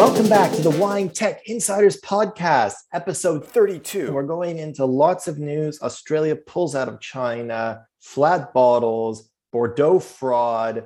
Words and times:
Welcome 0.00 0.30
back 0.30 0.50
to 0.52 0.62
the 0.62 0.70
Wine 0.70 1.10
Tech 1.10 1.42
Insiders 1.44 2.00
Podcast, 2.00 2.72
episode 2.94 3.46
32. 3.46 4.12
We're 4.12 4.22
going 4.22 4.56
into 4.56 4.86
lots 4.86 5.28
of 5.28 5.38
news. 5.38 5.78
Australia 5.82 6.36
pulls 6.36 6.74
out 6.74 6.88
of 6.88 7.00
China, 7.00 7.84
flat 8.00 8.54
bottles, 8.54 9.30
Bordeaux 9.52 9.98
fraud, 9.98 10.84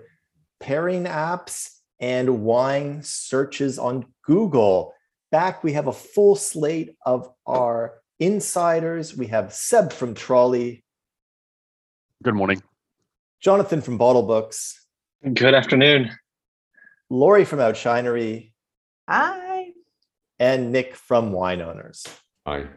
pairing 0.58 1.04
apps, 1.04 1.76
and 2.00 2.42
wine 2.42 3.04
searches 3.04 3.78
on 3.78 4.04
Google. 4.24 4.92
Back, 5.30 5.62
we 5.62 5.74
have 5.74 5.86
a 5.86 5.92
full 5.92 6.34
slate 6.34 6.96
of 7.06 7.30
our 7.46 8.00
insiders. 8.18 9.16
We 9.16 9.28
have 9.28 9.54
Seb 9.54 9.92
from 9.92 10.16
Troly. 10.16 10.82
Good 12.24 12.34
morning. 12.34 12.64
Jonathan 13.40 13.80
from 13.80 13.96
Bottlebooks. 13.96 14.72
Good 15.22 15.54
afternoon. 15.54 16.10
Laurie 17.10 17.44
from 17.44 17.60
Outshinery. 17.60 18.50
Hi. 19.08 19.66
And 20.38 20.72
Nick 20.72 20.96
from 20.96 21.32
Wine 21.32 21.60
Owners. 21.60 22.06
Hi. 22.46 22.68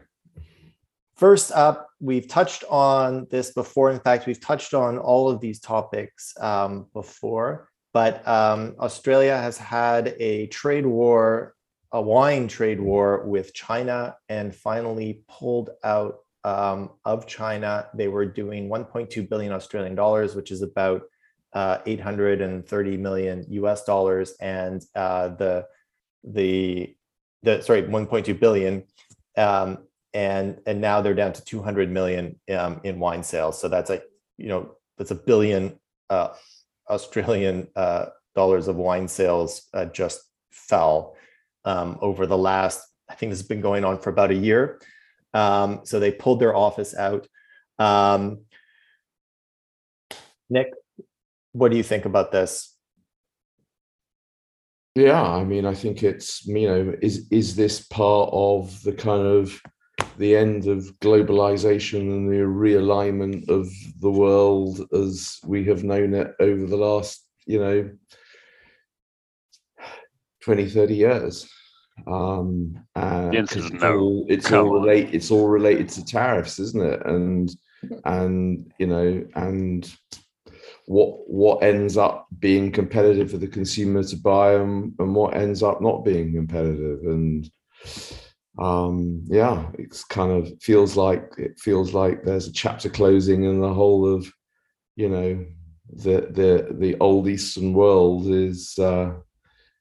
First 1.16 1.50
up, 1.52 1.88
we've 2.00 2.28
touched 2.28 2.64
on 2.68 3.26
this 3.30 3.52
before. 3.52 3.90
In 3.90 3.98
fact, 3.98 4.26
we've 4.26 4.40
touched 4.40 4.74
on 4.74 4.98
all 4.98 5.28
of 5.28 5.40
these 5.40 5.58
topics 5.58 6.34
um, 6.38 6.86
before, 6.92 7.68
but 7.92 8.26
um, 8.28 8.76
Australia 8.78 9.36
has 9.36 9.58
had 9.58 10.14
a 10.20 10.46
trade 10.48 10.86
war, 10.86 11.54
a 11.92 12.00
wine 12.00 12.46
trade 12.46 12.78
war 12.78 13.26
with 13.26 13.52
China, 13.54 14.14
and 14.28 14.54
finally 14.54 15.24
pulled 15.28 15.70
out 15.82 16.18
um, 16.44 16.90
of 17.04 17.26
China. 17.26 17.88
They 17.94 18.08
were 18.08 18.26
doing 18.26 18.68
1.2 18.68 19.28
billion 19.28 19.52
Australian 19.52 19.96
dollars, 19.96 20.36
which 20.36 20.52
is 20.52 20.62
about 20.62 21.02
uh, 21.52 21.78
830 21.86 22.96
million 22.98 23.44
US 23.48 23.84
dollars, 23.84 24.34
and 24.40 24.84
uh, 24.94 25.28
the 25.28 25.66
the 26.24 26.94
the 27.42 27.62
sorry 27.62 27.82
1.2 27.82 28.38
billion 28.38 28.84
um, 29.36 29.78
and 30.14 30.60
and 30.66 30.80
now 30.80 31.00
they're 31.00 31.14
down 31.14 31.32
to 31.32 31.44
200 31.44 31.90
million 31.90 32.38
um, 32.56 32.80
in 32.84 32.98
wine 32.98 33.22
sales. 33.22 33.60
So 33.60 33.68
that's 33.68 33.90
a 33.90 34.02
you 34.36 34.48
know 34.48 34.76
that's 34.96 35.10
a 35.10 35.14
billion 35.14 35.78
uh, 36.10 36.30
australian 36.88 37.68
uh, 37.76 38.06
dollars 38.34 38.68
of 38.68 38.76
wine 38.76 39.08
sales 39.08 39.68
uh, 39.74 39.84
just 39.86 40.22
fell 40.50 41.16
um, 41.64 41.98
over 42.00 42.26
the 42.26 42.38
last 42.38 42.80
i 43.10 43.14
think 43.14 43.30
this 43.30 43.40
has 43.40 43.46
been 43.46 43.60
going 43.60 43.84
on 43.84 43.98
for 43.98 44.10
about 44.10 44.30
a 44.30 44.34
year. 44.34 44.80
Um, 45.34 45.80
so 45.84 46.00
they 46.00 46.10
pulled 46.10 46.40
their 46.40 46.56
office 46.56 46.94
out. 46.96 47.28
Um, 47.78 48.40
nick 50.50 50.68
what 51.52 51.70
do 51.70 51.76
you 51.76 51.82
think 51.82 52.06
about 52.06 52.32
this 52.32 52.74
yeah, 54.98 55.22
I 55.22 55.44
mean, 55.44 55.64
I 55.64 55.74
think 55.74 56.02
it's 56.02 56.44
you 56.46 56.68
know, 56.68 56.94
is 57.02 57.26
is 57.30 57.54
this 57.56 57.80
part 57.86 58.30
of 58.32 58.82
the 58.82 58.92
kind 58.92 59.26
of 59.26 59.60
the 60.16 60.36
end 60.36 60.66
of 60.66 60.92
globalization 61.00 62.00
and 62.00 62.28
the 62.28 62.38
realignment 62.38 63.48
of 63.48 63.68
the 64.00 64.10
world 64.10 64.80
as 64.92 65.38
we 65.46 65.64
have 65.64 65.84
known 65.84 66.14
it 66.14 66.34
over 66.40 66.66
the 66.66 66.76
last, 66.76 67.24
you 67.46 67.58
know, 67.60 67.90
20, 70.42 70.68
30 70.68 70.94
years. 70.94 71.48
Um, 72.06 72.84
and 72.94 73.32
The 73.32 73.38
answer 73.38 73.58
is 73.60 73.66
it's 73.66 73.74
no. 73.82 73.98
all, 73.98 74.26
it's 74.28 74.48
Come 74.48 74.66
all 74.66 74.76
on. 74.76 74.82
relate, 74.82 75.14
it's 75.14 75.30
all 75.30 75.48
related 75.48 75.88
to 75.90 76.04
tariffs, 76.04 76.58
isn't 76.58 76.82
it? 76.84 77.06
And 77.06 77.50
and 78.04 78.72
you 78.78 78.86
know, 78.88 79.24
and 79.34 79.92
what 80.88 81.28
what 81.28 81.62
ends 81.62 81.98
up 81.98 82.26
being 82.38 82.72
competitive 82.72 83.30
for 83.30 83.36
the 83.36 83.46
consumer 83.46 84.02
to 84.02 84.16
buy 84.16 84.54
and, 84.54 84.94
and 84.98 85.14
what 85.14 85.36
ends 85.36 85.62
up 85.62 85.82
not 85.82 86.02
being 86.02 86.32
competitive 86.32 87.00
and 87.02 87.50
um 88.58 89.22
yeah 89.26 89.66
it's 89.78 90.02
kind 90.02 90.32
of 90.32 90.50
feels 90.62 90.96
like 90.96 91.30
it 91.36 91.60
feels 91.60 91.92
like 91.92 92.24
there's 92.24 92.48
a 92.48 92.52
chapter 92.52 92.88
closing 92.88 93.44
in 93.44 93.60
the 93.60 93.72
whole 93.72 94.10
of 94.10 94.32
you 94.96 95.10
know 95.10 95.44
the 95.92 96.26
the 96.30 96.74
the 96.78 96.96
old 97.00 97.28
eastern 97.28 97.74
world 97.74 98.26
is 98.28 98.78
uh 98.78 99.12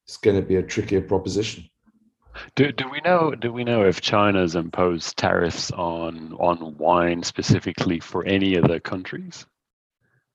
it's 0.06 0.18
going 0.18 0.36
to 0.36 0.46
be 0.46 0.58
a 0.58 0.64
trickier 0.64 1.02
proposition 1.02 1.64
Do, 2.58 2.74
do 2.74 2.90
we 2.90 3.00
know 3.00 3.34
do 3.34 3.54
we 3.54 3.64
know 3.64 3.86
if 3.86 4.02
China's 4.02 4.56
imposed 4.56 5.16
tariffs 5.16 5.72
on 5.72 6.34
on 6.34 6.78
wine 6.78 7.24
specifically 7.24 8.02
for 8.02 8.26
any 8.26 8.58
other 8.58 8.80
countries? 8.80 9.46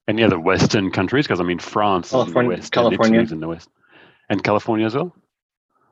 Any 0.08 0.22
other 0.24 0.38
Western 0.38 0.90
countries? 0.90 1.26
Because 1.26 1.40
I 1.40 1.44
mean 1.44 1.58
France 1.58 2.08
is 2.08 2.12
in 2.12 2.18
the 2.18 2.24
California- 2.24 2.50
West, 2.56 2.72
California. 2.72 3.04
and 3.04 3.14
Italy's 3.14 3.32
in 3.32 3.40
the 3.40 3.48
West, 3.48 3.68
and 4.28 4.42
California 4.42 4.86
as 4.86 4.94
well. 4.94 5.14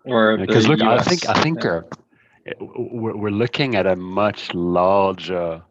Or 0.04 0.36
Because 0.36 0.66
look, 0.66 0.82
I 0.82 0.98
think 0.98 1.28
I 1.28 1.34
think 1.42 1.62
Yeah. 1.62 1.80
uh, 1.80 2.54
we're, 2.60 3.16
we're 3.16 3.30
looking 3.30 3.76
at 3.76 3.86
a 3.86 3.94
much 3.96 4.52
larger 4.54 5.62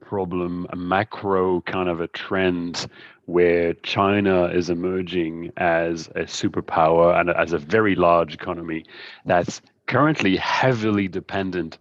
problem, 0.00 0.66
a 0.70 0.76
macro 0.76 1.60
kind 1.62 1.88
of 1.90 2.00
a 2.00 2.06
trend 2.08 2.86
where 3.26 3.74
China 3.82 4.44
is 4.46 4.70
emerging 4.70 5.52
as 5.58 6.06
a 6.14 6.20
superpower 6.22 7.20
and 7.20 7.28
as 7.28 7.52
a 7.52 7.58
very 7.58 7.94
large 7.94 8.32
economy 8.32 8.86
that's 9.26 9.60
currently 9.86 10.36
heavily 10.36 11.08
dependent 11.08 11.76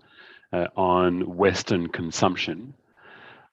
uh, 0.51 0.67
on 0.75 1.37
Western 1.37 1.87
consumption. 1.87 2.73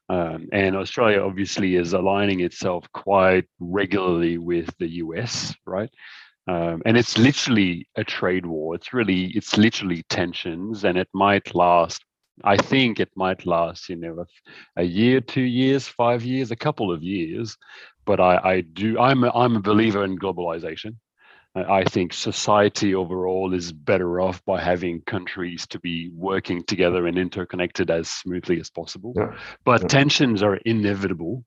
Um, 0.08 0.48
and 0.52 0.76
Australia 0.76 1.22
obviously 1.22 1.76
is 1.76 1.92
aligning 1.92 2.40
itself 2.40 2.86
quite 2.92 3.46
regularly 3.58 4.38
with 4.38 4.70
the 4.78 4.88
US, 4.96 5.54
right? 5.66 5.90
Um, 6.46 6.82
and 6.84 6.96
it's 6.96 7.16
literally 7.16 7.88
a 7.96 8.04
trade 8.04 8.44
war. 8.44 8.74
It's 8.74 8.92
really, 8.92 9.26
it's 9.28 9.56
literally 9.56 10.02
tensions, 10.10 10.84
and 10.84 10.98
it 10.98 11.08
might 11.14 11.54
last. 11.54 12.04
I 12.42 12.56
think 12.56 13.00
it 13.00 13.10
might 13.16 13.46
last, 13.46 13.88
you 13.88 13.96
know, 13.96 14.18
a, 14.18 14.82
a 14.82 14.84
year, 14.84 15.20
two 15.20 15.42
years, 15.42 15.86
five 15.86 16.24
years, 16.24 16.50
a 16.50 16.56
couple 16.56 16.92
of 16.92 17.02
years. 17.02 17.56
But 18.04 18.20
I, 18.20 18.40
I 18.44 18.60
do. 18.60 18.98
I'm, 18.98 19.24
a, 19.24 19.30
I'm 19.30 19.56
a 19.56 19.60
believer 19.60 20.04
in 20.04 20.18
globalization. 20.18 20.96
I 21.54 21.80
I 21.80 21.84
think 21.84 22.12
society 22.12 22.94
overall 22.94 23.54
is 23.54 23.72
better 23.72 24.20
off 24.20 24.44
by 24.44 24.60
having 24.60 25.02
countries 25.02 25.66
to 25.68 25.78
be 25.80 26.10
working 26.14 26.62
together 26.64 27.06
and 27.06 27.18
interconnected 27.18 27.90
as 27.90 28.08
smoothly 28.10 28.60
as 28.60 28.70
possible. 28.70 29.12
Yeah. 29.16 29.34
But 29.64 29.82
Yeah. 29.82 29.88
tensions 29.88 30.42
are 30.42 30.56
inevitable. 30.56 31.44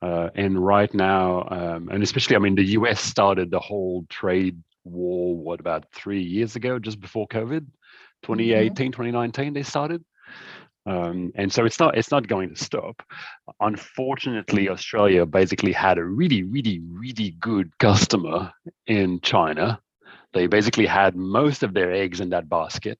Uh, 0.00 0.30
and 0.34 0.58
right 0.64 0.92
now, 0.94 1.46
um, 1.50 1.90
and 1.90 2.02
especially, 2.02 2.34
I 2.36 2.38
mean, 2.38 2.54
the 2.54 2.64
US 2.78 3.00
started 3.00 3.50
the 3.50 3.60
whole 3.60 4.06
trade 4.08 4.56
war, 4.84 5.36
what, 5.36 5.60
about 5.60 5.84
three 5.92 6.22
years 6.22 6.56
ago, 6.56 6.78
just 6.78 6.98
before 6.98 7.28
COVID, 7.28 7.66
2018, 8.22 8.92
2019, 8.92 9.52
they 9.52 9.62
started. 9.62 10.02
Um, 10.86 11.32
and 11.34 11.52
so 11.52 11.64
it's 11.64 11.80
not 11.80 11.98
it's 11.98 12.12
not 12.12 12.28
going 12.28 12.54
to 12.54 12.64
stop. 12.64 13.02
Unfortunately, 13.60 14.68
Australia 14.68 15.26
basically 15.26 15.72
had 15.72 15.98
a 15.98 16.04
really, 16.04 16.44
really, 16.44 16.80
really 16.88 17.30
good 17.40 17.76
customer 17.78 18.52
in 18.86 19.20
China. 19.20 19.80
They 20.32 20.46
basically 20.46 20.86
had 20.86 21.16
most 21.16 21.62
of 21.62 21.74
their 21.74 21.92
eggs 21.92 22.20
in 22.20 22.30
that 22.30 22.48
basket. 22.48 22.98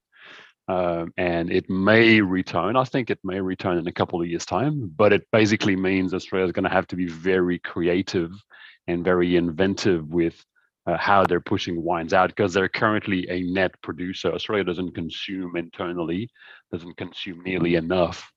Um, 0.69 1.13
and 1.17 1.53
it 1.53 1.71
may 1.71 2.21
return. 2.21 2.77
I 2.77 2.83
think 2.83 3.09
it 3.09 3.21
may 3.23 3.41
return 3.41 3.79
in 3.79 3.87
a 3.87 3.93
couple 3.93 4.21
of 4.21 4.27
years' 4.27 4.45
time, 4.45 4.93
but 4.97 5.13
it 5.13 5.23
basically 5.31 5.77
means 5.77 6.13
Australia 6.13 6.47
is 6.47 6.53
going 6.53 6.65
to 6.65 6.71
have 6.71 6.89
to 6.89 6.97
be 6.97 7.07
very 7.07 7.61
creative 7.61 8.33
and 8.89 9.05
very 9.05 9.37
inventive 9.37 10.09
with 10.09 10.45
uh, 10.87 10.97
how 10.97 11.25
they're 11.25 11.41
pushing 11.41 11.83
wines 11.83 12.13
out 12.13 12.29
because 12.31 12.55
they're 12.55 12.69
currently 12.69 13.29
a 13.29 13.43
net 13.43 13.73
producer. 13.83 14.33
Australia 14.33 14.65
doesn't 14.65 14.95
consume 14.95 15.57
internally, 15.57 16.31
doesn't 16.73 16.97
consume 16.97 17.43
nearly 17.43 17.75
enough. 17.75 18.31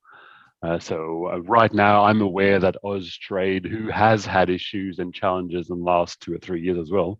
Uh, 0.61 0.77
so 0.77 1.29
uh, 1.31 1.37
right 1.41 1.73
now, 1.73 2.03
I'm 2.03 2.21
aware 2.21 2.59
that 2.59 2.75
Austrade, 2.83 3.65
who 3.65 3.89
has 3.89 4.25
had 4.25 4.49
issues 4.49 4.99
and 4.99 5.13
challenges 5.13 5.69
in 5.69 5.77
the 5.77 5.85
last 5.85 6.19
two 6.21 6.33
or 6.33 6.37
three 6.39 6.61
years 6.61 6.77
as 6.77 6.91
well, 6.91 7.19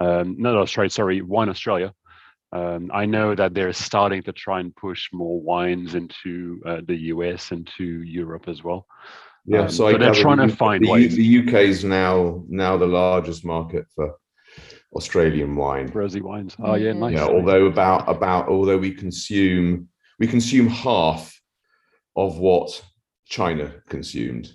um, 0.00 0.36
not 0.38 0.54
Austrade, 0.54 0.92
sorry, 0.92 1.22
Wine 1.22 1.48
Australia. 1.48 1.94
Um, 2.52 2.90
I 2.92 3.04
know 3.06 3.34
that 3.34 3.54
they're 3.54 3.72
starting 3.72 4.22
to 4.24 4.32
try 4.32 4.60
and 4.60 4.74
push 4.74 5.08
more 5.12 5.40
wines 5.40 5.94
into 5.94 6.62
uh, 6.66 6.80
the 6.86 6.96
US 7.12 7.52
and 7.52 7.68
to 7.76 7.84
Europe 7.84 8.48
as 8.48 8.64
well. 8.64 8.86
yeah 9.46 9.60
Um, 9.62 9.70
so 9.70 9.88
I 9.88 9.98
they're 9.98 10.14
trying 10.14 10.38
the 10.38 10.46
to 10.48 10.56
find 10.56 10.84
the, 10.84 10.90
ways. 10.90 11.14
the 11.16 11.38
uk 11.40 11.54
is 11.54 11.84
now 11.84 12.42
now 12.48 12.76
the 12.76 12.86
largest 12.86 13.44
market 13.44 13.84
for 13.94 14.14
australian 14.94 15.54
wine 15.54 15.86
Rosy 15.92 16.20
wines. 16.20 16.56
Oh 16.58 16.74
yeah, 16.74 16.92
Mhm. 16.92 16.98
nice. 16.98 17.14
yeah 17.14 17.26
although 17.26 17.66
about 17.66 18.08
about 18.08 18.48
although 18.48 18.78
we 18.78 18.92
consume 18.92 19.88
we 20.18 20.26
consume 20.26 20.66
half 20.68 21.38
of 22.16 22.38
what 22.38 22.82
china 23.26 23.72
consumed 23.88 24.50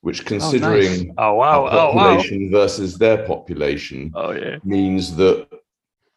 which 0.00 0.24
considering 0.24 1.14
Oh 1.18 1.34
wow! 1.34 1.66
our 1.66 1.70
Oh 1.70 1.94
wow! 1.94 2.16
population 2.16 2.50
versus 2.50 2.98
their 2.98 3.24
population 3.26 4.10
Oh 4.14 4.32
yeah. 4.32 4.56
means 4.64 5.16
that 5.16 5.48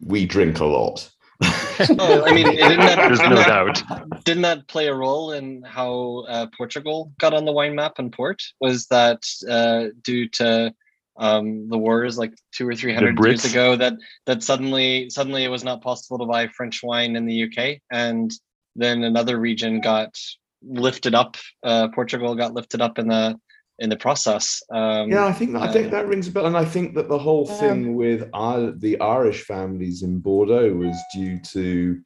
we 0.04 0.26
drink 0.26 0.60
a 0.60 0.66
lot 0.66 1.10
Oh, 1.98 2.24
I 2.24 2.32
mean, 2.32 2.46
didn't 2.56 2.80
that, 2.90 2.98
There's 3.08 3.20
didn't, 3.20 3.30
no 3.32 3.36
that, 3.38 3.48
doubt. 3.48 4.24
didn't 4.26 4.44
that 4.44 4.68
play 4.68 4.88
a 4.88 4.94
role 4.94 5.32
in 5.32 5.64
how 5.64 6.26
uh, 6.30 6.46
Portugal 6.56 7.12
got 7.20 7.34
on 7.34 7.46
the 7.46 7.52
wine 7.52 7.74
map 7.74 7.94
and 7.98 8.12
port? 8.14 8.40
Was 8.60 8.86
that 8.88 9.24
uh, 9.50 9.88
due 10.04 10.28
to 10.30 10.72
um, 11.18 11.68
the 11.70 11.78
wars 11.78 12.18
like 12.18 12.34
two 12.54 12.68
or 12.68 12.76
three 12.76 12.94
hundred 12.94 13.20
years 13.24 13.46
ago 13.46 13.76
that 13.76 13.94
that 14.26 14.44
suddenly 14.44 15.10
suddenly 15.10 15.44
it 15.44 15.50
was 15.50 15.64
not 15.64 15.82
possible 15.82 16.18
to 16.20 16.26
buy 16.26 16.48
French 16.48 16.82
wine 16.84 17.16
in 17.16 17.26
the 17.26 17.44
UK, 17.44 17.80
and 17.92 18.32
then 18.76 19.04
another 19.04 19.40
region 19.40 19.82
got 19.82 20.16
lifted 20.64 21.16
up. 21.16 21.38
Uh, 21.64 21.90
Portugal 21.90 22.36
got 22.36 22.54
lifted 22.54 22.82
up 22.82 22.98
in 22.98 23.08
the 23.08 23.38
in 23.80 23.90
the 23.90 23.98
process. 23.98 24.62
Um, 24.72 25.10
yeah, 25.10 25.26
I 25.26 25.34
think 25.34 25.54
that, 25.54 25.64
I 25.64 25.72
think 25.72 25.92
that 25.92 26.08
rings 26.08 26.28
a 26.28 26.32
bell, 26.32 26.46
and 26.46 26.56
I 26.56 26.66
think 26.66 26.94
that 26.96 27.10
the 27.10 27.18
whole 27.18 27.48
thing 27.48 27.96
with 27.96 28.30
our, 28.34 28.72
the 28.72 29.00
Irish 29.00 29.44
families 29.44 30.04
in 30.04 30.20
Bordeaux 30.20 30.74
was 30.74 30.96
due 31.14 31.40
to 31.54 32.00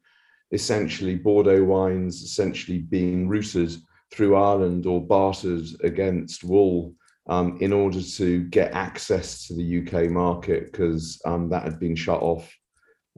essentially 0.52 1.16
Bordeaux 1.16 1.66
wines 1.66 2.22
essentially 2.22 2.80
being 2.80 3.28
routed 3.28 3.76
through 4.12 4.36
Ireland 4.36 4.86
or 4.86 5.06
bartered 5.06 5.66
against 5.84 6.46
wool 6.46 6.94
um, 7.28 7.58
in 7.62 7.74
order 7.74 8.02
to 8.02 8.44
get 8.46 8.74
access 8.74 9.48
to 9.48 9.56
the 9.56 9.80
UK 9.82 10.10
market 10.10 10.72
because 10.72 11.20
um, 11.26 11.50
that 11.50 11.64
had 11.64 11.80
been 11.80 11.96
shut 11.96 12.22
off 12.22 12.52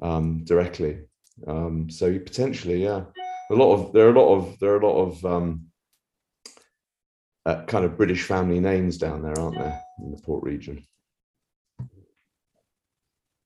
um, 0.02 0.44
directly. 0.46 1.00
Um, 1.46 1.90
so 1.90 2.18
potentially, 2.18 2.84
yeah, 2.84 3.04
a 3.52 3.56
lot 3.56 3.74
of 3.74 3.94
there 3.94 4.08
are 4.08 4.14
a 4.14 4.20
lot 4.20 4.36
of 4.36 4.60
there 4.60 4.74
are 4.74 4.80
a 4.80 4.88
lot 4.88 5.02
of 5.02 5.26
um, 5.26 5.68
uh, 7.46 7.64
kind 7.66 7.86
of 7.86 7.98
British 7.98 8.24
family 8.24 8.60
names 8.60 8.98
down 8.98 9.22
there, 9.22 9.40
aren't 9.40 9.58
there, 9.58 9.82
in 10.00 10.12
the 10.12 10.22
port 10.22 10.44
region? 10.44 10.86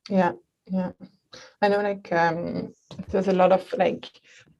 Yeah, 0.09 0.33
yeah. 0.67 0.91
I 1.61 1.67
know 1.69 1.81
like 1.81 2.11
um, 2.11 2.73
there's 3.09 3.27
a 3.27 3.33
lot 3.33 3.51
of 3.51 3.71
like 3.77 4.09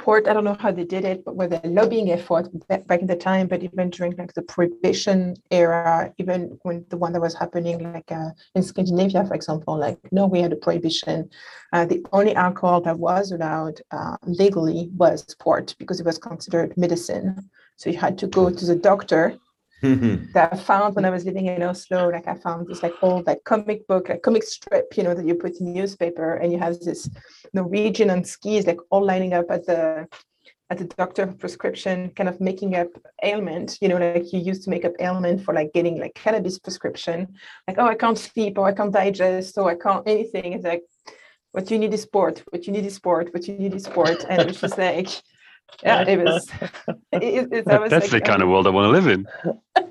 port, 0.01 0.27
I 0.27 0.33
don't 0.33 0.43
know 0.43 0.57
how 0.59 0.71
they 0.71 0.83
did 0.83 1.05
it, 1.05 1.23
but 1.23 1.35
with 1.35 1.53
a 1.53 1.61
lobbying 1.67 2.11
effort 2.11 2.49
back 2.67 3.01
in 3.01 3.07
the 3.07 3.15
time, 3.15 3.47
but 3.47 3.61
even 3.61 3.91
during 3.91 4.15
like 4.17 4.33
the 4.33 4.41
prohibition 4.41 5.35
era, 5.51 6.11
even 6.17 6.57
when 6.63 6.85
the 6.89 6.97
one 6.97 7.13
that 7.13 7.21
was 7.21 7.35
happening 7.35 7.93
like 7.93 8.11
uh, 8.11 8.31
in 8.55 8.63
Scandinavia, 8.63 9.23
for 9.25 9.35
example, 9.35 9.77
like 9.77 9.99
Norway 10.11 10.41
had 10.41 10.53
a 10.53 10.55
prohibition. 10.55 11.29
Uh, 11.71 11.85
the 11.85 12.03
only 12.11 12.33
alcohol 12.35 12.81
that 12.81 12.97
was 12.97 13.31
allowed 13.31 13.79
uh, 13.91 14.17
legally 14.23 14.89
was 14.97 15.35
port 15.39 15.75
because 15.77 15.99
it 15.99 16.05
was 16.05 16.17
considered 16.17 16.75
medicine. 16.77 17.49
So 17.77 17.91
you 17.91 17.97
had 17.97 18.17
to 18.19 18.27
go 18.27 18.49
to 18.49 18.65
the 18.65 18.75
doctor 18.75 19.37
Mm-hmm. 19.81 20.31
that 20.33 20.53
I 20.53 20.57
found 20.57 20.95
when 20.95 21.05
I 21.05 21.09
was 21.09 21.25
living 21.25 21.47
in 21.47 21.63
Oslo. 21.63 22.09
Like 22.09 22.27
I 22.27 22.35
found 22.35 22.67
this 22.67 22.83
like 22.83 22.93
old 23.01 23.25
like 23.25 23.43
comic 23.45 23.87
book, 23.87 24.09
like 24.09 24.21
comic 24.21 24.43
strip, 24.43 24.95
you 24.95 25.01
know, 25.01 25.15
that 25.15 25.25
you 25.25 25.33
put 25.33 25.59
in 25.59 25.73
newspaper, 25.73 26.35
and 26.35 26.51
you 26.51 26.59
have 26.59 26.79
this 26.79 27.09
Norwegian 27.53 28.11
on 28.11 28.23
skis, 28.23 28.67
like 28.67 28.79
all 28.91 29.03
lining 29.03 29.33
up 29.33 29.49
at 29.49 29.65
the 29.65 30.07
at 30.69 30.77
the 30.77 30.85
doctor 30.85 31.27
prescription, 31.27 32.11
kind 32.11 32.29
of 32.29 32.39
making 32.39 32.75
up 32.75 32.87
ailment, 33.23 33.77
you 33.81 33.89
know, 33.89 33.97
like 33.97 34.31
you 34.31 34.39
used 34.39 34.63
to 34.63 34.69
make 34.69 34.85
up 34.85 34.93
ailment 34.99 35.43
for 35.43 35.53
like 35.53 35.73
getting 35.73 35.99
like 35.99 36.13
cannabis 36.15 36.59
prescription, 36.59 37.27
like, 37.67 37.77
oh, 37.77 37.87
I 37.87 37.95
can't 37.95 38.17
sleep, 38.17 38.57
or 38.57 38.67
I 38.67 38.73
can't 38.73 38.93
digest, 38.93 39.57
or 39.57 39.69
I 39.69 39.75
can't 39.75 40.07
anything. 40.07 40.53
It's 40.53 40.63
like, 40.63 40.83
what 41.51 41.69
you 41.69 41.77
need 41.77 41.93
is 41.93 42.03
sport, 42.03 42.43
what 42.51 42.65
you 42.67 42.71
need 42.71 42.85
is 42.85 42.95
sport, 42.95 43.33
what 43.33 43.47
you 43.47 43.57
need 43.57 43.73
is 43.73 43.83
sport. 43.83 44.23
And 44.29 44.49
it's 44.49 44.61
just 44.61 44.77
like, 44.77 45.09
yeah, 45.83 46.07
it 46.07 46.23
was. 46.23 46.49
It, 47.13 47.51
it, 47.51 47.65
was 47.65 47.89
That's 47.91 48.11
like, 48.11 48.11
the 48.11 48.21
kind 48.21 48.41
um, 48.41 48.47
of 48.47 48.49
world 48.49 48.67
I 48.67 48.69
want 48.71 48.85
to 48.85 48.91
live 48.91 49.07
in. 49.07 49.27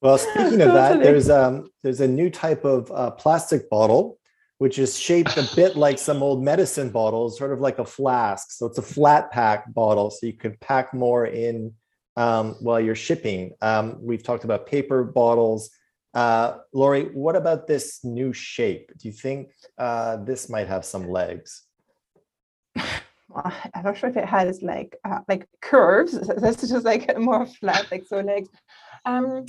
Well, 0.00 0.18
speaking 0.18 0.60
of 0.60 0.74
that, 0.74 1.02
there's 1.02 1.30
um 1.30 1.70
there's 1.82 2.02
a 2.02 2.06
new 2.06 2.28
type 2.28 2.66
of 2.66 2.92
uh, 2.92 3.12
plastic 3.12 3.70
bottle 3.70 4.18
which 4.58 4.78
is 4.78 4.98
shaped 4.98 5.36
a 5.36 5.48
bit 5.56 5.76
like 5.76 5.98
some 5.98 6.22
old 6.22 6.42
medicine 6.42 6.90
bottles, 6.90 7.38
sort 7.38 7.52
of 7.52 7.60
like 7.60 7.78
a 7.78 7.84
flask. 7.84 8.50
So 8.52 8.66
it's 8.66 8.78
a 8.78 8.82
flat 8.82 9.30
pack 9.30 9.72
bottle, 9.72 10.10
so 10.10 10.26
you 10.26 10.32
can 10.32 10.56
pack 10.60 10.94
more 10.94 11.26
in 11.26 11.74
um, 12.16 12.56
while 12.60 12.80
you're 12.80 12.94
shipping. 12.94 13.52
Um, 13.60 13.98
we've 14.00 14.22
talked 14.22 14.44
about 14.44 14.66
paper 14.66 15.04
bottles. 15.04 15.70
Uh, 16.12 16.58
Laurie, 16.72 17.10
what 17.12 17.34
about 17.34 17.66
this 17.66 18.04
new 18.04 18.32
shape? 18.32 18.92
Do 18.96 19.08
you 19.08 19.12
think 19.12 19.50
uh, 19.78 20.18
this 20.18 20.48
might 20.48 20.68
have 20.68 20.84
some 20.84 21.08
legs? 21.08 21.62
I'm 23.74 23.84
not 23.84 23.96
sure 23.96 24.10
if 24.10 24.16
it 24.16 24.24
has 24.24 24.62
like 24.62 24.96
uh, 25.04 25.20
like 25.28 25.46
curves. 25.60 26.18
That's 26.36 26.68
just 26.68 26.84
like 26.84 27.16
more 27.18 27.46
flat, 27.46 27.90
like 27.90 28.04
so 28.06 28.20
legs. 28.20 28.48
Um, 29.04 29.46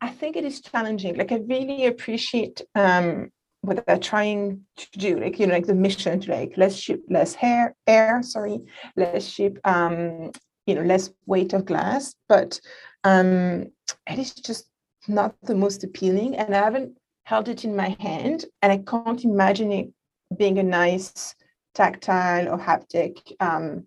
I 0.00 0.08
think 0.08 0.36
it 0.36 0.44
is 0.44 0.60
challenging. 0.60 1.16
Like 1.16 1.32
I 1.32 1.36
really 1.36 1.86
appreciate 1.86 2.62
um, 2.74 3.30
what 3.62 3.84
they're 3.86 3.98
trying 3.98 4.62
to 4.76 4.98
do, 4.98 5.20
like 5.20 5.38
you 5.38 5.46
know, 5.46 5.54
like 5.54 5.66
the 5.66 5.74
mission 5.74 6.20
to 6.20 6.30
like 6.30 6.54
let's 6.56 6.76
ship 6.76 7.02
less 7.08 7.34
hair, 7.34 7.74
air, 7.86 8.22
sorry, 8.22 8.60
let's 8.96 9.26
ship 9.26 9.58
um, 9.64 10.32
you 10.66 10.74
know, 10.74 10.82
less 10.82 11.10
weight 11.26 11.52
of 11.52 11.66
glass, 11.66 12.14
but 12.28 12.60
um, 13.04 13.66
it 14.08 14.18
is 14.18 14.34
just 14.34 14.66
not 15.08 15.34
the 15.42 15.54
most 15.54 15.84
appealing. 15.84 16.36
And 16.36 16.54
I 16.54 16.58
haven't 16.58 16.96
held 17.24 17.48
it 17.48 17.64
in 17.64 17.76
my 17.76 17.96
hand, 18.00 18.46
and 18.62 18.72
I 18.72 18.78
can't 18.78 19.22
imagine 19.24 19.72
it 19.72 19.88
being 20.36 20.58
a 20.58 20.62
nice 20.62 21.34
tactile 21.74 22.48
or 22.48 22.58
haptic 22.58 23.32
um, 23.40 23.86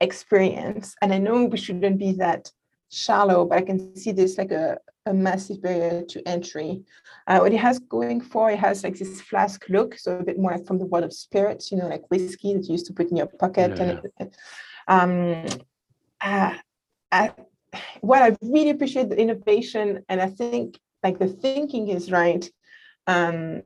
experience. 0.00 0.94
And 1.02 1.12
I 1.12 1.18
know 1.18 1.44
we 1.44 1.58
shouldn't 1.58 1.98
be 1.98 2.12
that 2.12 2.50
shallow, 2.90 3.44
but 3.44 3.58
I 3.58 3.62
can 3.62 3.96
see 3.96 4.12
this 4.12 4.38
like 4.38 4.50
a, 4.50 4.78
a 5.06 5.14
massive 5.14 5.62
barrier 5.62 6.02
to 6.02 6.28
entry. 6.28 6.82
Uh, 7.26 7.38
what 7.38 7.52
it 7.52 7.58
has 7.58 7.78
going 7.78 8.20
for, 8.20 8.50
it 8.50 8.58
has 8.58 8.82
like 8.84 8.98
this 8.98 9.20
flask 9.20 9.64
look, 9.68 9.98
so 9.98 10.18
a 10.18 10.24
bit 10.24 10.38
more 10.38 10.52
like 10.52 10.66
from 10.66 10.78
the 10.78 10.86
world 10.86 11.04
of 11.04 11.12
spirits, 11.12 11.70
you 11.70 11.78
know, 11.78 11.88
like 11.88 12.10
whiskey 12.10 12.54
that 12.54 12.64
you 12.66 12.72
used 12.72 12.86
to 12.86 12.92
put 12.92 13.10
in 13.10 13.16
your 13.16 13.26
pocket. 13.26 13.76
Yeah. 13.76 14.00
And 14.18 14.34
um, 14.88 15.60
uh, 16.20 16.54
I, 17.12 17.32
what 18.00 18.22
I 18.22 18.36
really 18.42 18.70
appreciate 18.70 19.08
the 19.08 19.18
innovation, 19.18 20.04
and 20.08 20.20
I 20.20 20.28
think 20.28 20.78
like 21.02 21.18
the 21.18 21.28
thinking 21.28 21.88
is 21.88 22.10
right. 22.10 22.50
Um, 23.06 23.62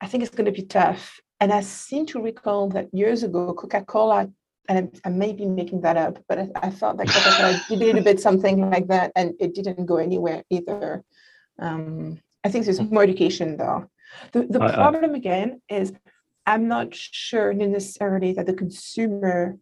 I 0.00 0.06
think 0.06 0.22
it's 0.22 0.34
going 0.34 0.46
to 0.46 0.52
be 0.52 0.66
tough. 0.66 1.20
And 1.42 1.52
I 1.52 1.60
seem 1.60 2.06
to 2.06 2.22
recall 2.22 2.68
that 2.68 2.94
years 2.94 3.24
ago, 3.24 3.52
Coca-Cola 3.52 4.30
and 4.68 5.00
I, 5.04 5.08
may 5.08 5.32
be 5.32 5.44
making 5.44 5.80
that 5.80 5.96
up, 5.96 6.22
but 6.28 6.38
I, 6.38 6.48
I 6.54 6.70
thought 6.70 6.98
that 6.98 7.08
I 7.10 7.60
did 7.68 7.82
a 7.82 7.84
little 7.84 8.04
bit 8.04 8.20
something 8.20 8.70
like 8.70 8.86
that, 8.86 9.10
and 9.16 9.34
it 9.40 9.52
didn't 9.52 9.86
go 9.86 9.96
anywhere 9.96 10.44
either. 10.50 11.02
Um, 11.58 12.20
I 12.44 12.48
think 12.48 12.64
there's 12.64 12.80
more 12.80 13.02
education 13.02 13.56
though. 13.56 13.90
The, 14.30 14.46
the 14.46 14.62
I, 14.62 14.72
problem 14.72 15.14
I, 15.14 15.16
again 15.16 15.60
is 15.68 15.92
I'm 16.46 16.68
not 16.68 16.94
sure 16.94 17.52
necessarily 17.52 18.34
that 18.34 18.46
the 18.46 18.54
consumer 18.54 19.58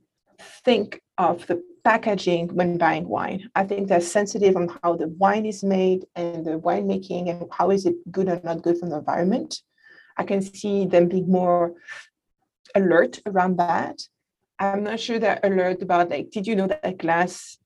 think 0.67 1.00
of 1.17 1.47
the 1.47 1.62
packaging 1.83 2.55
when 2.55 2.76
buying 2.76 3.09
wine. 3.09 3.49
I 3.55 3.65
think 3.65 3.88
they're 3.88 4.03
sensitive 4.03 4.55
on 4.55 4.69
how 4.83 4.97
the 4.97 5.09
wine 5.09 5.47
is 5.47 5.65
made 5.65 6.05
and 6.14 6.45
the 6.45 6.59
winemaking 6.59 7.31
and 7.31 7.49
how 7.50 7.71
is 7.71 7.87
it 7.87 7.95
good 8.12 8.28
or 8.28 8.38
not 8.45 8.61
good 8.61 8.76
for 8.76 8.87
the 8.87 8.99
environment. 8.99 9.62
I 10.21 10.25
can 10.25 10.43
see 10.43 10.85
them 10.85 11.09
being 11.09 11.31
more 11.31 11.73
alert 12.75 13.21
around 13.25 13.57
that. 13.57 14.03
I'm 14.59 14.85
not 14.85 15.00
sure 15.00 15.19
they're 15.19 15.41
alert 15.43 15.81
about 15.81 16.11
like, 16.11 16.31
did 16.31 16.47
you 16.47 16.55
know 16.55 16.67
that 16.67 16.99
glass 16.99 17.57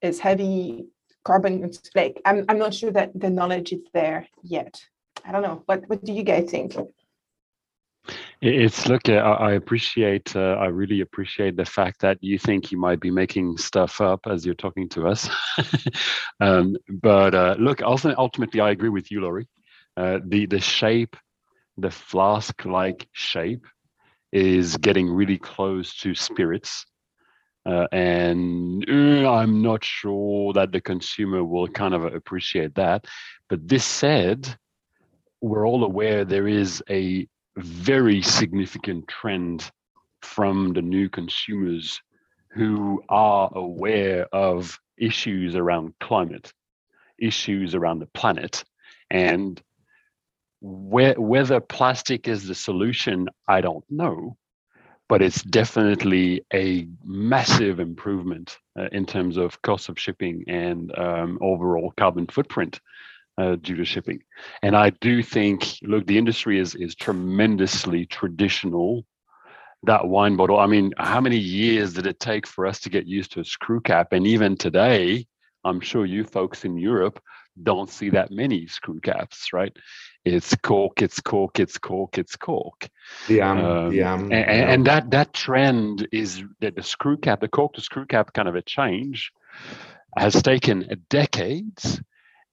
is 0.00 0.20
heavy 0.20 0.86
carbon? 1.24 1.72
Like, 1.96 2.22
I'm, 2.24 2.44
I'm 2.48 2.58
not 2.58 2.72
sure 2.72 2.92
that 2.92 3.10
the 3.18 3.28
knowledge 3.28 3.72
is 3.72 3.80
there 3.92 4.28
yet. 4.44 4.80
I 5.24 5.32
don't 5.32 5.42
know. 5.42 5.62
What 5.66 5.88
what 5.88 6.04
do 6.04 6.12
you 6.12 6.22
guys 6.22 6.48
think? 6.48 6.76
It's 8.40 8.86
look, 8.86 9.08
I 9.08 9.52
appreciate, 9.54 10.36
uh, 10.36 10.56
I 10.60 10.66
really 10.66 11.00
appreciate 11.00 11.56
the 11.56 11.64
fact 11.64 12.00
that 12.02 12.18
you 12.20 12.38
think 12.38 12.70
you 12.70 12.78
might 12.78 13.00
be 13.00 13.10
making 13.10 13.56
stuff 13.56 14.00
up 14.00 14.20
as 14.26 14.46
you're 14.46 14.54
talking 14.54 14.88
to 14.90 15.08
us. 15.08 15.28
um, 16.40 16.76
but 16.88 17.34
uh, 17.34 17.56
look, 17.58 17.82
ultimately, 17.82 18.60
I 18.60 18.70
agree 18.70 18.90
with 18.90 19.10
you, 19.10 19.22
Laurie. 19.22 19.48
Uh, 19.96 20.20
the 20.24 20.46
the 20.46 20.60
shape, 20.60 21.16
the 21.76 21.90
flask-like 21.90 23.08
shape, 23.12 23.66
is 24.32 24.76
getting 24.76 25.08
really 25.10 25.38
close 25.38 25.96
to 25.96 26.14
spirits. 26.14 26.84
Uh, 27.64 27.86
and 27.90 28.84
uh, 28.88 29.30
I'm 29.30 29.62
not 29.62 29.82
sure 29.82 30.52
that 30.52 30.72
the 30.72 30.80
consumer 30.80 31.42
will 31.42 31.68
kind 31.68 31.94
of 31.94 32.04
appreciate 32.04 32.74
that. 32.76 33.06
But 33.48 33.66
this 33.66 33.84
said, 33.84 34.56
we're 35.40 35.66
all 35.66 35.84
aware 35.84 36.24
there 36.24 36.48
is 36.48 36.82
a 36.88 37.26
very 37.56 38.22
significant 38.22 39.08
trend 39.08 39.70
from 40.22 40.72
the 40.74 40.82
new 40.82 41.08
consumers 41.08 42.00
who 42.50 43.02
are 43.08 43.50
aware 43.54 44.26
of 44.32 44.78
issues 44.98 45.56
around 45.56 45.94
climate, 46.00 46.52
issues 47.18 47.74
around 47.74 47.98
the 47.98 48.06
planet, 48.06 48.64
and 49.10 49.62
whether 50.66 51.60
plastic 51.60 52.26
is 52.26 52.48
the 52.48 52.54
solution, 52.54 53.28
I 53.46 53.60
don't 53.60 53.84
know, 53.88 54.36
but 55.08 55.22
it's 55.22 55.42
definitely 55.42 56.44
a 56.52 56.88
massive 57.04 57.78
improvement 57.78 58.58
uh, 58.78 58.88
in 58.90 59.06
terms 59.06 59.36
of 59.36 59.62
cost 59.62 59.88
of 59.88 59.98
shipping 59.98 60.44
and 60.48 60.96
um, 60.98 61.38
overall 61.40 61.92
carbon 61.96 62.26
footprint 62.26 62.80
uh, 63.38 63.56
due 63.56 63.76
to 63.76 63.84
shipping. 63.84 64.20
And 64.62 64.76
I 64.76 64.90
do 64.90 65.22
think, 65.22 65.78
look, 65.82 66.06
the 66.06 66.18
industry 66.18 66.58
is 66.58 66.74
is 66.74 66.94
tremendously 66.94 68.06
traditional. 68.06 69.04
That 69.84 70.08
wine 70.08 70.36
bottle. 70.36 70.58
I 70.58 70.66
mean, 70.66 70.92
how 70.98 71.20
many 71.20 71.36
years 71.36 71.92
did 71.92 72.06
it 72.06 72.18
take 72.18 72.46
for 72.46 72.66
us 72.66 72.80
to 72.80 72.90
get 72.90 73.06
used 73.06 73.32
to 73.32 73.40
a 73.40 73.44
screw 73.44 73.80
cap? 73.80 74.08
And 74.12 74.26
even 74.26 74.56
today, 74.56 75.26
I'm 75.64 75.80
sure 75.80 76.06
you 76.06 76.24
folks 76.24 76.64
in 76.64 76.76
Europe 76.76 77.20
don't 77.62 77.90
see 77.90 78.10
that 78.10 78.30
many 78.30 78.66
screw 78.66 79.00
caps, 79.00 79.52
right? 79.52 79.74
It's 80.24 80.54
cork, 80.56 81.02
it's 81.02 81.20
cork, 81.20 81.60
it's 81.60 81.78
cork, 81.78 82.18
it's 82.18 82.36
cork. 82.36 82.88
Yeah, 83.28 83.50
um, 83.50 83.90
the 83.90 84.02
am, 84.02 84.24
and, 84.24 84.34
and, 84.34 84.86
that 84.86 85.10
that 85.10 85.32
trend 85.32 86.08
is 86.12 86.42
that 86.60 86.76
the 86.76 86.82
screw 86.82 87.16
cap, 87.16 87.40
the 87.40 87.48
cork 87.48 87.74
to 87.74 87.80
screw 87.80 88.06
cap 88.06 88.32
kind 88.32 88.48
of 88.48 88.56
a 88.56 88.62
change, 88.62 89.32
has 90.16 90.42
taken 90.42 90.88
decades 91.08 92.00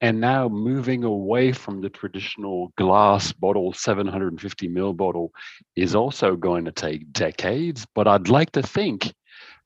and 0.02 0.20
now 0.20 0.50
moving 0.50 1.06
away 1.06 1.54
from 1.54 1.80
the 1.80 1.90
traditional 1.90 2.74
glass 2.78 3.32
bottle 3.32 3.72
750 3.72 4.68
ml 4.70 4.96
bottle 4.96 5.32
is 5.78 5.96
also 5.96 6.36
going 6.36 6.66
to 6.66 6.72
take 6.72 7.12
decades 7.14 7.88
but 7.96 8.08
i'd 8.08 8.28
like 8.28 8.52
to 8.52 8.62
think 8.62 9.14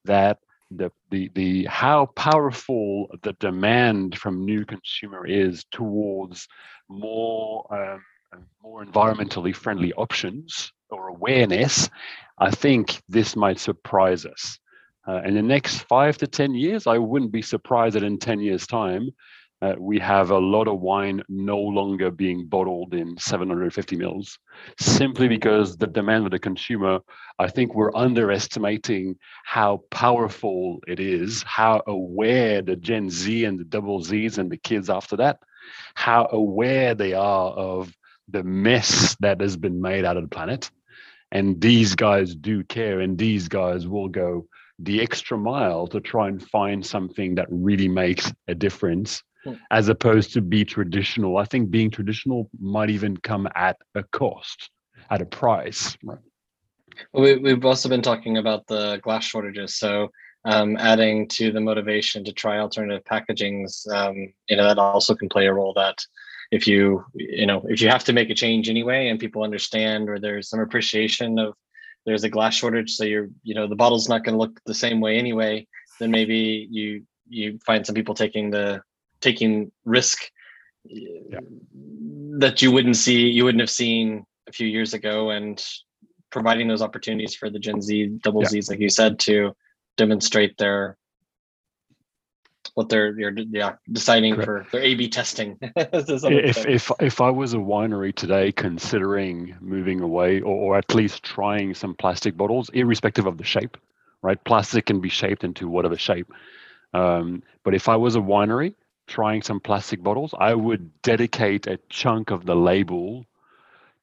that 0.05 0.37
the, 0.71 0.91
the, 1.11 1.29
the 1.35 1.65
how 1.65 2.07
powerful 2.15 3.07
the 3.23 3.33
demand 3.33 4.17
from 4.17 4.45
new 4.45 4.65
consumer 4.65 5.25
is 5.25 5.65
towards 5.71 6.47
more 6.89 7.65
um, 7.73 8.03
more 8.61 8.83
environmentally 8.83 9.55
friendly 9.55 9.93
options 9.93 10.71
or 10.89 11.07
awareness 11.07 11.89
i 12.39 12.51
think 12.51 13.01
this 13.07 13.35
might 13.35 13.59
surprise 13.59 14.25
us. 14.25 14.59
Uh, 15.07 15.21
in 15.23 15.33
the 15.35 15.41
next 15.41 15.79
five 15.83 16.17
to 16.17 16.27
ten 16.27 16.53
years 16.53 16.87
i 16.87 16.97
wouldn't 16.97 17.31
be 17.31 17.41
surprised 17.41 17.95
that 17.95 18.03
in 18.03 18.17
10 18.17 18.39
years 18.41 18.67
time 18.67 19.09
uh, 19.61 19.73
we 19.79 19.97
have 19.97 20.29
a 20.29 20.37
lot 20.37 20.67
of 20.67 20.81
wine 20.81 21.21
no 21.29 21.57
longer 21.57 22.11
being 22.11 22.45
bottled 22.45 22.93
in 22.93 23.17
750 23.17 23.95
mils, 23.95 24.37
simply 24.79 25.27
because 25.27 25.77
the 25.77 25.87
demand 25.87 26.25
of 26.25 26.31
the 26.31 26.39
consumer, 26.39 26.99
I 27.39 27.47
think 27.47 27.73
we're 27.73 27.95
underestimating 27.95 29.15
how 29.45 29.83
powerful 29.89 30.79
it 30.87 30.99
is, 30.99 31.41
how 31.43 31.81
aware 31.87 32.61
the 32.61 32.75
Gen 32.75 33.09
Z 33.09 33.45
and 33.45 33.59
the 33.59 33.63
double 33.63 33.99
Zs 34.01 34.37
and 34.37 34.51
the 34.51 34.57
kids 34.57 34.89
after 34.91 35.15
that, 35.17 35.39
how 35.95 36.27
aware 36.31 36.93
they 36.93 37.13
are 37.13 37.49
of 37.49 37.91
the 38.29 38.43
mess 38.43 39.15
that 39.21 39.41
has 39.41 39.57
been 39.57 39.81
made 39.81 40.05
out 40.05 40.17
of 40.17 40.23
the 40.23 40.29
planet. 40.29 40.69
And 41.31 41.59
these 41.59 41.95
guys 41.95 42.35
do 42.35 42.63
care, 42.63 42.99
and 42.99 43.17
these 43.17 43.47
guys 43.47 43.87
will 43.87 44.07
go 44.07 44.45
the 44.79 45.01
extra 45.01 45.37
mile 45.37 45.87
to 45.87 45.99
try 45.99 46.27
and 46.27 46.47
find 46.47 46.85
something 46.85 47.35
that 47.35 47.47
really 47.49 47.87
makes 47.87 48.31
a 48.47 48.53
difference 48.53 49.23
Hmm. 49.43 49.53
as 49.71 49.89
opposed 49.89 50.33
to 50.33 50.41
be 50.41 50.65
traditional. 50.65 51.37
I 51.37 51.45
think 51.45 51.69
being 51.69 51.91
traditional 51.91 52.49
might 52.59 52.89
even 52.89 53.15
come 53.17 53.47
at 53.55 53.77
a 53.95 54.03
cost, 54.03 54.69
at 55.09 55.21
a 55.21 55.25
price. 55.25 55.97
Right. 56.03 56.17
Well, 57.13 57.39
we, 57.39 57.49
have 57.51 57.65
also 57.65 57.89
been 57.89 58.01
talking 58.01 58.37
about 58.37 58.65
the 58.67 58.99
glass 59.03 59.23
shortages. 59.25 59.75
So 59.75 60.09
um, 60.45 60.77
adding 60.77 61.27
to 61.29 61.51
the 61.51 61.61
motivation 61.61 62.23
to 62.23 62.31
try 62.31 62.59
alternative 62.59 63.03
packagings, 63.03 63.87
um, 63.91 64.33
you 64.49 64.55
know, 64.55 64.63
that 64.63 64.79
also 64.79 65.15
can 65.15 65.29
play 65.29 65.47
a 65.47 65.53
role 65.53 65.73
that 65.75 65.97
if 66.51 66.67
you, 66.67 67.03
you 67.13 67.45
know, 67.45 67.63
if 67.67 67.81
you 67.81 67.89
have 67.89 68.05
to 68.05 68.13
make 68.13 68.29
a 68.29 68.35
change 68.35 68.69
anyway 68.69 69.09
and 69.09 69.19
people 69.19 69.43
understand 69.43 70.09
or 70.09 70.19
there's 70.19 70.49
some 70.49 70.61
appreciation 70.61 71.37
of 71.37 71.53
there's 72.05 72.23
a 72.23 72.29
glass 72.29 72.55
shortage, 72.55 72.91
so 72.91 73.03
you're, 73.03 73.27
you 73.43 73.53
know, 73.53 73.67
the 73.67 73.75
bottle's 73.75 74.07
not 74.07 74.23
going 74.23 74.33
to 74.33 74.39
look 74.39 74.59
the 74.65 74.73
same 74.73 75.01
way 75.01 75.17
anyway, 75.17 75.67
then 75.99 76.11
maybe 76.11 76.67
you 76.71 77.03
you 77.29 77.59
find 77.65 77.85
some 77.85 77.95
people 77.95 78.15
taking 78.15 78.49
the 78.49 78.81
taking 79.21 79.71
risk 79.85 80.31
yeah. 80.85 81.39
that 82.39 82.61
you 82.61 82.71
wouldn't 82.71 82.95
see 82.95 83.27
you 83.27 83.43
wouldn't 83.43 83.61
have 83.61 83.69
seen 83.69 84.25
a 84.47 84.51
few 84.51 84.67
years 84.67 84.93
ago 84.93 85.31
and 85.31 85.63
providing 86.29 86.67
those 86.67 86.81
opportunities 86.81 87.35
for 87.35 87.49
the 87.49 87.59
gen 87.59 87.81
z 87.81 88.07
double 88.23 88.41
yeah. 88.43 88.49
z's 88.49 88.69
like 88.69 88.79
you 88.79 88.89
said 88.89 89.19
to 89.19 89.53
demonstrate 89.97 90.57
their 90.57 90.97
what 92.77 92.89
they're 92.89 93.17
you're 93.19 93.33
yeah 93.49 93.73
deciding 93.91 94.35
Correct. 94.35 94.69
for 94.69 94.77
their 94.77 94.85
A/B 94.85 95.09
testing. 95.09 95.57
if 95.75 96.67
if 96.67 96.91
if 96.99 97.21
I 97.21 97.31
was 97.31 97.55
a 97.55 97.57
winery 97.57 98.13
today 98.13 98.51
considering 98.51 99.55
moving 99.59 100.01
away 100.01 100.41
or, 100.41 100.55
or 100.55 100.77
at 100.77 100.93
least 100.93 101.23
trying 101.23 101.73
some 101.73 101.95
plastic 101.95 102.37
bottles, 102.37 102.69
irrespective 102.69 103.25
of 103.25 103.39
the 103.39 103.43
shape, 103.43 103.77
right? 104.21 104.41
Plastic 104.43 104.85
can 104.85 104.99
be 104.99 105.09
shaped 105.09 105.43
into 105.43 105.67
whatever 105.67 105.97
shape. 105.97 106.31
Um, 106.93 107.41
but 107.63 107.73
if 107.73 107.89
I 107.89 107.95
was 107.95 108.15
a 108.15 108.19
winery, 108.19 108.75
trying 109.07 109.41
some 109.41 109.59
plastic 109.59 110.03
bottles, 110.03 110.33
I 110.37 110.53
would 110.53 111.01
dedicate 111.01 111.65
a 111.65 111.79
chunk 111.89 112.31
of 112.31 112.45
the 112.45 112.55
label 112.55 113.25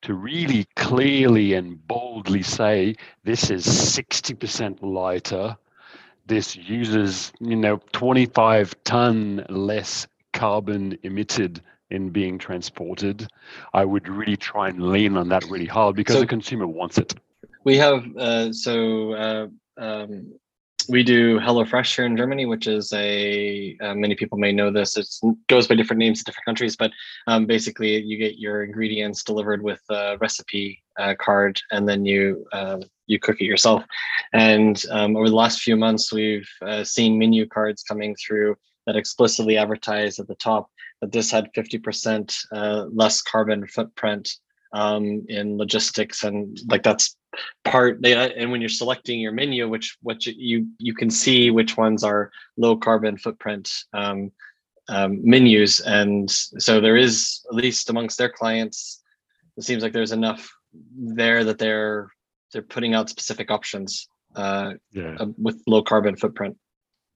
to 0.03 0.15
really 0.15 0.67
clearly 0.77 1.55
and 1.55 1.87
boldly 1.87 2.43
say 2.43 2.97
this 3.23 3.51
is 3.51 3.67
60% 3.67 4.83
lighter. 4.83 5.57
This 6.27 6.57
uses, 6.57 7.33
you 7.41 7.57
know, 7.57 7.81
25 7.93 8.75
ton 8.85 9.45
less 9.49 10.07
carbon 10.33 10.99
emitted 11.03 11.63
in 11.91 12.11
being 12.11 12.39
transported. 12.39 13.29
I 13.73 13.85
would 13.85 14.09
really 14.09 14.37
try 14.37 14.69
and 14.69 14.91
lean 14.91 15.17
on 15.17 15.29
that 15.29 15.45
really 15.45 15.67
hard 15.67 15.97
because 15.97 16.17
so 16.17 16.21
the 16.21 16.27
consumer 16.27 16.67
wants 16.67 16.99
it. 16.99 17.15
We 17.63 17.77
have 17.79 18.05
uh, 18.17 18.53
so 18.53 19.13
uh, 19.13 19.47
um, 19.79 20.35
we 20.89 21.03
do 21.03 21.39
HelloFresh 21.39 21.97
here 21.97 22.07
in 22.07 22.17
Germany, 22.17 22.47
which 22.47 22.67
is 22.67 22.93
a 22.93 23.77
uh, 23.81 23.95
many 23.95 24.15
people 24.15 24.39
may 24.39 24.53
know 24.53 24.71
this. 24.71 24.97
It 24.97 25.07
goes 25.49 25.67
by 25.67 25.75
different 25.75 25.99
names 25.99 26.21
in 26.21 26.25
different 26.25 26.45
countries, 26.45 26.77
but 26.77 26.91
um, 27.27 27.47
basically 27.47 28.01
you 28.01 28.19
get 28.19 28.39
your 28.39 28.65
ingredients 28.65 29.23
delivered 29.23 29.63
with 29.63 29.81
a 29.91 30.17
recipe 30.21 30.83
uh, 30.99 31.15
card, 31.19 31.61
and 31.71 31.89
then 31.89 32.05
you 32.05 32.47
uh, 32.53 32.79
you 33.07 33.19
cook 33.19 33.41
it 33.41 33.47
yourself. 33.47 33.85
And 34.33 34.83
um, 34.91 35.17
over 35.17 35.29
the 35.29 35.35
last 35.35 35.61
few 35.61 35.77
months, 35.77 36.13
we've 36.13 36.49
uh, 36.63 36.85
seen 36.85 37.19
menu 37.19 37.47
cards 37.47 37.83
coming 37.83 38.17
through 38.17 38.57
that 38.87 38.97
explicitly 38.97 39.57
advertise 39.57 40.19
at 40.19 40.29
the 40.29 40.35
top 40.37 40.71
that 41.01 41.13
this 41.13 41.31
had 41.31 41.53
50% 41.55 42.35
uh, 42.53 42.87
less 42.93 43.23
carbon 43.23 43.67
footprint 43.67 44.31
um, 44.73 45.25
in 45.29 45.57
logistics, 45.57 46.25
and 46.25 46.59
like 46.69 46.83
that's 46.83 47.17
part 47.65 48.01
they, 48.03 48.15
and 48.15 48.51
when 48.51 48.61
you're 48.61 48.69
selecting 48.69 49.21
your 49.21 49.33
menu 49.33 49.69
which 49.69 49.97
what 50.03 50.25
you 50.27 50.67
you 50.79 50.95
can 50.95 51.11
see 51.11 51.51
which 51.51 51.77
ones 51.77 52.05
are 52.05 52.31
low 52.57 52.77
carbon 52.77 53.17
footprint 53.17 53.71
um, 53.93 54.31
um, 54.89 55.21
menus. 55.29 55.81
And 55.81 56.31
so 56.31 56.81
there 56.81 56.97
is 56.97 57.41
at 57.51 57.55
least 57.55 57.91
amongst 57.91 58.19
their 58.19 58.29
clients 58.29 59.03
it 59.57 59.63
seems 59.63 59.83
like 59.83 59.93
there's 59.93 60.13
enough 60.13 60.51
there 60.97 61.45
that 61.45 61.59
they're 61.59 62.09
they're 62.53 62.63
putting 62.63 62.95
out 62.95 63.09
specific 63.09 63.51
options 63.51 64.09
uh, 64.37 64.75
yeah. 64.93 65.17
Uh, 65.19 65.27
with 65.39 65.63
low 65.67 65.83
carbon 65.83 66.17
footprint. 66.17 66.57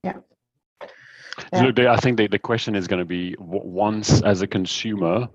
Yeah. 0.03 0.17
So 1.53 1.71
I 1.89 1.97
think 1.97 2.17
the, 2.17 2.27
the 2.27 2.39
question 2.39 2.75
is 2.75 2.87
going 2.87 2.99
to 2.99 3.05
be 3.05 3.35
once 3.39 4.21
as 4.21 4.41
a 4.41 4.47
consumer 4.47 5.27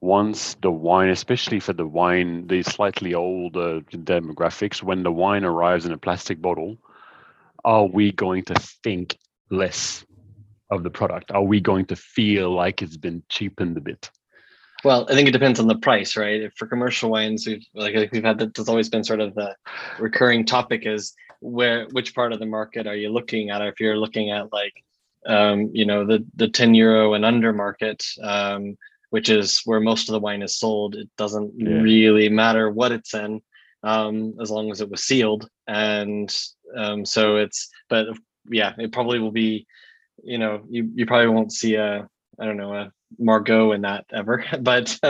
once 0.00 0.54
the 0.62 0.70
wine, 0.70 1.08
especially 1.08 1.60
for 1.60 1.72
the 1.72 1.86
wine, 1.86 2.46
the 2.46 2.62
slightly 2.62 3.14
older 3.14 3.80
demographics, 3.80 4.82
when 4.82 5.02
the 5.02 5.12
wine 5.12 5.44
arrives 5.44 5.86
in 5.86 5.92
a 5.92 5.98
plastic 5.98 6.40
bottle, 6.40 6.76
are 7.64 7.86
we 7.86 8.12
going 8.12 8.44
to 8.44 8.54
think 8.82 9.18
less 9.50 10.04
of 10.70 10.82
the 10.82 10.90
product? 10.90 11.30
Are 11.32 11.42
we 11.42 11.60
going 11.60 11.86
to 11.86 11.96
feel 11.96 12.54
like 12.54 12.82
it's 12.82 12.96
been 12.96 13.22
cheapened 13.28 13.76
a 13.76 13.80
bit? 13.80 14.10
Well, 14.84 15.06
I 15.08 15.14
think 15.14 15.28
it 15.28 15.32
depends 15.32 15.58
on 15.58 15.66
the 15.66 15.78
price, 15.78 16.16
right? 16.16 16.52
For 16.56 16.66
commercial 16.66 17.10
wines, 17.10 17.46
we've 17.46 17.64
like 17.74 17.94
we've 18.12 18.22
had 18.22 18.38
that. 18.38 18.54
That's 18.54 18.68
always 18.68 18.88
been 18.88 19.04
sort 19.04 19.20
of 19.20 19.34
the 19.34 19.56
recurring 19.98 20.44
topic 20.44 20.86
is 20.86 21.14
where 21.40 21.86
which 21.92 22.14
part 22.14 22.32
of 22.32 22.38
the 22.38 22.46
market 22.46 22.86
are 22.86 22.94
you 22.94 23.08
looking 23.08 23.50
at? 23.50 23.62
If 23.62 23.80
you're 23.80 23.96
looking 23.96 24.30
at 24.30 24.52
like 24.52 24.74
um, 25.26 25.70
you 25.72 25.86
know 25.86 26.06
the 26.06 26.24
the 26.36 26.48
10 26.48 26.74
euro 26.74 27.14
and 27.14 27.24
under 27.24 27.52
market, 27.52 28.04
um, 28.22 28.76
which 29.10 29.28
is 29.28 29.60
where 29.64 29.80
most 29.80 30.08
of 30.08 30.12
the 30.12 30.20
wine 30.20 30.42
is 30.42 30.58
sold. 30.58 30.94
It 30.94 31.08
doesn't 31.16 31.52
yeah. 31.56 31.80
really 31.80 32.28
matter 32.28 32.70
what 32.70 32.92
it's 32.92 33.14
in, 33.14 33.40
um, 33.82 34.34
as 34.40 34.50
long 34.50 34.70
as 34.70 34.80
it 34.80 34.90
was 34.90 35.04
sealed. 35.04 35.48
And 35.66 36.34
um, 36.76 37.04
so 37.04 37.36
it's, 37.36 37.68
but 37.88 38.06
yeah, 38.50 38.72
it 38.78 38.92
probably 38.92 39.18
will 39.18 39.32
be, 39.32 39.66
you 40.22 40.38
know, 40.38 40.62
you, 40.68 40.90
you 40.94 41.06
probably 41.06 41.28
won't 41.28 41.52
see 41.52 41.74
a, 41.74 42.08
I 42.38 42.44
don't 42.44 42.56
know, 42.56 42.74
a 42.74 42.92
Margaux 43.18 43.72
in 43.72 43.82
that 43.82 44.04
ever, 44.12 44.44
but 44.60 44.98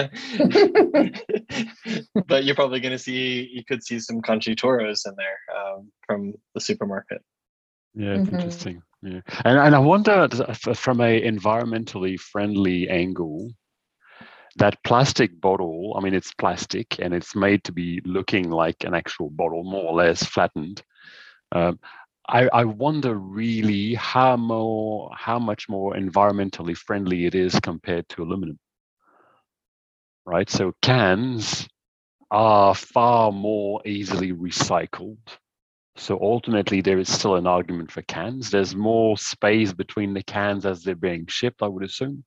but 2.26 2.44
you're 2.44 2.54
probably 2.54 2.80
going 2.80 2.92
to 2.92 2.98
see, 2.98 3.48
you 3.52 3.64
could 3.64 3.82
see 3.82 3.98
some 3.98 4.20
Concha 4.20 4.50
y 4.50 4.54
Toros 4.54 5.06
in 5.06 5.14
there 5.16 5.38
um, 5.56 5.90
from 6.06 6.34
the 6.54 6.60
supermarket. 6.60 7.22
Yeah, 7.94 8.16
mm-hmm. 8.16 8.34
interesting. 8.34 8.82
Yeah, 9.02 9.20
and 9.44 9.58
and 9.58 9.74
I 9.74 9.78
wonder 9.78 10.28
from 10.74 11.00
a 11.00 11.20
environmentally 11.20 12.18
friendly 12.18 12.88
angle, 12.88 13.50
that 14.56 14.82
plastic 14.84 15.40
bottle, 15.40 15.94
I 15.96 16.00
mean, 16.02 16.14
it's 16.14 16.32
plastic 16.34 16.98
and 16.98 17.14
it's 17.14 17.36
made 17.36 17.64
to 17.64 17.72
be 17.72 18.00
looking 18.04 18.50
like 18.50 18.84
an 18.84 18.94
actual 18.94 19.30
bottle, 19.30 19.64
more 19.64 19.84
or 19.84 19.94
less 19.94 20.24
flattened. 20.24 20.82
Um, 21.52 21.78
I, 22.28 22.48
I, 22.48 22.64
wonder 22.64 23.14
really 23.14 23.94
how 23.94 24.36
more, 24.36 25.10
how 25.14 25.38
much 25.38 25.68
more 25.68 25.94
environmentally 25.94 26.76
friendly 26.76 27.26
it 27.26 27.36
is 27.36 27.60
compared 27.60 28.08
to 28.10 28.22
aluminum. 28.22 28.58
Right, 30.24 30.50
so 30.50 30.74
cans 30.82 31.68
are 32.32 32.74
far 32.74 33.30
more 33.30 33.80
easily 33.86 34.32
recycled. 34.32 35.18
So 35.96 36.18
ultimately, 36.20 36.80
there 36.80 36.98
is 36.98 37.12
still 37.12 37.36
an 37.36 37.46
argument 37.46 37.92
for 37.92 38.02
cans. 38.02 38.50
There's 38.50 38.74
more 38.74 39.16
space 39.16 39.72
between 39.72 40.12
the 40.12 40.22
cans 40.22 40.66
as 40.66 40.82
they're 40.82 40.94
being 40.94 41.26
shipped, 41.26 41.62
I 41.62 41.68
would 41.68 41.84
assume. 41.84 42.24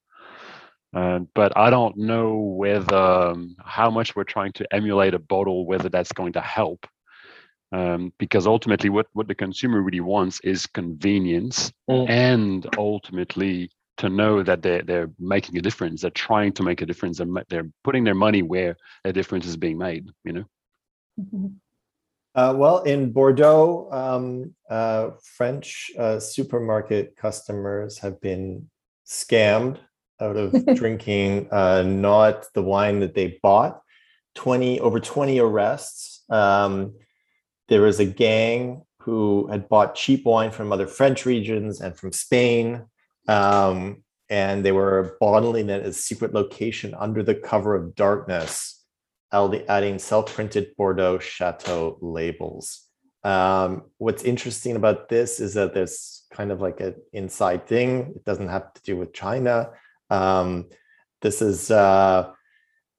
Uh, 0.96 1.20
but 1.36 1.56
I 1.56 1.70
don't 1.70 1.98
know 1.98 2.36
whether 2.36 2.96
um, 2.96 3.56
how 3.64 3.92
much 3.92 4.16
we're 4.16 4.24
trying 4.24 4.54
to 4.54 4.74
emulate 4.74 5.14
a 5.14 5.20
bottle, 5.20 5.66
whether 5.66 5.90
that's 5.90 6.12
going 6.12 6.34
to 6.34 6.42
help. 6.42 6.88
Um, 7.72 8.12
because 8.18 8.48
ultimately, 8.48 8.90
what, 8.90 9.06
what 9.14 9.28
the 9.28 9.36
consumer 9.36 9.82
really 9.82 10.00
wants 10.00 10.40
is 10.44 10.66
convenience 10.66 11.72
mm. 11.88 12.10
and 12.10 12.66
ultimately 12.78 13.70
to 13.98 14.10
know 14.10 14.42
that 14.42 14.64
they're, 14.64 14.82
they're 14.82 15.12
making 15.20 15.58
a 15.58 15.62
difference. 15.62 16.02
They're 16.02 16.12
trying 16.12 16.54
to 16.54 16.64
make 16.64 16.82
a 16.82 16.86
difference 16.86 17.20
and 17.20 17.38
they're 17.50 17.70
putting 17.84 18.04
their 18.04 18.16
money 18.16 18.42
where 18.42 18.76
a 19.06 19.14
difference 19.14 19.46
is 19.46 19.58
being 19.58 19.78
made, 19.78 20.08
you 20.24 20.34
know? 20.34 20.46
Mm-hmm. 21.20 21.48
Uh, 22.34 22.54
well, 22.54 22.82
in 22.84 23.12
Bordeaux, 23.12 23.90
um, 23.92 24.56
uh, 24.70 25.12
French 25.36 25.92
uh, 26.00 26.20
supermarket 26.20 27.16
customers 27.18 28.00
have 28.00 28.22
been 28.22 28.70
scammed 29.06 29.80
out 30.22 30.38
of 30.38 30.54
drinking 30.76 31.48
uh, 31.52 31.84
not 31.84 32.46
the 32.54 32.64
wine 32.64 33.00
that 33.00 33.16
they 33.16 33.40
bought. 33.42 33.82
20 34.36 34.80
over 34.80 35.00
20 35.00 35.40
arrests. 35.40 36.24
Um, 36.30 36.96
there 37.68 37.82
was 37.82 38.00
a 38.00 38.06
gang 38.06 38.84
who 39.02 39.48
had 39.48 39.70
bought 39.70 39.96
cheap 39.96 40.26
wine 40.26 40.52
from 40.52 40.72
other 40.72 40.88
French 40.88 41.26
regions 41.26 41.82
and 41.82 41.98
from 41.98 42.12
Spain. 42.12 42.86
Um, 43.28 44.04
and 44.30 44.64
they 44.64 44.72
were 44.72 45.18
bottling 45.20 45.70
it 45.70 45.84
as 45.84 45.98
a 45.98 46.02
secret 46.02 46.34
location 46.34 46.94
under 46.94 47.24
the 47.24 47.36
cover 47.36 47.76
of 47.76 47.96
darkness 47.96 48.80
adding 49.32 50.00
self-printed 50.00 50.76
Bordeaux 50.78 51.20
Chateau 51.20 51.98
labels. 52.02 52.86
Um, 53.24 53.84
what's 53.98 54.24
interesting 54.24 54.76
about 54.76 55.10
this 55.10 55.40
is 55.40 55.54
that 55.56 55.74
there's 55.74 56.24
kind 56.32 56.52
of 56.52 56.62
like 56.62 56.80
an 56.80 56.96
inside 57.14 57.68
thing. 57.68 58.14
It 58.16 58.26
doesn't 58.26 58.48
have 58.48 58.74
to 58.74 58.82
do 58.82 58.98
with 58.98 59.14
China. 59.14 59.72
Um, 60.10 60.68
this 61.22 61.42
is 61.42 61.72
uh, 61.72 62.32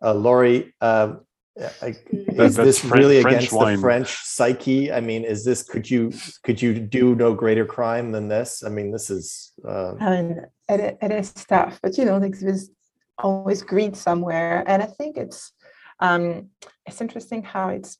uh, 0.02 0.14
Laurie. 0.14 0.74
Uh, 0.80 1.14
is 1.56 2.56
this 2.56 2.84
really 2.84 3.20
French 3.20 3.36
against 3.36 3.52
wine. 3.52 3.76
the 3.76 3.80
French 3.80 4.16
psyche? 4.22 4.92
I 4.92 5.00
mean, 5.00 5.24
is 5.24 5.44
this 5.44 5.62
could 5.62 5.90
you 5.90 6.12
could 6.42 6.62
you 6.62 6.78
do 6.78 7.14
no 7.14 7.34
greater 7.34 7.66
crime 7.66 8.12
than 8.12 8.28
this? 8.28 8.62
I 8.64 8.68
mean, 8.68 8.92
this 8.92 9.10
is. 9.10 9.52
Uh... 9.66 9.94
I 10.00 10.10
mean, 10.10 10.40
it, 10.68 10.98
it 11.02 11.12
is 11.12 11.32
tough, 11.32 11.78
but 11.82 11.98
you 11.98 12.04
know, 12.04 12.18
like 12.18 12.38
there's 12.38 12.70
always 13.18 13.62
greed 13.62 13.96
somewhere, 13.96 14.64
and 14.66 14.82
I 14.82 14.86
think 14.86 15.16
it's 15.16 15.52
um, 15.98 16.50
it's 16.86 17.00
interesting 17.00 17.42
how 17.42 17.68
it's 17.68 17.98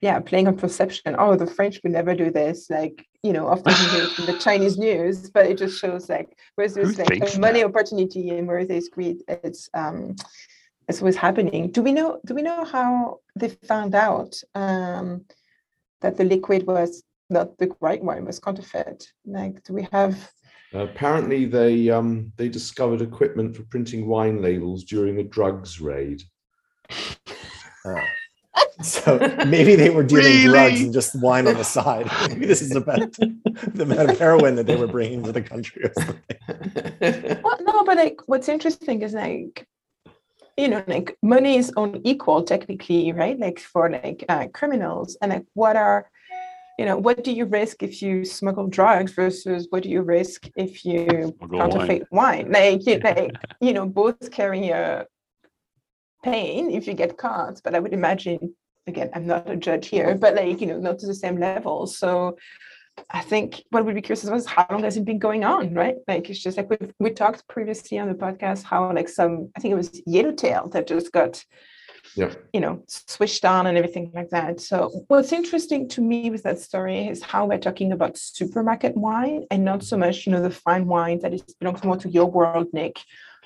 yeah 0.00 0.18
playing 0.20 0.48
on 0.48 0.56
perception. 0.56 1.16
Oh 1.18 1.36
the 1.36 1.46
french 1.46 1.80
would 1.82 1.92
never 1.92 2.14
do 2.14 2.30
this 2.30 2.70
like 2.70 3.06
you 3.22 3.32
know 3.32 3.48
often 3.48 3.72
you 3.72 3.88
hear 3.90 4.06
from 4.08 4.26
the 4.26 4.38
chinese 4.44 4.78
news 4.78 5.30
but 5.30 5.46
it 5.46 5.58
just 5.58 5.78
shows 5.78 6.08
like 6.08 6.36
where's 6.54 6.74
this 6.74 6.98
like 6.98 7.38
money 7.38 7.62
opportunity 7.64 8.30
and 8.30 8.48
where 8.48 8.64
there's 8.64 8.88
greed? 8.88 9.22
It's 9.28 9.68
um 9.74 10.16
it's 10.88 11.00
what's 11.00 11.16
happening. 11.16 11.70
Do 11.70 11.82
we 11.82 11.92
know 11.92 12.20
do 12.26 12.34
we 12.34 12.42
know 12.42 12.64
how 12.64 13.20
they 13.36 13.48
found 13.48 13.94
out 13.94 14.34
um 14.54 15.24
that 16.00 16.16
the 16.16 16.24
liquid 16.24 16.66
was 16.66 17.02
not 17.28 17.58
the 17.58 17.70
right 17.80 18.02
wine 18.02 18.24
was 18.24 18.38
counterfeit? 18.38 19.06
Like 19.24 19.62
do 19.64 19.74
we 19.74 19.86
have 19.92 20.30
apparently 20.72 21.46
they 21.46 21.90
um 21.90 22.32
they 22.36 22.48
discovered 22.48 23.02
equipment 23.02 23.56
for 23.56 23.64
printing 23.64 24.06
wine 24.06 24.40
labels 24.40 24.84
during 24.84 25.18
a 25.18 25.24
drugs 25.24 25.80
raid. 25.80 26.22
Uh, 27.82 27.98
so 28.82 29.18
maybe 29.46 29.76
they 29.76 29.90
were 29.90 30.02
dealing 30.02 30.24
really? 30.24 30.48
drugs 30.48 30.80
and 30.80 30.92
just 30.92 31.20
wine 31.20 31.46
on 31.46 31.54
the 31.54 31.64
side. 31.64 32.10
Maybe 32.28 32.46
this 32.46 32.62
is 32.62 32.74
about 32.74 33.12
the 33.12 33.82
amount 33.82 34.10
of 34.10 34.18
heroin 34.18 34.54
that 34.56 34.66
they 34.66 34.76
were 34.76 34.86
bringing 34.86 35.22
to 35.24 35.32
the 35.32 35.42
country. 35.42 35.90
Well, 37.42 37.58
no, 37.62 37.84
but 37.84 37.96
like 37.96 38.20
what's 38.26 38.48
interesting 38.48 39.02
is 39.02 39.14
like 39.14 39.66
you 40.56 40.68
know 40.68 40.82
like 40.86 41.16
money 41.22 41.56
is 41.56 41.72
unequal 41.76 42.42
technically 42.42 43.12
right 43.12 43.38
like 43.38 43.58
for 43.58 43.88
like 43.90 44.24
uh, 44.28 44.46
criminals 44.52 45.16
and 45.22 45.32
like 45.32 45.46
what 45.54 45.76
are 45.76 46.10
you 46.78 46.84
know 46.84 46.98
what 46.98 47.24
do 47.24 47.32
you 47.32 47.46
risk 47.46 47.82
if 47.82 48.02
you 48.02 48.24
smuggle 48.24 48.66
drugs 48.66 49.12
versus 49.12 49.66
what 49.70 49.82
do 49.82 49.88
you 49.88 50.02
risk 50.02 50.48
if 50.56 50.84
you 50.84 51.34
counterfeit 51.52 52.06
wine, 52.10 52.50
wine? 52.50 52.80
like, 52.86 53.04
like 53.16 53.34
you 53.60 53.72
know 53.72 53.86
both 53.86 54.30
carry 54.30 54.68
a 54.68 55.06
pain 56.22 56.70
if 56.70 56.86
you 56.86 56.94
get 56.94 57.16
caught 57.16 57.60
but 57.64 57.74
i 57.74 57.78
would 57.78 57.92
imagine 57.92 58.54
again 58.86 59.10
i'm 59.14 59.26
not 59.26 59.48
a 59.50 59.56
judge 59.56 59.88
here 59.88 60.14
but 60.14 60.34
like 60.34 60.60
you 60.60 60.66
know 60.66 60.78
not 60.78 60.98
to 60.98 61.06
the 61.06 61.14
same 61.14 61.38
level. 61.38 61.86
So 61.86 62.36
i 63.08 63.20
think 63.20 63.62
what 63.70 63.84
would 63.84 63.94
be 63.94 64.02
curious 64.02 64.24
is 64.24 64.46
how 64.46 64.66
long 64.70 64.82
has 64.82 64.96
it 64.96 65.04
been 65.04 65.18
going 65.18 65.44
on 65.44 65.74
right? 65.74 65.96
Like 66.08 66.28
it's 66.28 66.42
just 66.42 66.56
like 66.56 66.68
we 66.70 66.78
we 66.98 67.10
talked 67.10 67.46
previously 67.48 67.98
on 67.98 68.08
the 68.08 68.14
podcast 68.14 68.62
how 68.64 68.92
like 68.92 69.08
some 69.08 69.50
i 69.56 69.60
think 69.60 69.72
it 69.72 69.76
was 69.76 70.02
yellowtail 70.06 70.68
that 70.68 70.86
just 70.86 71.12
got 71.12 71.44
yeah. 72.16 72.32
you 72.52 72.60
know 72.60 72.82
switched 72.88 73.44
on 73.44 73.66
and 73.66 73.76
everything 73.76 74.10
like 74.14 74.30
that. 74.30 74.60
So 74.60 75.04
what's 75.08 75.32
interesting 75.32 75.88
to 75.90 76.00
me 76.00 76.30
with 76.30 76.42
that 76.42 76.58
story 76.58 77.06
is 77.08 77.22
how 77.22 77.46
we're 77.46 77.58
talking 77.58 77.92
about 77.92 78.18
supermarket 78.18 78.96
wine 78.96 79.46
and 79.50 79.64
not 79.64 79.82
so 79.82 79.96
much 79.96 80.26
you 80.26 80.32
know 80.32 80.42
the 80.42 80.50
fine 80.50 80.86
wine 80.86 81.20
that 81.20 81.34
is 81.34 81.42
belongs 81.42 81.84
more 81.84 81.96
to 81.98 82.08
your 82.08 82.26
world 82.26 82.68
nick 82.72 83.00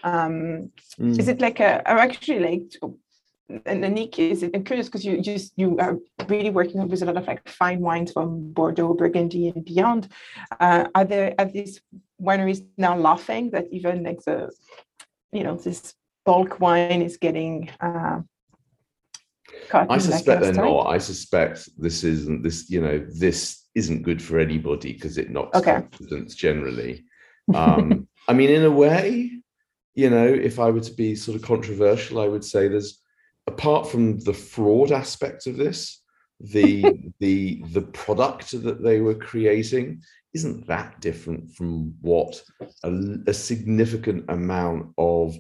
um, 0.05 0.71
mm. 1.01 1.19
Is 1.19 1.29
it 1.29 1.41
like 1.41 1.61
a, 1.61 1.89
I'm 1.89 1.99
actually 1.99 2.39
like, 2.41 3.63
and 3.67 3.81
Nick, 3.81 4.19
is 4.19 4.43
it, 4.43 4.53
I'm 4.55 4.65
curious 4.65 4.87
because 4.87 5.05
you 5.05 5.21
just 5.21 5.53
you 5.57 5.79
are 5.79 5.99
really 6.29 6.51
working 6.51 6.87
with 6.87 7.03
a 7.03 7.07
lot 7.07 7.17
of 7.17 7.27
like 7.27 7.47
fine 7.49 7.81
wines 7.81 8.13
from 8.13 8.53
Bordeaux, 8.53 8.95
Burgundy, 8.95 9.49
and 9.49 9.65
beyond. 9.65 10.09
Uh, 10.61 10.89
are 10.95 11.05
there 11.05 11.35
are 11.39 11.47
these 11.47 11.81
wineries 12.21 12.65
now 12.79 12.97
laughing 12.97 13.51
that 13.51 13.67
even 13.73 14.03
like 14.03 14.23
the, 14.25 14.51
you 15.33 15.43
know, 15.43 15.57
this 15.57 15.95
bulk 16.25 16.61
wine 16.61 17.03
is 17.03 17.17
getting 17.17 17.71
uh, 17.81 18.21
I 19.73 19.99
suspect 19.99 20.43
they're 20.43 20.53
not. 20.53 20.87
I 20.87 20.99
suspect 20.99 21.69
this 21.79 22.05
isn't 22.05 22.43
this. 22.43 22.71
You 22.71 22.81
know, 22.81 23.07
this 23.09 23.65
isn't 23.75 24.03
good 24.03 24.23
for 24.23 24.39
anybody 24.39 24.93
because 24.93 25.19
it 25.19 25.31
knocks 25.31 25.59
okay. 25.59 25.73
confidence 25.75 26.35
generally. 26.35 27.05
Um, 27.55 28.09
I 28.29 28.33
mean, 28.33 28.51
in 28.51 28.65
a 28.65 28.71
way, 28.71 29.31
you 29.95 30.11
know, 30.11 30.27
if 30.27 30.59
I 30.59 30.71
were 30.71 30.81
to 30.81 30.93
be 30.93 31.15
sort 31.15 31.37
of 31.37 31.43
controversial, 31.43 32.21
I 32.21 32.29
would 32.29 32.45
say 32.45 32.69
there's 32.69 33.01
apart 33.47 33.89
from 33.89 34.19
the 34.21 34.33
fraud 34.33 34.93
aspect 34.93 35.47
of 35.47 35.57
this, 35.57 36.03
the 36.41 36.85
the 37.21 37.63
the 37.73 37.83
product 37.83 38.51
that 38.63 38.83
they 38.83 39.01
were 39.01 39.15
creating 39.15 40.03
isn't 40.35 40.67
that 40.67 41.01
different 41.01 41.49
from 41.55 41.95
what 42.01 42.43
a, 42.83 43.17
a 43.29 43.35
significant 43.35 44.25
amount 44.29 44.93
of 44.99 45.37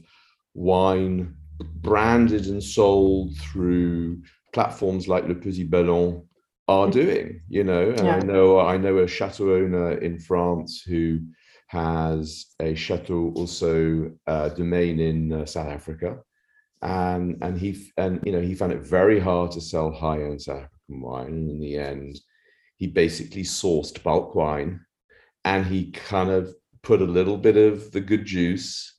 wine 0.54 1.34
branded 1.58 2.46
and 2.46 2.62
sold 2.62 3.36
through 3.38 4.22
platforms 4.52 5.08
like 5.08 5.26
Le 5.26 5.34
Petit 5.34 5.64
Ballon 5.64 6.22
are 6.68 6.86
mm. 6.86 6.92
doing, 6.92 7.40
you 7.48 7.64
know. 7.64 7.90
And 7.90 8.06
yeah. 8.06 8.16
I 8.16 8.20
know 8.20 8.60
I 8.60 8.76
know 8.76 8.98
a 8.98 9.08
chateau 9.08 9.54
owner 9.54 9.98
in 9.98 10.18
France 10.18 10.82
who 10.82 11.20
has 11.66 12.46
a 12.60 12.74
chateau 12.74 13.32
also 13.36 14.12
uh, 14.26 14.48
domain 14.50 15.00
in 15.00 15.32
uh, 15.32 15.46
South 15.46 15.68
Africa, 15.68 16.18
and 16.82 17.38
and 17.42 17.58
he 17.58 17.90
and 17.96 18.20
you 18.24 18.32
know 18.32 18.40
he 18.40 18.54
found 18.54 18.72
it 18.72 18.82
very 18.82 19.18
hard 19.18 19.50
to 19.52 19.60
sell 19.60 19.90
high 19.90 20.22
end 20.22 20.42
South 20.42 20.62
African 20.64 21.00
wine, 21.00 21.26
and 21.26 21.50
in 21.50 21.60
the 21.60 21.78
end, 21.78 22.20
he 22.76 22.86
basically 22.86 23.42
sourced 23.42 24.02
bulk 24.02 24.34
wine, 24.34 24.80
and 25.44 25.66
he 25.66 25.90
kind 25.90 26.30
of 26.30 26.54
put 26.82 27.00
a 27.00 27.04
little 27.04 27.38
bit 27.38 27.56
of 27.56 27.90
the 27.92 28.00
good 28.00 28.24
juice 28.24 28.98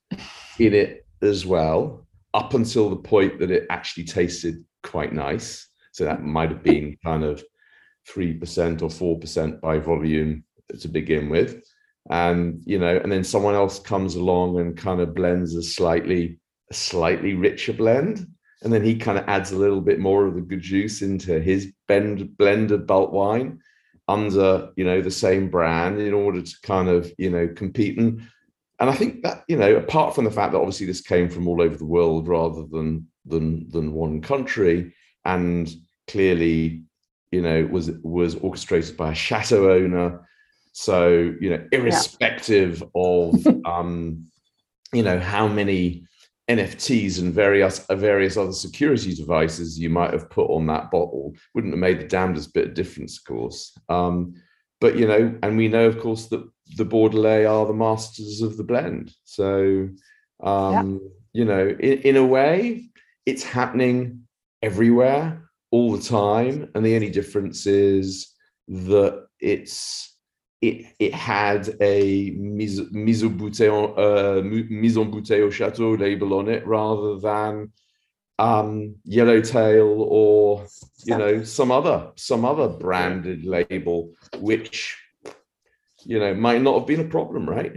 in 0.59 0.73
it 0.73 1.05
as 1.21 1.45
well, 1.45 2.07
up 2.33 2.53
until 2.53 2.89
the 2.89 2.95
point 2.95 3.39
that 3.39 3.51
it 3.51 3.67
actually 3.69 4.03
tasted 4.03 4.63
quite 4.83 5.13
nice. 5.13 5.67
So 5.91 6.03
that 6.03 6.23
might 6.23 6.49
have 6.49 6.63
been 6.63 6.97
kind 7.03 7.23
of 7.23 7.43
three 8.07 8.33
percent 8.33 8.81
or 8.81 8.89
four 8.89 9.19
percent 9.19 9.61
by 9.61 9.77
volume 9.77 10.43
to 10.79 10.87
begin 10.87 11.29
with 11.29 11.63
and 12.09 12.61
you 12.65 12.77
know 12.77 12.97
and 12.97 13.11
then 13.11 13.23
someone 13.23 13.55
else 13.55 13.79
comes 13.79 14.15
along 14.15 14.59
and 14.59 14.77
kind 14.77 15.01
of 15.01 15.15
blends 15.15 15.55
a 15.55 15.63
slightly 15.63 16.39
a 16.71 16.73
slightly 16.73 17.33
richer 17.33 17.73
blend. 17.73 18.27
And 18.61 18.73
then 18.73 18.83
he 18.83 18.95
kind 18.95 19.17
of 19.17 19.25
adds 19.27 19.51
a 19.51 19.57
little 19.57 19.81
bit 19.81 19.99
more 19.99 20.25
of 20.25 20.33
the 20.35 20.41
good 20.41 20.61
juice 20.61 21.01
into 21.01 21.39
his 21.39 21.71
blend 21.87 22.35
blended 22.37 22.87
bulk 22.87 23.11
wine 23.11 23.59
under 24.07 24.69
you 24.75 24.85
know 24.85 25.01
the 25.01 25.11
same 25.11 25.49
brand 25.49 25.99
in 25.99 26.13
order 26.13 26.41
to 26.41 26.55
kind 26.63 26.89
of 26.89 27.11
you 27.17 27.29
know 27.29 27.47
compete. 27.47 27.97
And 27.99 28.21
and 28.79 28.89
I 28.89 28.93
think 28.93 29.23
that 29.23 29.43
you 29.47 29.57
know 29.57 29.75
apart 29.75 30.15
from 30.15 30.25
the 30.25 30.31
fact 30.31 30.53
that 30.53 30.59
obviously 30.59 30.85
this 30.85 31.01
came 31.01 31.29
from 31.29 31.47
all 31.47 31.61
over 31.61 31.77
the 31.77 31.85
world 31.85 32.27
rather 32.27 32.65
than 32.65 33.07
than 33.25 33.69
than 33.69 33.93
one 33.93 34.21
country 34.21 34.93
and 35.25 35.73
clearly 36.07 36.83
you 37.31 37.41
know 37.41 37.65
was 37.65 37.91
was 38.03 38.35
orchestrated 38.35 38.95
by 38.97 39.11
a 39.11 39.15
chateau 39.15 39.71
owner 39.71 40.27
so, 40.77 41.33
you 41.39 41.51
know, 41.51 41.65
irrespective 41.71 42.81
yeah. 42.81 43.01
of, 43.01 43.47
um, 43.65 44.25
you 44.91 45.03
know, 45.03 45.17
how 45.17 45.47
many 45.47 46.05
NFTs 46.51 47.19
and 47.19 47.33
various 47.33 47.79
uh, 47.85 47.95
various 47.95 48.35
other 48.35 48.51
security 48.51 49.15
devices 49.15 49.79
you 49.79 49.89
might 49.89 50.11
have 50.11 50.29
put 50.29 50.49
on 50.49 50.67
that 50.67 50.91
bottle, 50.91 51.33
wouldn't 51.53 51.71
have 51.71 51.79
made 51.79 52.01
the 52.01 52.07
damnedest 52.07 52.53
bit 52.53 52.67
of 52.67 52.73
difference, 52.73 53.17
of 53.17 53.23
course. 53.23 53.71
Um, 53.87 54.35
but 54.81 54.97
you 54.97 55.07
know, 55.07 55.33
and 55.41 55.55
we 55.55 55.69
know, 55.69 55.87
of 55.87 55.97
course, 56.01 56.25
that 56.27 56.45
the 56.75 56.85
Bordelais 56.85 57.49
are 57.49 57.65
the 57.65 57.73
masters 57.73 58.41
of 58.41 58.57
the 58.57 58.65
blend. 58.65 59.13
So, 59.23 59.87
Um, 60.43 60.99
yeah. 61.01 61.09
You 61.31 61.45
know, 61.45 61.67
in, 61.67 61.99
in 61.99 62.15
a 62.17 62.25
way, 62.25 62.89
it's 63.25 63.43
happening 63.43 64.27
everywhere 64.61 65.49
all 65.71 65.95
the 65.95 66.03
time, 66.03 66.69
and 66.75 66.85
the 66.85 66.95
only 66.95 67.11
difference 67.11 67.65
is 67.65 68.33
that 68.67 69.25
it's 69.39 70.14
it 70.61 70.85
it 70.99 71.13
had 71.13 71.75
a 71.81 72.31
mise, 72.31 72.81
mise, 72.91 73.23
bouteille, 73.23 73.93
uh, 73.97 74.41
mise 74.43 74.97
en 74.97 75.05
bouteille 75.05 75.43
au 75.43 75.51
chateau 75.51 75.95
label 75.95 76.33
on 76.33 76.49
it 76.49 76.65
rather 76.65 77.19
than 77.19 77.71
um, 78.39 78.95
Yellowtail 79.03 80.05
or 80.09 80.65
you 81.05 81.17
know 81.17 81.43
some 81.43 81.71
other 81.71 82.11
some 82.15 82.45
other 82.45 82.67
branded 82.67 83.45
label, 83.45 84.13
which 84.39 84.97
you 86.03 86.19
know 86.19 86.33
might 86.33 86.61
not 86.61 86.79
have 86.79 86.87
been 86.87 87.01
a 87.01 87.09
problem, 87.09 87.49
right? 87.49 87.73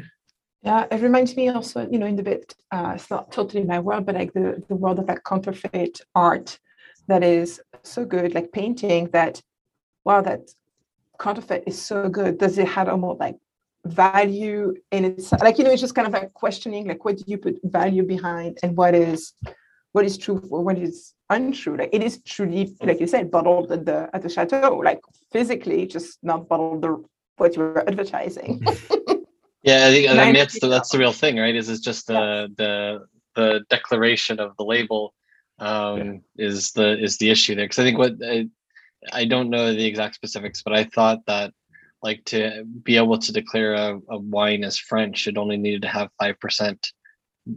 Yeah, 0.62 0.86
it 0.90 1.00
reminds 1.00 1.36
me 1.36 1.48
also, 1.48 1.88
you 1.88 1.98
know, 1.98 2.06
in 2.06 2.16
the 2.16 2.22
bit, 2.22 2.54
uh, 2.72 2.92
it's 2.96 3.10
not 3.10 3.30
totally 3.30 3.62
my 3.62 3.78
world, 3.78 4.06
but 4.06 4.16
like 4.16 4.32
the, 4.32 4.60
the 4.68 4.74
world 4.74 4.98
of 4.98 5.06
like 5.06 5.22
counterfeit 5.22 6.00
art 6.16 6.58
that 7.06 7.22
is 7.22 7.60
so 7.84 8.04
good, 8.04 8.34
like 8.34 8.50
painting 8.50 9.08
that, 9.12 9.40
wow, 10.04 10.20
that 10.20 10.40
counterfeit 11.18 11.64
is 11.66 11.80
so 11.80 12.08
good. 12.08 12.38
Does 12.38 12.58
it 12.58 12.68
have 12.68 12.88
almost 12.88 13.20
like 13.20 13.36
value 13.84 14.74
in 14.90 15.04
its 15.04 15.32
like, 15.32 15.58
you 15.58 15.64
know, 15.64 15.70
it's 15.70 15.80
just 15.80 15.94
kind 15.94 16.06
of 16.06 16.12
like 16.12 16.32
questioning, 16.34 16.86
like, 16.86 17.04
what 17.04 17.16
do 17.16 17.24
you 17.26 17.38
put 17.38 17.58
value 17.64 18.02
behind 18.02 18.58
and 18.62 18.76
what 18.76 18.94
is 18.94 19.32
what 19.92 20.04
is 20.04 20.18
true 20.18 20.42
or 20.50 20.62
what 20.62 20.78
is 20.78 21.14
untrue. 21.30 21.76
Like 21.76 21.90
it 21.92 22.02
is 22.02 22.22
truly, 22.22 22.76
like 22.82 23.00
you 23.00 23.06
said, 23.06 23.30
bottled 23.30 23.72
at 23.72 23.84
the 23.84 24.08
at 24.12 24.22
the 24.22 24.28
chateau, 24.28 24.76
like 24.76 25.00
physically, 25.32 25.86
just 25.86 26.18
not 26.22 26.48
bottled 26.48 26.82
the 26.82 27.02
what 27.36 27.56
you 27.56 27.62
were 27.62 27.88
advertising. 27.88 28.62
yeah, 29.62 29.86
I 29.86 29.90
think, 29.90 30.08
I 30.08 30.16
think 30.16 30.36
that's 30.36 30.60
the 30.60 30.68
that's 30.68 30.90
the 30.90 30.98
real 30.98 31.12
thing, 31.12 31.36
right? 31.38 31.54
Is 31.54 31.68
it's 31.68 31.80
just 31.80 32.06
the 32.06 32.14
yeah. 32.14 32.46
the 32.56 33.06
the 33.34 33.64
declaration 33.70 34.40
of 34.40 34.56
the 34.56 34.64
label 34.64 35.14
um, 35.58 36.22
yeah. 36.36 36.46
is 36.46 36.72
the 36.72 36.98
is 37.02 37.18
the 37.18 37.30
issue 37.30 37.54
there. 37.54 37.64
Because 37.64 37.78
I 37.78 37.84
think 37.84 37.98
what 37.98 38.14
I, 38.24 38.48
I 39.12 39.24
don't 39.24 39.50
know 39.50 39.72
the 39.72 39.86
exact 39.86 40.14
specifics, 40.14 40.62
but 40.62 40.72
I 40.74 40.84
thought 40.84 41.20
that 41.26 41.52
like 42.02 42.24
to 42.26 42.64
be 42.64 42.96
able 42.96 43.18
to 43.18 43.32
declare 43.32 43.74
a, 43.74 43.98
a 44.08 44.18
wine 44.18 44.64
as 44.64 44.78
French, 44.78 45.26
it 45.26 45.36
only 45.36 45.56
needed 45.56 45.82
to 45.82 45.88
have 45.88 46.10
five 46.18 46.38
percent 46.40 46.92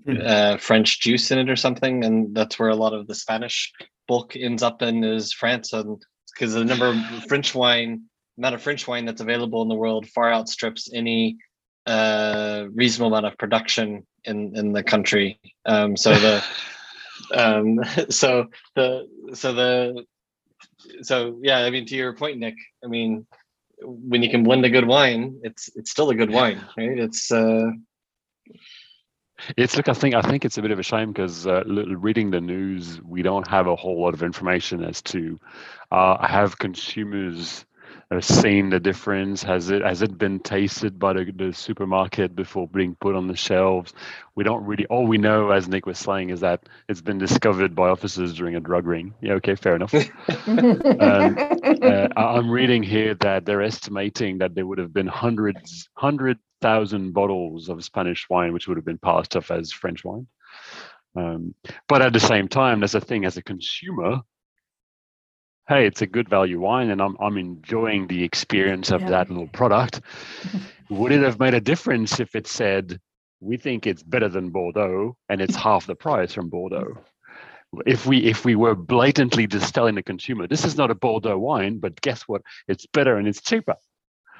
Hmm. 0.05 0.17
uh, 0.25 0.57
French 0.57 1.01
juice 1.01 1.31
in 1.31 1.39
it 1.39 1.49
or 1.49 1.57
something, 1.57 2.05
and 2.05 2.33
that's 2.33 2.57
where 2.57 2.69
a 2.69 2.75
lot 2.75 2.93
of 2.93 3.07
the 3.07 3.15
Spanish 3.15 3.73
bulk 4.07 4.37
ends 4.37 4.63
up 4.63 4.81
in 4.81 5.03
is 5.03 5.33
France, 5.33 5.73
and 5.73 6.01
because 6.33 6.53
the 6.53 6.63
number 6.63 6.87
of 6.87 6.95
French 7.27 7.53
wine, 7.53 8.03
amount 8.37 8.55
of 8.55 8.61
French 8.61 8.87
wine 8.87 9.03
that's 9.03 9.19
available 9.19 9.61
in 9.63 9.67
the 9.67 9.75
world 9.75 10.07
far 10.07 10.31
outstrips 10.31 10.89
any 10.93 11.37
uh, 11.87 12.67
reasonable 12.73 13.13
amount 13.13 13.25
of 13.25 13.37
production 13.37 14.07
in 14.23 14.55
in 14.55 14.71
the 14.71 14.81
country. 14.81 15.41
Um, 15.65 15.97
so 15.97 16.13
the 16.13 16.43
um, 17.35 17.79
so 18.09 18.47
the 18.75 19.09
so 19.33 19.51
the 19.51 20.05
so 21.01 21.39
yeah, 21.41 21.59
I 21.59 21.69
mean 21.69 21.85
to 21.87 21.95
your 21.95 22.13
point, 22.13 22.39
Nick. 22.39 22.55
I 22.83 22.87
mean, 22.87 23.25
when 23.81 24.23
you 24.23 24.29
can 24.29 24.43
blend 24.43 24.65
a 24.65 24.69
good 24.69 24.87
wine, 24.87 25.39
it's 25.43 25.69
it's 25.75 25.91
still 25.91 26.09
a 26.09 26.15
good 26.15 26.31
wine, 26.31 26.61
right? 26.77 26.99
It's 26.99 27.31
uh, 27.31 27.71
it's 29.57 29.75
look, 29.75 29.89
I 29.89 29.93
think 29.93 30.15
I 30.15 30.21
think 30.21 30.45
it's 30.45 30.57
a 30.57 30.61
bit 30.61 30.71
of 30.71 30.79
a 30.79 30.83
shame 30.83 31.11
because 31.11 31.47
uh, 31.47 31.63
reading 31.65 32.31
the 32.31 32.41
news, 32.41 33.01
we 33.01 33.21
don't 33.21 33.47
have 33.47 33.67
a 33.67 33.75
whole 33.75 34.01
lot 34.01 34.13
of 34.13 34.23
information 34.23 34.83
as 34.83 35.01
to 35.03 35.39
uh, 35.91 36.25
have 36.25 36.57
consumers 36.57 37.65
seen 38.19 38.69
the 38.69 38.79
difference? 38.79 39.41
Has 39.43 39.69
it 39.69 39.81
has 39.81 40.01
it 40.01 40.17
been 40.17 40.39
tasted 40.39 40.99
by 40.99 41.13
the, 41.13 41.31
the 41.33 41.53
supermarket 41.53 42.35
before 42.35 42.67
being 42.67 42.95
put 42.95 43.15
on 43.15 43.27
the 43.27 43.35
shelves? 43.37 43.93
We 44.35 44.43
don't 44.43 44.65
really. 44.65 44.85
All 44.87 45.07
we 45.07 45.17
know, 45.17 45.51
as 45.51 45.69
Nick 45.69 45.85
was 45.85 45.97
saying, 45.97 46.29
is 46.29 46.41
that 46.41 46.67
it's 46.89 47.01
been 47.01 47.17
discovered 47.17 47.73
by 47.73 47.87
officers 47.87 48.33
during 48.33 48.55
a 48.55 48.59
drug 48.59 48.85
ring. 48.85 49.13
Yeah, 49.21 49.33
okay, 49.33 49.55
fair 49.55 49.75
enough. 49.75 49.93
um, 50.47 51.37
uh, 51.81 52.07
I'm 52.17 52.51
reading 52.51 52.83
here 52.83 53.15
that 53.15 53.45
they're 53.45 53.61
estimating 53.61 54.39
that 54.39 54.55
there 54.55 54.65
would 54.65 54.79
have 54.79 54.93
been 54.93 55.07
hundreds, 55.07 55.87
hundred 55.93 56.37
thousand 56.61 57.13
bottles 57.13 57.69
of 57.69 57.83
Spanish 57.83 58.27
wine, 58.29 58.51
which 58.51 58.67
would 58.67 58.77
have 58.77 58.85
been 58.85 58.97
passed 58.97 59.37
off 59.37 59.51
as 59.51 59.71
French 59.71 60.03
wine. 60.03 60.27
Um, 61.15 61.55
but 61.87 62.01
at 62.01 62.13
the 62.13 62.19
same 62.19 62.47
time, 62.47 62.79
there's 62.79 62.95
a 62.95 63.01
thing 63.01 63.25
as 63.25 63.37
a 63.37 63.43
consumer. 63.43 64.21
Hey, 65.67 65.85
it's 65.85 66.01
a 66.01 66.07
good 66.07 66.27
value 66.27 66.59
wine, 66.59 66.89
and 66.89 67.01
I'm 67.01 67.15
I'm 67.19 67.37
enjoying 67.37 68.07
the 68.07 68.23
experience 68.23 68.91
of 68.91 69.01
yeah. 69.01 69.09
that 69.09 69.29
little 69.29 69.47
product. 69.47 70.01
would 70.89 71.11
it 71.11 71.21
have 71.21 71.39
made 71.39 71.53
a 71.53 71.61
difference 71.61 72.19
if 72.19 72.35
it 72.35 72.47
said, 72.47 72.99
"We 73.39 73.57
think 73.57 73.85
it's 73.85 74.03
better 74.03 74.27
than 74.27 74.49
Bordeaux, 74.49 75.15
and 75.29 75.39
it's 75.39 75.55
half 75.55 75.85
the 75.85 75.95
price 75.95 76.33
from 76.33 76.49
Bordeaux"? 76.49 76.97
If 77.85 78.05
we 78.05 78.17
if 78.19 78.43
we 78.43 78.55
were 78.55 78.75
blatantly 78.75 79.47
just 79.47 79.73
telling 79.73 79.95
the 79.95 80.03
consumer, 80.03 80.47
"This 80.47 80.65
is 80.65 80.75
not 80.75 80.91
a 80.91 80.95
Bordeaux 80.95 81.37
wine, 81.37 81.77
but 81.79 82.01
guess 82.01 82.23
what? 82.23 82.41
It's 82.67 82.85
better 82.87 83.17
and 83.17 83.27
it's 83.27 83.41
cheaper." 83.41 83.75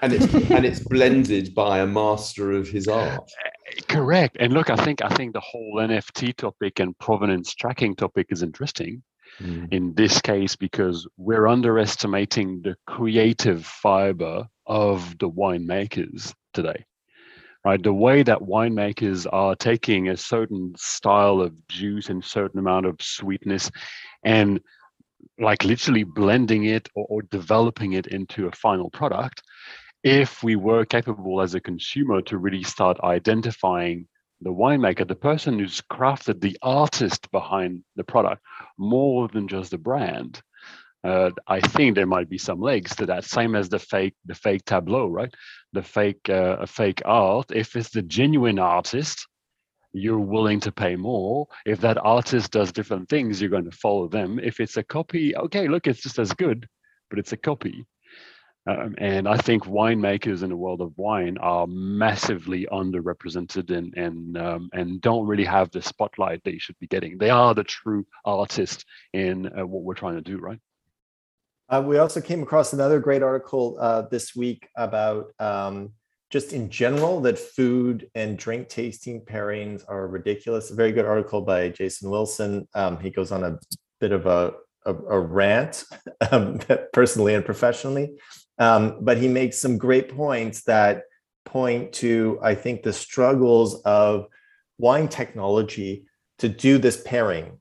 and 0.02 0.14
it's 0.14 0.34
and 0.50 0.66
it's 0.66 0.80
blended 0.80 1.54
by 1.54 1.80
a 1.80 1.86
master 1.86 2.52
of 2.52 2.68
his 2.68 2.88
art 2.88 3.32
eh, 3.46 3.82
correct 3.88 4.36
and 4.40 4.52
look 4.54 4.70
i 4.70 4.76
think 4.76 5.02
i 5.04 5.10
think 5.10 5.34
the 5.34 5.40
whole 5.40 5.76
nft 5.76 6.36
topic 6.36 6.80
and 6.80 6.98
provenance 6.98 7.54
tracking 7.54 7.96
topic 7.96 8.28
is 8.30 8.42
interesting 8.42 9.02
mm. 9.39 9.72
in 9.72 9.94
this 9.94 10.22
case 10.22 10.56
because 10.56 11.08
we're 11.17 11.48
underestimating 11.48 12.62
the 12.62 12.76
creative 12.88 13.65
fiber 13.65 14.48
of 14.65 15.17
the 15.20 15.30
winemakers 15.30 16.34
today 16.54 16.86
right 17.65 17.84
the 17.84 17.94
way 17.94 18.24
that 18.24 18.39
winemakers 18.39 19.28
are 19.32 19.56
taking 19.56 20.10
a 20.10 20.17
certain 20.17 20.74
style 20.78 21.41
of 21.41 21.54
juice 21.67 22.10
and 22.10 22.24
certain 22.24 22.60
amount 22.60 22.86
of 22.86 22.96
sweetness 23.02 23.70
and 24.24 24.60
like 25.39 25.63
literally 25.63 26.04
blending 26.04 26.65
it 26.65 26.89
or, 26.96 27.06
or 27.10 27.22
developing 27.24 27.94
it 27.94 28.08
into 28.08 28.48
a 28.48 28.52
final 28.52 28.89
product 28.89 29.41
if 30.04 30.41
we 30.41 30.56
were 30.56 30.84
capable 30.86 31.41
as 31.41 31.54
a 31.54 31.60
consumer 31.60 32.22
to 32.22 32.38
really 32.38 32.63
start 32.63 33.00
identifying 33.04 34.08
the 34.42 34.52
winemaker, 34.52 35.08
the 35.08 35.16
person 35.16 35.60
who's 35.60 35.82
crafted 35.82 36.42
the 36.42 36.58
artist 36.62 37.30
behind 37.32 37.84
the 37.96 38.04
product 38.04 38.42
more 38.78 39.28
than 39.28 39.48
just 39.48 39.72
the 39.72 39.78
brand, 39.78 40.42
uh, 41.04 41.32
I 41.48 41.62
think 41.62 41.96
there 41.96 42.06
might 42.06 42.30
be 42.30 42.38
some 42.38 42.62
legs 42.62 42.96
to 42.96 43.06
that. 43.08 43.24
Same 43.24 43.56
as 43.56 43.70
the 43.70 43.80
fake, 43.80 44.16
the 44.26 44.36
fake 44.36 44.66
tableau, 44.66 45.08
right? 45.08 45.34
The 45.74 45.82
fake, 45.82 46.30
uh, 46.30 46.66
fake 46.66 47.02
art. 47.06 47.52
If 47.52 47.76
it's 47.76 47.90
the 47.90 48.04
genuine 48.04 48.60
artist, 48.60 49.28
you're 49.94 50.20
willing 50.20 50.60
to 50.62 50.72
pay 50.72 50.96
more. 50.96 51.48
If 51.66 51.82
that 51.82 51.98
artist 51.98 52.52
does 52.52 52.72
different 52.72 53.10
things, 53.10 53.42
you're 53.42 53.50
going 53.50 53.70
to 53.70 53.78
follow 53.78 54.08
them. 54.08 54.40
If 54.40 54.60
it's 54.60 54.78
a 54.78 54.84
copy, 54.84 55.36
okay, 55.36 55.68
look, 55.68 55.88
it's 55.88 56.02
just 56.02 56.20
as 56.20 56.34
good, 56.34 56.68
but 57.10 57.20
it's 57.20 57.34
a 57.34 57.38
copy. 57.38 57.86
Um, 58.67 58.93
and 59.00 59.28
I 59.28 59.38
think 59.38 59.63
winemakers 59.63 60.43
in 60.43 60.50
the 60.50 60.56
world 60.56 60.82
of 60.82 60.95
wine 60.95 61.38
are 61.39 61.65
massively 61.65 62.67
underrepresented 62.71 63.76
and 63.76 63.95
and 63.97 64.38
um, 64.38 64.69
and 64.71 65.02
don't 65.02 65.26
really 65.26 65.45
have 65.45 65.71
the 65.71 65.82
spotlight 65.82 66.43
they 66.43 66.60
should 66.60 66.78
be 66.80 66.86
getting. 66.86 67.17
They 67.17 67.32
are 67.32 67.56
the 67.56 67.63
true 67.63 68.06
artists 68.24 68.86
in 69.13 69.47
uh, 69.47 69.65
what 69.65 69.84
we're 69.84 69.95
trying 69.95 70.15
to 70.15 70.21
do, 70.21 70.38
right? 70.38 70.60
Uh, 71.69 71.82
we 71.84 71.97
also 71.97 72.21
came 72.21 72.43
across 72.43 72.74
another 72.74 73.00
great 73.00 73.24
article 73.24 73.78
uh, 73.80 74.04
this 74.12 74.36
week 74.36 74.67
about 74.76 75.32
um, 75.39 75.93
just 76.30 76.54
in 76.54 76.69
general 76.69 77.19
that 77.21 77.39
food 77.39 78.10
and 78.13 78.38
drink 78.38 78.69
tasting 78.69 79.21
pairings 79.21 79.84
are 79.88 80.08
ridiculous. 80.08 80.69
A 80.69 80.76
very 80.76 80.91
good 80.91 81.06
article 81.06 81.41
by 81.41 81.69
Jason 81.69 82.12
Wilson. 82.12 82.67
Um, 82.76 83.00
he 83.00 83.10
goes 83.10 83.32
on 83.32 83.43
a 83.43 83.58
bit 84.00 84.12
of 84.12 84.28
a 84.28 84.54
a, 84.86 84.93
a 84.93 85.19
rant, 85.19 85.84
um, 86.32 86.60
personally 86.93 87.36
and 87.36 87.45
professionally, 87.45 88.19
um, 88.58 88.98
but 89.02 89.18
he 89.18 89.28
makes 89.28 89.58
some 89.58 89.78
great 89.78 90.10
points 90.10 90.64
that 90.64 91.04
point 91.46 91.94
to, 91.94 92.40
I 92.42 92.56
think, 92.56 92.84
the 92.84 92.94
struggles 92.94 93.82
of 93.82 94.28
wine 94.78 95.08
technology 95.08 96.06
to 96.40 96.50
do 96.50 96.78
this 96.78 97.02
pairing. 97.06 97.60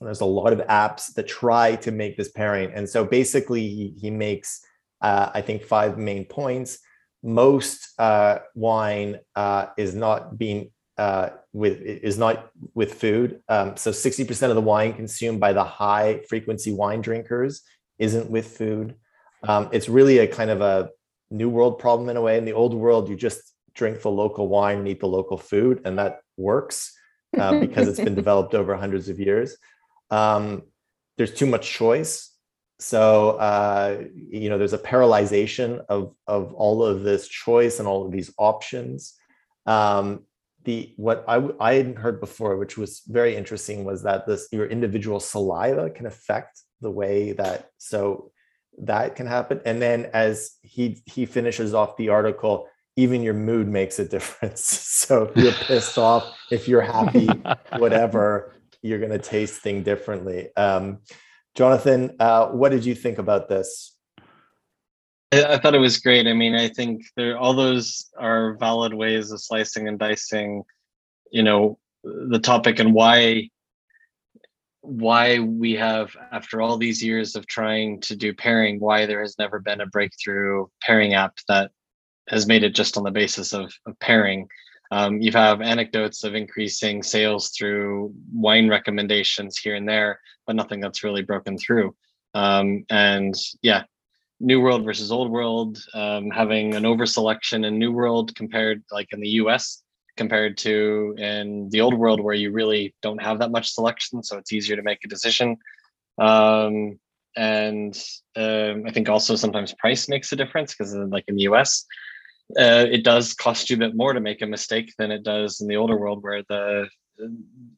There's 0.00 0.20
a 0.20 0.26
lot 0.26 0.52
of 0.52 0.60
apps 0.60 1.12
that 1.14 1.26
try 1.26 1.76
to 1.76 1.90
make 1.90 2.16
this 2.16 2.30
pairing. 2.30 2.72
And 2.72 2.88
so 2.88 3.04
basically, 3.04 3.62
he, 3.62 3.94
he 3.98 4.10
makes, 4.10 4.60
uh, 5.00 5.30
I 5.34 5.40
think, 5.40 5.64
five 5.64 5.98
main 5.98 6.24
points. 6.24 6.78
Most 7.22 7.94
uh, 7.98 8.38
wine 8.54 9.18
uh, 9.34 9.66
is 9.76 9.94
not 9.94 10.38
being 10.38 10.70
uh, 10.98 11.30
with 11.52 11.80
is 11.80 12.18
not 12.18 12.50
with 12.74 12.94
food. 12.94 13.40
Um, 13.48 13.76
so 13.76 13.92
60% 13.92 14.48
of 14.48 14.54
the 14.56 14.60
wine 14.60 14.94
consumed 14.94 15.40
by 15.40 15.52
the 15.52 15.64
high 15.64 16.20
frequency 16.28 16.72
wine 16.72 17.00
drinkers 17.00 17.62
isn't 17.98 18.28
with 18.30 18.56
food. 18.56 18.96
Um, 19.46 19.68
it's 19.72 19.88
really 19.88 20.18
a 20.18 20.26
kind 20.26 20.50
of 20.50 20.60
a 20.60 20.90
new 21.30 21.48
world 21.48 21.78
problem 21.78 22.08
in 22.08 22.16
a 22.16 22.20
way. 22.20 22.38
In 22.38 22.44
the 22.44 22.52
old 22.52 22.74
world, 22.74 23.08
you 23.08 23.16
just 23.16 23.54
drink 23.74 24.02
the 24.02 24.10
local 24.10 24.48
wine 24.48 24.78
and 24.78 24.88
eat 24.88 25.00
the 25.00 25.06
local 25.06 25.36
food, 25.36 25.82
and 25.84 25.98
that 25.98 26.20
works 26.36 26.92
uh, 27.38 27.60
because 27.60 27.88
it's 27.88 28.00
been 28.00 28.14
developed 28.14 28.54
over 28.54 28.74
hundreds 28.76 29.08
of 29.08 29.18
years. 29.18 29.56
Um, 30.10 30.62
there's 31.16 31.34
too 31.34 31.46
much 31.46 31.70
choice. 31.70 32.34
So 32.80 33.30
uh, 33.30 34.04
you 34.14 34.48
know, 34.50 34.58
there's 34.58 34.72
a 34.72 34.78
paralyzation 34.78 35.84
of 35.88 36.14
of 36.26 36.54
all 36.54 36.84
of 36.84 37.02
this 37.02 37.26
choice 37.26 37.78
and 37.78 37.88
all 37.88 38.06
of 38.06 38.12
these 38.12 38.32
options. 38.38 39.14
Um, 39.66 40.24
the 40.64 40.92
what 40.96 41.24
I 41.26 41.42
I 41.60 41.74
hadn't 41.74 41.98
heard 41.98 42.20
before, 42.20 42.56
which 42.56 42.78
was 42.78 43.02
very 43.06 43.36
interesting, 43.36 43.84
was 43.84 44.02
that 44.04 44.26
this 44.26 44.48
your 44.52 44.66
individual 44.66 45.18
saliva 45.18 45.90
can 45.90 46.06
affect 46.06 46.60
the 46.80 46.90
way 46.90 47.32
that 47.32 47.70
so 47.78 48.30
that 48.80 49.16
can 49.16 49.26
happen. 49.26 49.60
And 49.64 49.80
then 49.80 50.10
as 50.12 50.56
he 50.62 51.02
he 51.06 51.26
finishes 51.26 51.74
off 51.74 51.96
the 51.96 52.08
article, 52.08 52.68
even 52.96 53.22
your 53.22 53.34
mood 53.34 53.68
makes 53.68 53.98
a 53.98 54.04
difference. 54.16 54.64
So 54.98 55.24
if 55.24 55.36
you're 55.36 55.52
pissed 55.52 55.98
off, 56.10 56.36
if 56.50 56.68
you're 56.68 56.82
happy, 56.82 57.28
whatever, 57.78 58.54
you're 58.82 58.98
going 58.98 59.12
to 59.12 59.18
taste 59.18 59.60
thing 59.60 59.82
differently. 59.82 60.48
Um, 60.56 60.98
Jonathan, 61.54 62.16
uh, 62.20 62.48
what 62.48 62.70
did 62.70 62.84
you 62.84 62.94
think 62.94 63.18
about 63.18 63.48
this? 63.48 63.94
I 65.32 65.58
thought 65.58 65.74
it 65.74 65.78
was 65.78 65.98
great. 65.98 66.26
I 66.26 66.32
mean, 66.32 66.54
I 66.54 66.68
think 66.68 67.02
there 67.16 67.36
all 67.38 67.52
those 67.52 68.06
are 68.18 68.56
valid 68.56 68.94
ways 68.94 69.30
of 69.30 69.40
slicing 69.40 69.86
and 69.86 69.98
dicing, 69.98 70.62
you 71.30 71.42
know, 71.42 71.78
the 72.02 72.38
topic 72.38 72.78
and 72.78 72.94
why 72.94 73.50
why 74.88 75.38
we 75.38 75.74
have 75.74 76.16
after 76.32 76.62
all 76.62 76.78
these 76.78 77.02
years 77.02 77.36
of 77.36 77.46
trying 77.46 78.00
to 78.00 78.16
do 78.16 78.32
pairing, 78.32 78.80
why 78.80 79.04
there 79.04 79.20
has 79.20 79.38
never 79.38 79.60
been 79.60 79.82
a 79.82 79.86
breakthrough 79.86 80.66
pairing 80.82 81.14
app 81.14 81.38
that 81.46 81.70
has 82.28 82.46
made 82.46 82.64
it 82.64 82.74
just 82.74 82.96
on 82.96 83.04
the 83.04 83.10
basis 83.10 83.52
of, 83.52 83.72
of 83.86 83.98
pairing. 84.00 84.48
Um, 84.90 85.20
you 85.20 85.30
have 85.32 85.60
anecdotes 85.60 86.24
of 86.24 86.34
increasing 86.34 87.02
sales 87.02 87.50
through 87.50 88.14
wine 88.32 88.68
recommendations 88.68 89.58
here 89.58 89.76
and 89.76 89.86
there, 89.86 90.18
but 90.46 90.56
nothing 90.56 90.80
that's 90.80 91.04
really 91.04 91.22
broken 91.22 91.58
through. 91.58 91.94
Um, 92.34 92.86
and 92.88 93.34
yeah, 93.60 93.84
New 94.40 94.60
World 94.60 94.84
versus 94.84 95.12
Old 95.12 95.30
World, 95.30 95.78
um, 95.92 96.30
having 96.30 96.74
an 96.74 96.86
over 96.86 97.04
selection 97.04 97.64
in 97.64 97.78
New 97.78 97.92
World 97.92 98.34
compared 98.34 98.82
like 98.90 99.08
in 99.12 99.20
the 99.20 99.28
US 99.40 99.82
compared 100.18 100.58
to 100.58 101.14
in 101.16 101.70
the 101.70 101.80
Old 101.80 101.94
World 101.94 102.20
where 102.20 102.34
you 102.34 102.50
really 102.52 102.94
don't 103.00 103.22
have 103.22 103.38
that 103.38 103.50
much 103.50 103.70
selection, 103.70 104.22
so 104.22 104.36
it's 104.36 104.52
easier 104.52 104.76
to 104.76 104.82
make 104.82 104.98
a 105.04 105.08
decision. 105.08 105.56
Um, 106.18 106.98
and 107.36 107.96
um, 108.36 108.84
I 108.86 108.90
think 108.92 109.08
also 109.08 109.36
sometimes 109.36 109.72
price 109.74 110.08
makes 110.08 110.32
a 110.32 110.36
difference 110.36 110.74
because 110.74 110.94
like 110.94 111.24
in 111.28 111.36
the 111.36 111.42
US, 111.42 111.86
uh, 112.58 112.86
it 112.90 113.04
does 113.04 113.32
cost 113.32 113.70
you 113.70 113.76
a 113.76 113.78
bit 113.78 113.94
more 113.94 114.12
to 114.12 114.20
make 114.20 114.42
a 114.42 114.46
mistake 114.46 114.92
than 114.98 115.10
it 115.10 115.22
does 115.22 115.60
in 115.60 115.68
the 115.68 115.76
older 115.76 115.96
world 115.96 116.22
where 116.22 116.42
the 116.48 116.88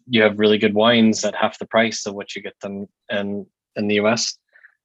you 0.07 0.22
have 0.22 0.38
really 0.38 0.59
good 0.59 0.74
wines 0.74 1.24
at 1.24 1.35
half 1.35 1.59
the 1.59 1.66
price 1.66 2.07
of 2.07 2.14
what 2.14 2.35
you 2.35 2.42
get 2.42 2.59
them 2.61 2.87
in 3.11 3.46
in 3.76 3.87
the 3.87 3.96
US. 3.96 4.38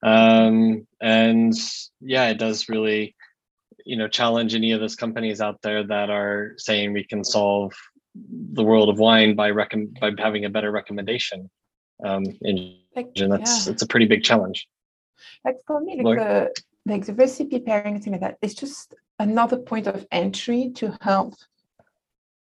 Um, 0.04 0.86
and 1.02 1.54
yeah, 2.00 2.30
it 2.30 2.38
does 2.38 2.70
really, 2.70 3.16
you 3.86 3.96
know, 3.96 4.08
challenge 4.08 4.56
any 4.56 4.72
of 4.72 4.80
those 4.80 4.96
companies 4.96 5.40
out 5.40 5.62
there 5.62 5.84
that 5.84 6.10
are 6.10 6.54
saying 6.58 6.92
we 6.92 7.04
can 7.04 7.24
solve 7.24 7.74
the 8.54 8.64
world 8.64 8.90
of 8.90 9.00
wine 9.00 9.36
by 9.36 9.52
recom- 9.52 10.00
by 10.00 10.12
having 10.18 10.46
a 10.46 10.50
better 10.50 10.72
recommendation 10.72 11.50
um, 12.04 12.24
engine. 12.44 13.30
That's 13.30 13.66
yeah. 13.66 13.74
it's 13.74 13.84
a 13.84 13.88
pretty 13.88 14.08
big 14.08 14.24
challenge. 14.24 14.68
Like 15.44 15.58
for 15.68 15.80
me, 15.80 16.02
like 16.02 16.18
the 16.18 16.54
like 16.86 17.06
the 17.06 17.14
recipe 17.14 17.60
pairing 17.60 18.00
thing 18.02 18.14
like 18.14 18.22
that, 18.22 18.38
it's 18.42 18.56
just 18.56 18.96
another 19.20 19.58
point 19.58 19.88
of 19.88 20.06
entry 20.12 20.72
to 20.76 20.98
help 21.02 21.36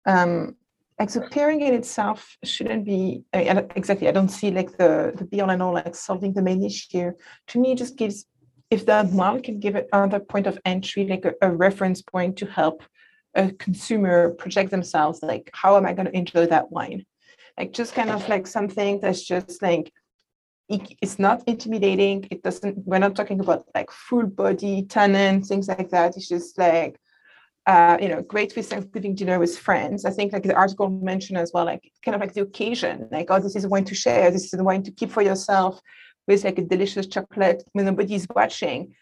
um, 0.07 0.57
like 0.99 1.11
so 1.11 1.21
pairing 1.31 1.61
in 1.61 1.75
itself 1.75 2.37
shouldn't 2.43 2.85
be 2.85 3.23
I 3.35 3.53
mean, 3.53 3.69
exactly 3.77 4.09
i 4.09 4.13
don't 4.13 4.31
see 4.31 4.51
like 4.51 4.77
the 4.79 5.13
the 5.15 5.25
be 5.25 5.41
all 5.41 5.51
and 5.51 5.63
all 5.63 5.75
like 5.75 5.95
solving 5.95 6.33
the 6.33 6.43
main 6.43 6.65
issue 6.65 7.13
to 7.49 7.61
me 7.61 7.75
just 7.75 7.97
gives 7.97 8.27
if 8.71 8.87
that 8.87 9.13
model 9.13 9.41
can 9.41 9.61
give 9.61 9.77
it 9.77 9.89
another 9.93 10.21
point 10.21 10.47
of 10.47 10.59
entry 10.65 11.07
like 11.07 11.25
a, 11.25 11.35
a 11.43 11.51
reference 11.51 12.03
point 12.03 12.37
to 12.39 12.47
help 12.47 12.83
a 13.35 13.53
consumer 13.53 14.31
project 14.31 14.71
themselves 14.71 15.23
like 15.23 15.51
how 15.53 15.77
am 15.77 15.87
i 15.87 15.93
going 15.93 16.07
to 16.07 16.17
enjoy 16.17 16.47
that 16.47 16.71
wine? 16.71 17.05
Like 17.59 17.73
just 17.73 17.95
kind 17.95 18.11
of 18.11 18.29
like 18.29 18.47
something 18.47 19.01
that's 19.01 19.23
just 19.23 19.63
like 19.63 19.93
it's 20.69 21.19
not 21.19 21.45
intimidating. 21.47 22.27
It 22.31 22.43
doesn't 22.43 22.87
we're 22.87 22.99
not 22.99 23.15
talking 23.15 23.41
about 23.41 23.67
like 23.75 23.91
full 23.91 24.27
body 24.27 24.83
tannin 24.83 25.43
things 25.43 25.69
like 25.69 25.91
that. 25.91 26.17
It's 26.17 26.29
just 26.29 26.59
like 26.59 26.99
uh, 27.67 27.99
you 28.01 28.09
know, 28.09 28.23
great 28.23 28.55
with 28.55 28.69
Thanksgiving 28.69 29.15
dinner 29.15 29.41
with 29.41 29.59
friends. 29.59 30.05
I 30.05 30.11
think 30.11 30.33
like 30.33 30.45
the 30.45 30.55
article 30.55 30.89
mentioned 30.89 31.37
as 31.37 31.51
well, 31.53 31.65
like 31.65 31.93
kind 32.05 32.15
of 32.15 32.21
like 32.21 32.33
the 32.33 32.43
occasion, 32.43 33.09
like, 33.11 33.27
oh, 33.29 33.41
this 33.41 33.57
is 33.57 33.65
a 33.65 33.69
wine 33.69 33.85
to 33.87 33.95
share, 33.95 34.31
this 34.31 34.45
is 34.45 34.61
a 34.61 34.63
wine 34.63 34.85
to 34.85 34.93
keep 34.93 35.11
for 35.11 35.23
yourself 35.23 35.81
with 36.27 36.45
like 36.45 36.59
a 36.59 36.63
delicious 36.63 37.07
chocolate 37.07 37.63
when 37.73 37.87
nobody's 37.87 38.27
watching. 38.35 38.95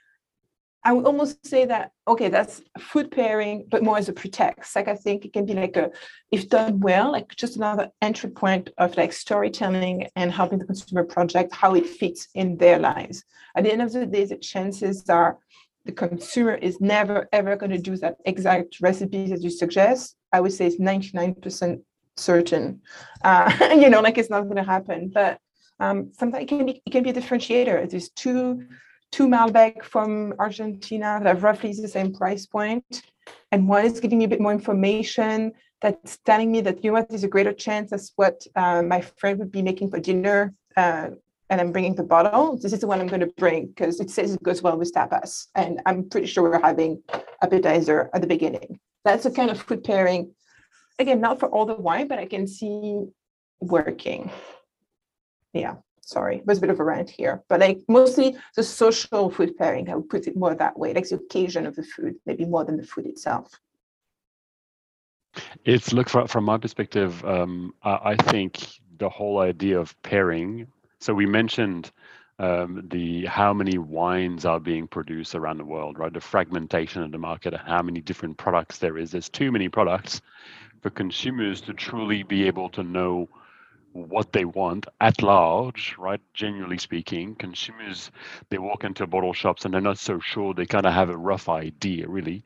I 0.86 0.92
would 0.92 1.06
almost 1.06 1.46
say 1.46 1.64
that, 1.64 1.92
okay, 2.06 2.28
that's 2.28 2.60
food 2.78 3.10
pairing, 3.10 3.66
but 3.70 3.82
more 3.82 3.96
as 3.96 4.10
a 4.10 4.12
pretext. 4.12 4.76
Like 4.76 4.86
I 4.86 4.94
think 4.94 5.24
it 5.24 5.32
can 5.32 5.46
be 5.46 5.54
like 5.54 5.76
a, 5.76 5.90
if 6.30 6.50
done 6.50 6.78
well, 6.80 7.10
like 7.10 7.34
just 7.34 7.56
another 7.56 7.90
entry 8.02 8.28
point 8.28 8.68
of 8.76 8.94
like 8.98 9.14
storytelling 9.14 10.08
and 10.14 10.30
helping 10.30 10.58
the 10.58 10.66
consumer 10.66 11.04
project, 11.04 11.54
how 11.54 11.74
it 11.74 11.86
fits 11.86 12.28
in 12.34 12.58
their 12.58 12.78
lives. 12.78 13.24
At 13.56 13.64
the 13.64 13.72
end 13.72 13.80
of 13.80 13.92
the 13.92 14.04
day, 14.04 14.26
the 14.26 14.36
chances 14.36 15.08
are 15.08 15.38
the 15.86 15.92
consumer 15.92 16.54
is 16.54 16.80
never 16.80 17.28
ever 17.32 17.56
going 17.56 17.72
to 17.72 17.78
do 17.78 17.96
that 17.98 18.16
exact 18.24 18.80
recipe 18.80 19.28
that 19.28 19.42
you 19.42 19.50
suggest, 19.50 20.16
I 20.32 20.40
would 20.40 20.52
say 20.52 20.66
it's 20.66 20.80
99% 20.80 21.80
certain. 22.16 22.80
Uh, 23.22 23.52
you 23.78 23.90
know, 23.90 24.00
like 24.00 24.18
it's 24.18 24.30
not 24.30 24.42
going 24.42 24.56
to 24.56 24.62
happen. 24.62 25.10
But 25.12 25.38
um, 25.80 26.12
sometimes 26.12 26.42
it 26.42 26.48
can 26.48 26.66
be 26.66 26.82
it 26.84 26.90
can 26.90 27.02
be 27.02 27.10
a 27.10 27.14
differentiator. 27.14 27.88
There's 27.90 28.10
two 28.10 28.66
two 29.12 29.26
Malbec 29.28 29.84
from 29.84 30.34
Argentina 30.38 31.20
that 31.22 31.28
have 31.28 31.42
roughly 31.42 31.72
the 31.72 31.88
same 31.88 32.12
price 32.12 32.46
point, 32.46 33.02
and 33.52 33.68
one 33.68 33.84
is 33.84 34.00
giving 34.00 34.18
me 34.18 34.24
a 34.24 34.28
bit 34.28 34.40
more 34.40 34.52
information 34.52 35.52
that's 35.80 36.18
telling 36.24 36.50
me 36.50 36.60
that 36.62 36.82
you 36.82 36.90
know 36.90 36.94
what 36.94 37.08
there's 37.08 37.24
a 37.24 37.28
greater 37.28 37.52
chance 37.52 37.90
that's 37.90 38.12
what 38.16 38.46
uh, 38.56 38.82
my 38.82 39.00
friend 39.18 39.38
would 39.38 39.52
be 39.52 39.60
making 39.60 39.90
for 39.90 40.00
dinner 40.00 40.54
uh, 40.76 41.10
and 41.50 41.60
I'm 41.60 41.72
bringing 41.72 41.94
the 41.94 42.02
bottle. 42.02 42.58
This 42.58 42.72
is 42.72 42.80
the 42.80 42.86
one 42.86 43.00
I'm 43.00 43.06
going 43.06 43.20
to 43.20 43.32
bring 43.36 43.66
because 43.66 44.00
it 44.00 44.10
says 44.10 44.34
it 44.34 44.42
goes 44.42 44.62
well 44.62 44.78
with 44.78 44.92
tapas. 44.92 45.46
And 45.54 45.80
I'm 45.86 46.08
pretty 46.08 46.26
sure 46.26 46.42
we're 46.42 46.60
having 46.60 47.02
appetizer 47.42 48.10
at 48.14 48.22
the 48.22 48.26
beginning. 48.26 48.80
That's 49.04 49.26
a 49.26 49.30
kind 49.30 49.50
of 49.50 49.60
food 49.60 49.84
pairing. 49.84 50.34
Again, 50.98 51.20
not 51.20 51.38
for 51.38 51.48
all 51.48 51.66
the 51.66 51.74
wine, 51.74 52.08
but 52.08 52.18
I 52.18 52.26
can 52.26 52.46
see 52.46 53.04
working. 53.60 54.30
Yeah, 55.54 55.76
sorry, 56.02 56.36
it 56.36 56.46
was 56.46 56.58
a 56.58 56.60
bit 56.60 56.70
of 56.70 56.80
a 56.80 56.84
rant 56.84 57.08
here, 57.08 57.42
but 57.48 57.60
like 57.60 57.80
mostly 57.88 58.36
the 58.56 58.62
social 58.62 59.30
food 59.30 59.56
pairing, 59.56 59.88
I 59.88 59.94
would 59.94 60.10
put 60.10 60.26
it 60.26 60.36
more 60.36 60.54
that 60.54 60.78
way, 60.78 60.92
like 60.92 61.08
the 61.08 61.16
occasion 61.16 61.66
of 61.66 61.76
the 61.76 61.84
food, 61.84 62.16
maybe 62.26 62.44
more 62.44 62.64
than 62.64 62.76
the 62.76 62.86
food 62.86 63.06
itself. 63.06 63.50
It's 65.64 65.92
look 65.92 66.08
from 66.08 66.28
from 66.28 66.44
my 66.44 66.58
perspective. 66.58 67.24
Um, 67.24 67.74
I, 67.82 68.12
I 68.12 68.16
think 68.16 68.58
the 68.98 69.08
whole 69.08 69.38
idea 69.40 69.80
of 69.80 70.00
pairing 70.02 70.68
so 71.04 71.12
we 71.12 71.26
mentioned 71.26 71.92
um, 72.38 72.88
the 72.90 73.26
how 73.26 73.52
many 73.52 73.76
wines 73.76 74.46
are 74.46 74.58
being 74.58 74.88
produced 74.88 75.34
around 75.34 75.58
the 75.58 75.64
world, 75.66 75.98
right? 75.98 76.10
The 76.10 76.18
fragmentation 76.18 77.02
of 77.02 77.12
the 77.12 77.18
market, 77.18 77.52
how 77.54 77.82
many 77.82 78.00
different 78.00 78.38
products 78.38 78.78
there 78.78 78.96
is. 78.96 79.10
There's 79.10 79.28
too 79.28 79.52
many 79.52 79.68
products 79.68 80.22
for 80.80 80.88
consumers 80.88 81.60
to 81.60 81.74
truly 81.74 82.22
be 82.22 82.46
able 82.46 82.70
to 82.70 82.82
know 82.82 83.28
what 83.94 84.32
they 84.32 84.44
want 84.44 84.86
at 85.00 85.22
large, 85.22 85.96
right? 85.98 86.20
Generally 86.34 86.78
speaking, 86.78 87.36
consumers 87.36 88.10
they 88.50 88.58
walk 88.58 88.84
into 88.84 89.06
bottle 89.06 89.32
shops 89.32 89.64
and 89.64 89.74
they're 89.74 89.80
not 89.80 89.98
so 89.98 90.20
sure. 90.20 90.54
They 90.54 90.66
kind 90.66 90.86
of 90.86 90.94
have 90.94 91.10
a 91.10 91.16
rough 91.16 91.48
idea, 91.48 92.08
really. 92.08 92.44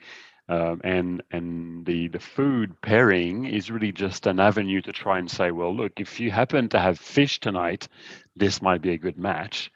Um, 0.50 0.80
and 0.84 1.22
and 1.30 1.86
the 1.86 2.08
the 2.08 2.20
food 2.20 2.80
pairing 2.82 3.46
is 3.46 3.70
really 3.70 3.92
just 3.92 4.26
an 4.26 4.40
avenue 4.40 4.82
to 4.82 4.92
try 4.92 5.18
and 5.18 5.30
say, 5.30 5.50
well, 5.50 5.74
look, 5.76 6.00
if 6.00 6.20
you 6.20 6.30
happen 6.30 6.68
to 6.70 6.78
have 6.80 6.98
fish 7.00 7.40
tonight, 7.40 7.88
this 8.36 8.62
might 8.62 8.82
be 8.82 8.92
a 8.92 8.98
good 8.98 9.18
match. 9.18 9.70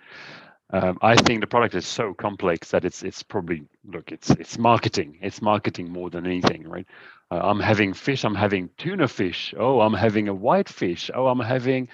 Um, 0.70 0.98
I 1.02 1.16
think 1.16 1.40
the 1.42 1.46
product 1.46 1.74
is 1.74 1.86
so 1.86 2.14
complex 2.14 2.70
that 2.70 2.84
it's 2.86 3.02
it's 3.02 3.22
probably 3.22 3.64
look 3.84 4.10
it's 4.12 4.30
it's 4.30 4.58
marketing 4.58 5.18
it's 5.22 5.42
marketing 5.42 5.90
more 5.90 6.10
than 6.10 6.26
anything 6.26 6.66
right. 6.68 6.86
Uh, 7.32 7.40
I'm 7.42 7.60
having 7.60 7.94
fish. 7.94 8.24
I'm 8.24 8.34
having 8.34 8.68
tuna 8.76 9.08
fish. 9.08 9.54
Oh, 9.58 9.80
I'm 9.80 9.94
having 9.94 10.28
a 10.28 10.34
white 10.34 10.68
fish. 10.68 11.10
Oh, 11.14 11.28
I'm 11.28 11.40
having. 11.40 11.88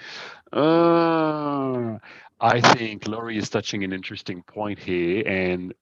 Uh, 0.51 1.97
I 2.41 2.61
think 2.61 3.07
Laurie 3.07 3.37
is 3.37 3.49
touching 3.49 3.83
an 3.85 3.93
interesting 3.93 4.43
point 4.43 4.79
here, 4.79 5.23
and 5.27 5.73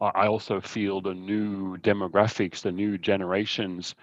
I 0.00 0.26
also 0.26 0.60
feel 0.60 1.00
the 1.00 1.14
new 1.14 1.78
demographics, 1.78 2.62
the 2.62 2.72
new 2.72 2.98
generations, 2.98 3.94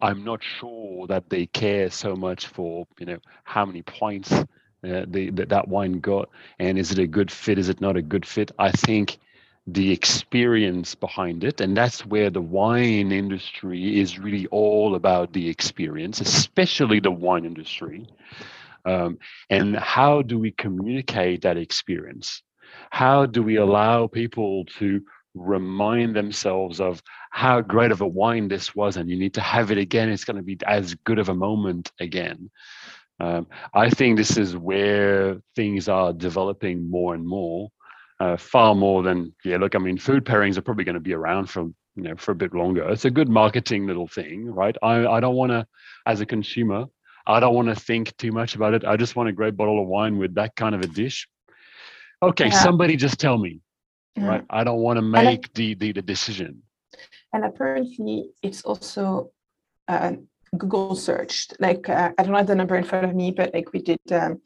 I'm 0.00 0.24
not 0.24 0.42
sure 0.44 1.06
that 1.08 1.30
they 1.30 1.46
care 1.46 1.90
so 1.90 2.16
much 2.16 2.48
for 2.48 2.86
you 2.98 3.06
know 3.06 3.18
how 3.44 3.66
many 3.66 3.82
points 3.82 4.32
uh, 4.32 4.44
the, 5.08 5.30
that 5.32 5.50
that 5.50 5.68
wine 5.68 6.00
got 6.00 6.30
and 6.58 6.78
is 6.78 6.92
it 6.92 6.98
a 7.00 7.06
good 7.06 7.30
fit? 7.32 7.58
Is 7.58 7.68
it 7.70 7.80
not 7.80 7.96
a 7.96 8.02
good 8.02 8.26
fit? 8.26 8.52
I 8.58 8.72
think 8.72 9.18
the 9.66 9.90
experience 9.90 10.94
behind 10.94 11.42
it, 11.42 11.60
and 11.60 11.76
that's 11.76 12.06
where 12.06 12.30
the 12.30 12.40
wine 12.40 13.10
industry 13.10 14.00
is 14.00 14.18
really 14.18 14.46
all 14.48 14.94
about 14.94 15.32
the 15.32 15.48
experience, 15.48 16.20
especially 16.20 17.00
the 17.00 17.10
wine 17.10 17.44
industry. 17.44 18.06
Um, 18.84 19.18
and 19.50 19.76
how 19.76 20.22
do 20.22 20.38
we 20.38 20.52
communicate 20.52 21.42
that 21.42 21.56
experience? 21.56 22.42
How 22.90 23.26
do 23.26 23.42
we 23.42 23.56
allow 23.56 24.06
people 24.06 24.64
to 24.78 25.02
remind 25.36 26.16
themselves 26.16 26.80
of 26.80 27.02
how 27.30 27.60
great 27.60 27.90
of 27.90 28.00
a 28.00 28.06
wine 28.06 28.48
this 28.48 28.74
was 28.74 28.96
and 28.96 29.10
you 29.10 29.18
need 29.18 29.34
to 29.34 29.40
have 29.40 29.70
it 29.70 29.78
again 29.78 30.08
it's 30.08 30.24
going 30.24 30.36
to 30.36 30.42
be 30.42 30.56
as 30.66 30.94
good 31.04 31.18
of 31.18 31.28
a 31.28 31.34
moment 31.34 31.92
again 32.00 32.50
um, 33.20 33.46
i 33.74 33.90
think 33.90 34.16
this 34.16 34.38
is 34.38 34.56
where 34.56 35.36
things 35.54 35.88
are 35.88 36.14
developing 36.14 36.90
more 36.90 37.14
and 37.14 37.26
more 37.26 37.68
uh, 38.20 38.36
far 38.36 38.74
more 38.74 39.02
than 39.02 39.34
yeah 39.44 39.56
look 39.58 39.74
i 39.74 39.78
mean 39.78 39.98
food 39.98 40.24
pairings 40.24 40.56
are 40.56 40.62
probably 40.62 40.84
going 40.84 40.94
to 40.94 41.00
be 41.00 41.12
around 41.12 41.46
for 41.46 41.62
you 41.96 42.02
know 42.02 42.14
for 42.16 42.32
a 42.32 42.34
bit 42.34 42.54
longer. 42.54 42.88
It's 42.90 43.04
a 43.04 43.10
good 43.10 43.28
marketing 43.28 43.86
little 43.86 44.06
thing 44.06 44.46
right? 44.46 44.76
I, 44.82 45.06
I 45.06 45.20
don't 45.20 45.34
want 45.34 45.50
to 45.50 45.66
as 46.04 46.20
a 46.20 46.26
consumer 46.26 46.86
i 47.26 47.40
don't 47.40 47.54
want 47.54 47.68
to 47.68 47.74
think 47.74 48.16
too 48.18 48.32
much 48.32 48.54
about 48.54 48.74
it. 48.74 48.84
I 48.84 48.96
just 48.96 49.16
want 49.16 49.28
a 49.28 49.32
great 49.32 49.56
bottle 49.56 49.80
of 49.82 49.88
wine 49.88 50.18
with 50.18 50.34
that 50.36 50.54
kind 50.54 50.74
of 50.74 50.80
a 50.82 50.86
dish. 50.86 51.28
Okay 52.22 52.48
yeah. 52.48 52.62
somebody 52.62 52.96
just 52.96 53.18
tell 53.18 53.38
me 53.38 53.60
yeah. 54.16 54.26
right? 54.26 54.44
I 54.48 54.62
don't 54.64 54.78
want 54.78 54.98
to 54.98 55.02
make 55.02 55.46
I, 55.46 55.50
the, 55.54 55.74
the 55.74 55.92
the 55.92 56.02
decision. 56.02 56.62
And 57.32 57.44
apparently 57.44 58.30
it's 58.42 58.62
also 58.62 59.32
uh, 59.88 60.12
google 60.56 60.94
searched. 60.94 61.56
Like 61.58 61.88
uh, 61.88 62.12
i 62.16 62.22
don't 62.22 62.34
have 62.34 62.46
the 62.46 62.54
number 62.54 62.76
in 62.76 62.84
front 62.84 63.04
of 63.06 63.14
me 63.14 63.30
but 63.30 63.52
like 63.54 63.72
we 63.72 63.80
did 63.80 64.00
um, 64.12 64.40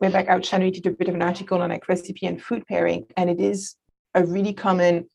way 0.00 0.10
back 0.10 0.28
out 0.28 0.42
January 0.42 0.70
did 0.70 0.86
a 0.86 0.90
bit 0.90 1.08
of 1.08 1.14
an 1.14 1.22
article 1.22 1.60
on 1.60 1.70
like 1.70 1.88
recipe 1.88 2.26
and 2.26 2.42
food 2.42 2.66
pairing, 2.66 3.06
and 3.16 3.30
it 3.30 3.40
is 3.40 3.76
a 4.14 4.24
really 4.24 4.52
common 4.52 5.08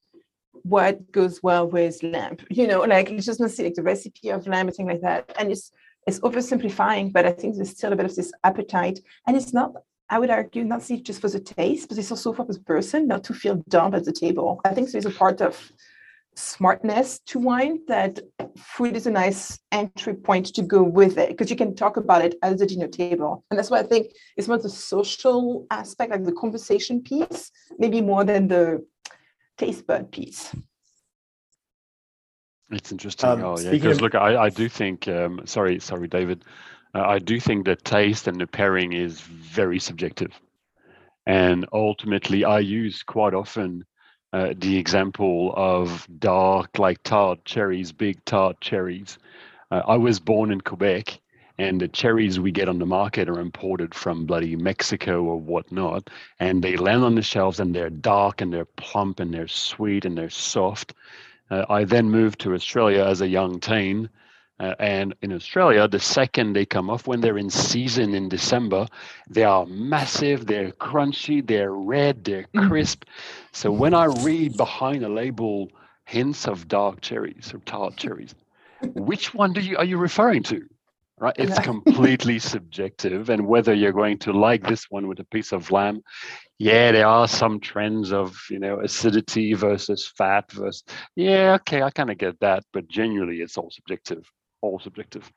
what 0.64 1.12
goes 1.12 1.44
well 1.44 1.68
with 1.68 2.02
lamb. 2.02 2.38
You 2.50 2.68
know, 2.68 2.82
like 2.82 3.10
it's 3.10 3.26
just 3.26 3.40
not 3.40 3.52
see 3.52 3.64
like 3.64 3.76
the 3.76 3.84
recipe 3.84 4.30
of 4.30 4.48
lamb 4.48 4.68
or 4.68 4.72
thing 4.72 4.88
like 4.88 5.02
that. 5.02 5.34
And 5.38 5.52
it's 5.52 5.72
it's 6.08 6.20
oversimplifying, 6.20 7.12
but 7.12 7.26
I 7.26 7.32
think 7.32 7.56
there's 7.56 7.72
still 7.72 7.94
a 7.94 7.96
bit 7.96 8.06
of 8.06 8.16
this 8.16 8.32
appetite. 8.44 9.00
And 9.28 9.36
it's 9.36 9.54
not, 9.54 9.74
I 10.10 10.20
would 10.20 10.30
argue, 10.30 10.64
not 10.64 10.84
see 10.84 11.02
just 11.02 11.20
for 11.20 11.30
the 11.30 11.40
taste, 11.40 11.90
but 11.90 11.98
it's 11.98 12.12
also 12.12 12.32
for 12.32 12.46
the 12.46 12.60
person 12.60 13.08
not 13.08 13.24
to 13.26 13.34
feel 13.34 13.64
dumb 13.68 13.96
at 13.96 14.06
the 14.06 14.12
table. 14.12 14.62
I 14.64 14.74
think 14.74 14.92
there's 14.92 15.08
a 15.08 15.12
part 15.12 15.42
of 15.42 15.72
smartness 16.36 17.20
to 17.20 17.40
wine 17.40 17.80
that 17.88 18.20
food 18.58 18.96
is 18.96 19.08
a 19.08 19.12
nice 19.12 19.58
entry 19.72 20.14
point 20.14 20.46
to 20.48 20.62
go 20.62 20.84
with 20.84 21.18
it 21.18 21.30
because 21.30 21.50
you 21.50 21.56
can 21.56 21.76
talk 21.76 21.98
about 21.98 22.24
it 22.24 22.36
at 22.44 22.58
the 22.58 22.66
dinner 22.66 22.88
table. 22.88 23.44
And 23.50 23.58
that's 23.58 23.70
why 23.70 23.80
i 23.80 23.84
think 23.84 24.12
it's 24.36 24.48
more 24.48 24.58
the 24.58 24.70
social 24.70 25.66
aspect 25.72 26.12
like 26.12 26.26
the 26.26 26.34
conversation 26.34 27.02
piece 27.02 27.52
maybe 27.80 28.02
more 28.02 28.24
than 28.24 28.48
the 28.48 28.86
taste 29.58 29.88
bud 29.88 30.12
piece. 30.12 30.54
It's 32.72 32.92
interesting. 32.92 33.30
Um, 33.30 33.44
oh 33.44 33.60
yeah 33.60 33.72
because 33.72 33.98
of- 33.98 34.02
look 34.02 34.16
I, 34.16 34.36
I 34.38 34.50
do 34.50 34.68
think 34.68 35.08
um, 35.08 35.42
sorry 35.46 35.80
sorry 35.80 36.08
david. 36.08 36.44
Uh, 36.94 37.04
i 37.08 37.20
do 37.20 37.40
think 37.40 37.66
that 37.66 37.86
taste 37.86 38.28
and 38.28 38.40
the 38.40 38.48
pairing 38.48 38.94
is 38.94 39.22
very 39.22 39.80
subjective. 39.80 40.32
And 41.26 41.66
ultimately 41.72 42.44
i 42.44 42.60
use 42.60 43.04
quite 43.04 43.34
often 43.34 43.86
uh, 44.34 44.54
the 44.58 44.78
example 44.78 45.54
of 45.56 46.08
dark, 46.20 46.78
like 46.80 47.02
tart 47.04 47.44
cherries, 47.46 47.92
big 47.92 48.24
tart 48.26 48.60
cherries. 48.62 49.18
Uh, 49.72 49.82
I 49.88 49.98
was 49.98 50.20
born 50.20 50.52
in 50.52 50.62
Quebec, 50.62 51.20
and 51.58 51.80
the 51.80 51.88
cherries 51.88 52.40
we 52.40 52.52
get 52.52 52.68
on 52.68 52.80
the 52.80 52.86
market 52.86 53.30
are 53.30 53.40
imported 53.40 53.94
from 53.96 54.26
bloody 54.26 54.56
Mexico 54.56 55.24
or 55.24 55.40
whatnot, 55.40 56.10
and 56.40 56.62
they 56.62 56.76
land 56.76 57.04
on 57.04 57.16
the 57.16 57.22
shelves 57.22 57.60
and 57.60 57.74
they're 57.74 57.90
dark 57.90 58.42
and 58.42 58.52
they're 58.52 58.66
plump 58.66 59.20
and 59.20 59.34
they're 59.34 59.48
sweet 59.48 60.06
and 60.06 60.18
they're 60.18 60.30
soft. 60.30 60.94
Uh, 61.50 61.66
I 61.70 61.84
then 61.86 62.10
moved 62.10 62.40
to 62.42 62.54
Australia 62.54 63.04
as 63.06 63.22
a 63.22 63.28
young 63.28 63.60
teen 63.60 64.10
uh, 64.60 64.74
and 64.80 65.14
in 65.22 65.34
Australia, 65.34 65.88
the 65.88 66.00
second 66.00 66.54
they 66.54 66.66
come 66.66 66.90
off, 66.90 67.08
when 67.08 67.20
they're 67.20 67.38
in 67.38 67.50
season 67.50 68.14
in 68.14 68.30
December, 68.30 68.88
they 69.30 69.44
are 69.44 69.66
massive, 69.66 70.46
they're 70.46 70.72
crunchy, 70.72 71.46
they're 71.46 71.74
red, 71.74 72.24
they're 72.24 72.46
mm. 72.56 72.68
crisp. 72.68 73.04
So 73.52 73.70
when 73.70 73.94
I 73.94 74.06
read 74.06 74.56
behind 74.56 75.04
a 75.04 75.10
label 75.10 75.70
hints 76.06 76.48
of 76.48 76.70
dark 76.70 77.02
cherries 77.02 77.54
or 77.54 77.60
tart 77.60 77.98
cherries, 77.98 78.34
which 78.94 79.34
one 79.34 79.52
do 79.52 79.60
you 79.60 79.78
are 79.78 79.86
you 79.86 79.98
referring 79.98 80.44
to? 80.44 80.62
Right, 81.18 81.36
it's 81.38 81.60
completely 81.60 82.40
subjective, 82.40 83.30
and 83.30 83.48
whether 83.48 83.74
you're 83.74 83.94
going 83.94 84.20
to 84.20 84.34
like 84.34 84.68
this 84.68 84.86
one 84.90 85.08
with 85.08 85.20
a 85.22 85.24
piece 85.24 85.54
of 85.54 85.72
lamb, 85.72 86.02
yeah, 86.60 86.92
there 86.92 87.08
are 87.08 87.28
some 87.28 87.62
trends 87.62 88.12
of 88.12 88.38
you 88.50 88.60
know 88.60 88.82
acidity 88.82 89.54
versus 89.54 90.12
fat 90.18 90.52
versus 90.52 90.84
yeah, 91.16 91.54
okay, 91.62 91.82
I 91.82 91.90
kind 91.90 92.12
of 92.12 92.18
get 92.18 92.40
that, 92.42 92.64
but 92.74 92.90
genuinely, 92.90 93.38
it's 93.38 93.58
all 93.58 93.72
subjective 93.72 94.30
all 94.66 94.80
subjective. 94.80 95.32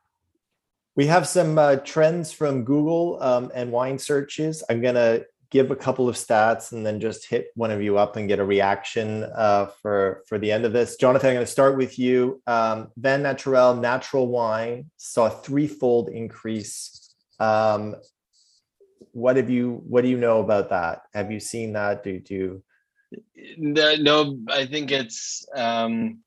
We 0.96 1.06
have 1.06 1.28
some 1.28 1.58
uh, 1.58 1.76
trends 1.76 2.32
from 2.32 2.64
Google 2.64 3.22
um, 3.22 3.52
and 3.54 3.70
wine 3.70 3.98
searches. 3.98 4.64
I'm 4.68 4.80
going 4.80 4.96
to 4.96 5.26
give 5.50 5.70
a 5.70 5.76
couple 5.76 6.08
of 6.08 6.16
stats 6.16 6.72
and 6.72 6.84
then 6.84 7.00
just 7.00 7.26
hit 7.26 7.48
one 7.54 7.70
of 7.70 7.82
you 7.82 7.96
up 7.96 8.16
and 8.16 8.28
get 8.28 8.38
a 8.38 8.44
reaction 8.44 9.24
uh, 9.34 9.66
for 9.80 10.22
for 10.26 10.38
the 10.38 10.52
end 10.52 10.64
of 10.64 10.72
this. 10.72 10.96
Jonathan, 10.96 11.30
I'm 11.30 11.36
going 11.36 11.46
to 11.46 11.52
start 11.52 11.76
with 11.76 11.98
you. 11.98 12.42
Um, 12.46 12.88
Vin 12.96 13.22
Naturel 13.22 13.74
natural 13.76 14.28
wine 14.28 14.90
saw 14.96 15.26
a 15.26 15.30
threefold 15.30 16.08
increase. 16.08 17.14
Um, 17.38 17.96
what 19.12 19.36
have 19.36 19.50
you 19.50 19.82
What 19.86 20.02
do 20.02 20.08
you 20.08 20.18
know 20.18 20.40
about 20.40 20.70
that? 20.70 21.02
Have 21.14 21.30
you 21.30 21.40
seen 21.40 21.72
that? 21.74 22.02
Do, 22.02 22.20
do 22.20 22.34
you? 22.34 22.62
No, 23.56 24.38
I 24.50 24.66
think 24.66 24.90
it's 24.90 25.46
um, 25.54 26.18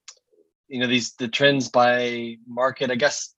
you 0.71 0.79
know 0.79 0.87
these 0.87 1.13
the 1.15 1.27
trends 1.27 1.67
by 1.67 2.37
market 2.47 2.89
i 2.89 2.95
guess 2.95 3.35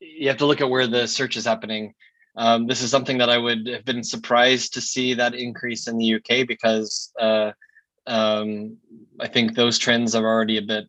you 0.00 0.28
have 0.28 0.38
to 0.38 0.46
look 0.46 0.60
at 0.60 0.70
where 0.70 0.86
the 0.86 1.06
search 1.06 1.36
is 1.36 1.44
happening. 1.44 1.92
Um, 2.36 2.66
this 2.66 2.80
is 2.80 2.90
something 2.90 3.18
that 3.18 3.28
i 3.28 3.36
would 3.36 3.66
have 3.66 3.84
been 3.84 4.04
surprised 4.04 4.72
to 4.74 4.80
see 4.80 5.14
that 5.14 5.34
increase 5.34 5.88
in 5.88 5.98
the 5.98 6.14
uk 6.14 6.46
because 6.46 7.12
uh, 7.20 7.50
um, 8.06 8.76
i 9.18 9.26
think 9.26 9.54
those 9.54 9.78
trends 9.78 10.14
are 10.14 10.24
already 10.24 10.58
a 10.58 10.62
bit 10.62 10.88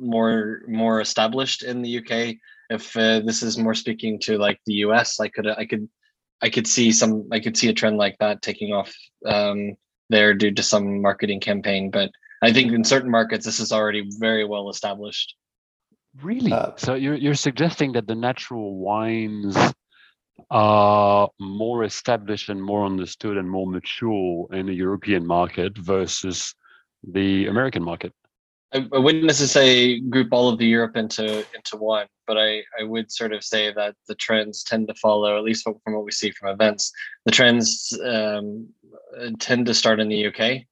more 0.00 0.62
more 0.66 1.00
established 1.00 1.62
in 1.62 1.82
the 1.82 1.98
uk 1.98 2.36
if 2.70 2.96
uh, 2.96 3.20
this 3.20 3.42
is 3.42 3.58
more 3.58 3.74
speaking 3.74 4.18
to 4.20 4.38
like 4.38 4.58
the 4.64 4.76
us 4.76 5.20
i 5.20 5.28
could 5.28 5.46
i 5.46 5.66
could 5.66 5.86
i 6.40 6.48
could 6.48 6.66
see 6.66 6.90
some 6.90 7.28
i 7.30 7.38
could 7.38 7.56
see 7.56 7.68
a 7.68 7.74
trend 7.74 7.98
like 7.98 8.16
that 8.18 8.40
taking 8.40 8.72
off 8.72 8.92
um, 9.26 9.74
there 10.08 10.32
due 10.32 10.50
to 10.50 10.62
some 10.62 11.02
marketing 11.02 11.38
campaign 11.38 11.90
but 11.90 12.10
I 12.42 12.52
think 12.52 12.72
in 12.72 12.82
certain 12.82 13.10
markets, 13.10 13.46
this 13.46 13.60
is 13.60 13.72
already 13.72 14.04
very 14.18 14.44
well 14.44 14.68
established. 14.68 15.36
Really? 16.20 16.52
Uh, 16.52 16.72
so 16.76 16.94
you're 16.94 17.14
you're 17.14 17.34
suggesting 17.34 17.92
that 17.92 18.06
the 18.06 18.14
natural 18.14 18.76
wines 18.76 19.56
are 20.50 21.30
more 21.40 21.84
established 21.84 22.50
and 22.50 22.62
more 22.62 22.84
understood 22.84 23.36
and 23.36 23.48
more 23.48 23.66
mature 23.66 24.46
in 24.52 24.66
the 24.66 24.74
European 24.74 25.26
market 25.26 25.78
versus 25.78 26.54
the 27.02 27.46
American 27.46 27.82
market? 27.82 28.12
I, 28.74 28.86
I 28.92 28.98
wouldn't 28.98 29.24
necessarily 29.24 30.00
group 30.00 30.28
all 30.32 30.48
of 30.48 30.58
the 30.58 30.66
Europe 30.66 30.96
into 30.96 31.44
into 31.54 31.76
one, 31.76 32.08
but 32.26 32.36
I, 32.36 32.62
I 32.78 32.82
would 32.82 33.10
sort 33.10 33.32
of 33.32 33.44
say 33.44 33.72
that 33.72 33.94
the 34.08 34.16
trends 34.16 34.64
tend 34.64 34.88
to 34.88 34.94
follow, 34.94 35.38
at 35.38 35.44
least 35.44 35.62
from 35.62 35.94
what 35.94 36.04
we 36.04 36.12
see 36.12 36.32
from 36.32 36.50
events, 36.50 36.92
the 37.24 37.32
trends 37.32 37.98
um, 38.04 38.68
tend 39.38 39.66
to 39.66 39.74
start 39.74 40.00
in 40.00 40.08
the 40.08 40.26
UK 40.26 40.64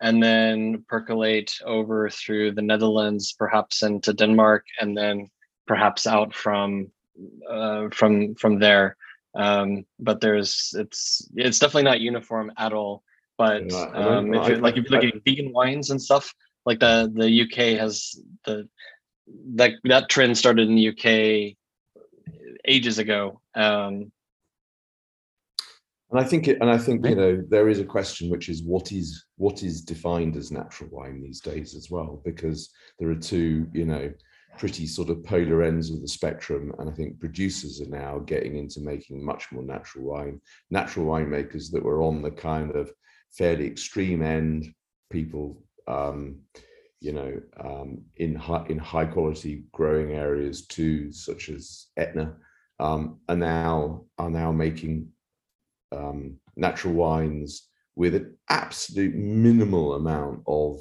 and 0.00 0.22
then 0.22 0.84
percolate 0.88 1.58
over 1.64 2.10
through 2.10 2.52
the 2.52 2.62
Netherlands, 2.62 3.34
perhaps 3.38 3.82
into 3.82 4.12
Denmark, 4.12 4.64
and 4.80 4.96
then 4.96 5.28
perhaps 5.66 6.06
out 6.06 6.34
from 6.34 6.90
uh, 7.48 7.88
from 7.90 8.34
from 8.34 8.58
there. 8.58 8.96
Um, 9.34 9.84
but 9.98 10.20
there's 10.20 10.74
it's 10.78 11.28
it's 11.34 11.58
definitely 11.58 11.84
not 11.84 12.00
uniform 12.00 12.52
at 12.58 12.72
all. 12.72 13.02
But 13.38 13.70
um, 13.72 14.32
if 14.34 14.48
you 14.48 14.56
like 14.56 14.76
if 14.76 14.84
you 14.84 14.90
look 14.90 15.04
at 15.04 15.24
vegan 15.24 15.52
wines 15.52 15.90
and 15.90 16.00
stuff, 16.00 16.32
like 16.64 16.80
the 16.80 17.12
the 17.14 17.42
UK 17.42 17.78
has 17.78 18.18
the 18.44 18.68
that 19.54 19.72
that 19.84 20.08
trend 20.08 20.38
started 20.38 20.68
in 20.68 20.76
the 20.76 20.88
UK 20.88 21.56
ages 22.66 22.98
ago. 22.98 23.40
Um, 23.54 24.12
and 26.10 26.20
I 26.20 26.24
think 26.24 26.46
it, 26.46 26.58
and 26.60 26.70
I 26.70 26.78
think 26.78 27.04
you 27.04 27.16
know 27.16 27.42
there 27.48 27.68
is 27.68 27.80
a 27.80 27.84
question 27.84 28.30
which 28.30 28.48
is 28.48 28.62
what 28.62 28.92
is 28.92 29.24
what 29.36 29.62
is 29.62 29.82
defined 29.82 30.36
as 30.36 30.52
natural 30.52 30.90
wine 30.92 31.20
these 31.20 31.40
days 31.40 31.74
as 31.74 31.90
well? 31.90 32.22
Because 32.24 32.70
there 32.98 33.10
are 33.10 33.16
two 33.16 33.66
you 33.72 33.84
know 33.84 34.12
pretty 34.58 34.86
sort 34.86 35.10
of 35.10 35.22
polar 35.24 35.62
ends 35.62 35.90
of 35.90 36.00
the 36.00 36.08
spectrum 36.08 36.72
and 36.78 36.88
I 36.88 36.92
think 36.92 37.20
producers 37.20 37.80
are 37.80 37.90
now 37.90 38.20
getting 38.20 38.56
into 38.56 38.80
making 38.80 39.22
much 39.22 39.52
more 39.52 39.62
natural 39.62 40.04
wine 40.04 40.40
natural 40.70 41.06
winemakers 41.06 41.70
that 41.72 41.82
were 41.82 42.02
on 42.02 42.22
the 42.22 42.30
kind 42.30 42.74
of 42.74 42.90
fairly 43.36 43.66
extreme 43.66 44.22
end 44.22 44.72
people 45.10 45.62
um, 45.88 46.36
you 47.00 47.12
know 47.12 47.40
um, 47.60 48.02
in 48.16 48.34
high 48.34 48.64
in 48.68 48.78
high 48.78 49.04
quality 49.04 49.64
growing 49.72 50.12
areas 50.12 50.66
too 50.66 51.12
such 51.12 51.48
as 51.50 51.88
Etna 51.96 52.34
um, 52.80 53.18
are 53.28 53.36
now 53.36 54.04
are 54.18 54.30
now 54.30 54.52
making 54.52 55.08
um, 55.92 56.38
natural 56.56 56.94
wines 56.94 57.68
with 57.94 58.14
an 58.14 58.36
absolute 58.50 59.14
minimal 59.14 59.94
amount 59.94 60.42
of 60.46 60.80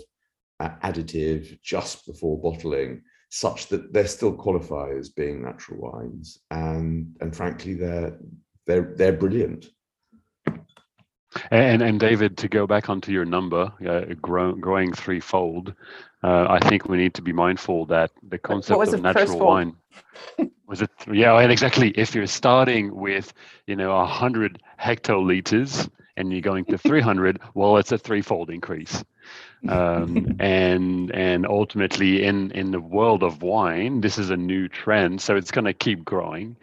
uh, 0.59 0.69
additive 0.83 1.61
just 1.61 2.05
before 2.05 2.39
bottling, 2.39 3.01
such 3.29 3.67
that 3.67 3.93
they 3.93 4.05
still 4.05 4.33
qualify 4.33 4.89
as 4.97 5.09
being 5.09 5.41
natural 5.41 5.79
wines, 5.79 6.39
and 6.51 7.15
and 7.21 7.35
frankly, 7.35 7.73
they're 7.73 8.17
they're 8.67 8.93
they're 8.95 9.13
brilliant. 9.13 9.67
And 11.51 11.81
and 11.81 11.99
David, 11.99 12.37
to 12.37 12.47
go 12.47 12.65
back 12.65 12.89
onto 12.89 13.11
your 13.11 13.25
number, 13.25 13.71
uh, 13.85 14.13
grow, 14.21 14.53
growing 14.53 14.93
threefold, 14.93 15.73
uh, 16.23 16.47
I 16.49 16.59
think 16.69 16.87
we 16.87 16.97
need 16.97 17.13
to 17.15 17.21
be 17.21 17.33
mindful 17.33 17.85
that 17.87 18.11
the 18.29 18.37
concept 18.37 18.93
of 18.93 19.01
natural 19.01 19.39
wine 19.39 19.75
was 20.67 20.81
it 20.81 20.89
yeah 21.11 21.37
and 21.39 21.51
exactly 21.51 21.89
if 21.91 22.15
you're 22.15 22.27
starting 22.27 22.95
with 22.95 23.33
you 23.67 23.75
know 23.75 23.95
100 23.95 24.61
hectoliters 24.79 25.89
and 26.17 26.31
you're 26.31 26.41
going 26.41 26.65
to 26.65 26.77
300 26.77 27.39
well 27.53 27.77
it's 27.77 27.91
a 27.91 27.97
threefold 27.97 28.49
increase. 28.49 29.03
Um, 29.67 30.35
and 30.39 31.11
and 31.11 31.45
ultimately 31.47 32.23
in 32.23 32.51
in 32.51 32.71
the 32.71 32.79
world 32.79 33.23
of 33.23 33.41
wine 33.41 34.01
this 34.01 34.17
is 34.17 34.29
a 34.29 34.37
new 34.37 34.67
trend 34.67 35.21
so 35.21 35.35
it's 35.35 35.51
going 35.51 35.65
to 35.65 35.73
keep 35.73 36.05
growing. 36.05 36.55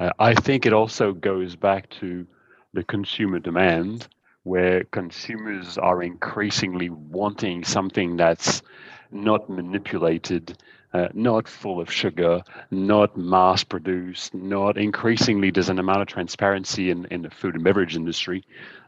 Uh, 0.00 0.10
i 0.18 0.34
think 0.34 0.66
it 0.66 0.72
also 0.72 1.12
goes 1.12 1.56
back 1.56 1.88
to 1.90 2.26
the 2.74 2.84
consumer 2.84 3.38
demand 3.38 4.08
where 4.44 4.84
consumers 4.84 5.78
are 5.78 6.02
increasingly 6.02 6.88
wanting 6.88 7.64
something 7.64 8.16
that's 8.16 8.62
not 9.10 9.48
manipulated, 9.48 10.56
uh, 10.94 11.08
not 11.12 11.48
full 11.48 11.80
of 11.80 11.92
sugar, 11.92 12.42
not 12.70 13.16
mass 13.16 13.64
produced, 13.64 14.34
not 14.34 14.78
increasingly 14.78 15.50
there's 15.50 15.68
an 15.68 15.78
amount 15.78 16.00
of 16.00 16.08
transparency 16.08 16.90
in, 16.90 17.04
in 17.06 17.22
the 17.22 17.30
food 17.30 17.54
and 17.54 17.64
beverage 17.64 17.96
industry. 17.96 18.44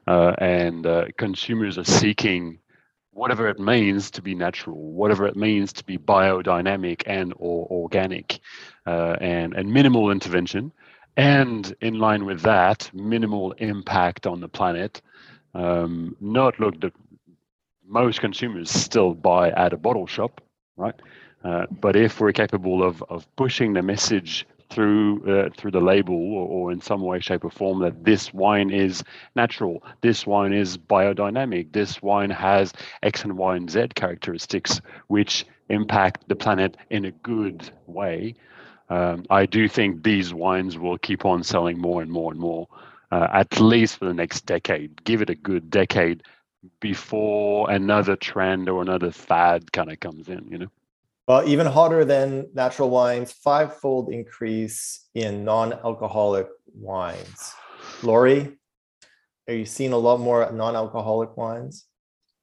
Uh, 0.07 0.35
and 0.39 0.87
uh, 0.87 1.05
consumers 1.19 1.77
are 1.79 1.85
seeking 1.85 2.59
whatever 3.13 3.49
it 3.49 3.59
means 3.59 4.11
to 4.11 4.23
be 4.23 4.35
natural, 4.35 4.77
whatever 4.77 5.27
it 5.27 5.37
means 5.37 5.73
to 5.75 5.85
be 5.85 5.99
biodynamic 5.99 7.03
and 7.07 7.35
or 7.37 7.67
organic, 7.71 8.41
uh, 8.87 9.17
and, 9.21 9.55
and 9.55 9.71
minimal 9.71 10.11
intervention. 10.11 10.73
And 11.17 11.75
in 11.81 11.99
line 11.99 12.25
with 12.25 12.41
that, 12.43 12.91
minimal 12.95 13.53
impact 13.53 14.27
on 14.27 14.41
the 14.41 14.49
planet. 14.49 15.03
Um, 15.55 16.17
not 16.21 16.59
look 16.61 16.81
the 16.81 16.93
most 17.87 18.21
consumers 18.21 18.71
still 18.71 19.15
buy 19.15 19.51
at 19.51 19.73
a 19.73 19.77
bottle 19.77 20.07
shop, 20.07 20.41
right? 20.77 20.95
Uh, 21.45 21.67
but 21.71 21.97
if 21.97 22.21
we're 22.21 22.33
capable 22.33 22.83
of, 22.83 23.03
of 23.09 23.27
pushing 23.37 23.73
the 23.73 23.83
message 23.83 24.47
through 24.69 25.25
uh, 25.27 25.51
through 25.57 25.73
the 25.73 25.81
label 25.81 26.15
or, 26.15 26.47
or, 26.47 26.73
in 26.73 26.81
some 26.81 27.01
way, 27.03 27.19
shape, 27.19 27.45
or 27.45 27.51
form 27.51 27.81
that 27.81 28.05
this 28.05 28.33
wine 28.33 28.71
is 28.71 29.03
natural, 29.35 29.83
this 30.01 30.27
wine 30.27 30.53
is 30.53 30.79
biodynamic, 30.79 31.73
this 31.73 32.01
wine 32.03 32.31
has 32.31 32.73
X 33.03 33.25
and 33.25 33.37
Y 33.37 33.57
and 33.57 33.71
Z 33.71 33.89
characteristics 33.95 34.81
which 35.09 35.45
impact 35.69 36.29
the 36.29 36.37
planet 36.37 36.77
in 36.91 37.05
a 37.05 37.11
good 37.11 37.69
way. 37.87 38.35
Um, 38.91 39.25
I 39.31 39.47
do 39.47 39.69
think 39.69 40.03
these 40.03 40.35
wines 40.35 40.77
will 40.77 40.99
keep 40.99 41.25
on 41.25 41.43
selling 41.43 41.79
more 41.79 42.03
and 42.03 42.11
more 42.11 42.31
and 42.31 42.41
more, 42.41 42.69
uh, 43.11 43.29
at 43.33 43.61
least 43.61 43.99
for 43.99 44.05
the 44.05 44.15
next 44.15 44.47
decade. 44.47 45.05
Give 45.05 45.23
it 45.23 45.31
a 45.31 45.35
good 45.35 45.71
decade 45.71 46.23
before 46.81 47.71
another 47.71 48.17
trend 48.17 48.69
or 48.69 48.83
another 48.83 49.11
fad 49.11 49.73
kind 49.73 49.91
of 49.91 50.01
comes 50.01 50.29
in, 50.29 50.47
you 50.49 50.59
know? 50.59 50.71
Well, 51.31 51.47
even 51.47 51.69
hotter 51.69 52.05
than 52.05 52.49
natural 52.55 52.91
wines, 52.91 53.31
five-fold 53.31 54.13
increase 54.13 55.07
in 55.15 55.45
non-alcoholic 55.45 56.49
wines. 56.75 57.55
Laurie, 58.03 58.59
are 59.47 59.55
you 59.55 59.65
seeing 59.65 59.93
a 59.93 59.97
lot 59.97 60.19
more 60.19 60.51
non-alcoholic 60.51 61.37
wines? 61.37 61.87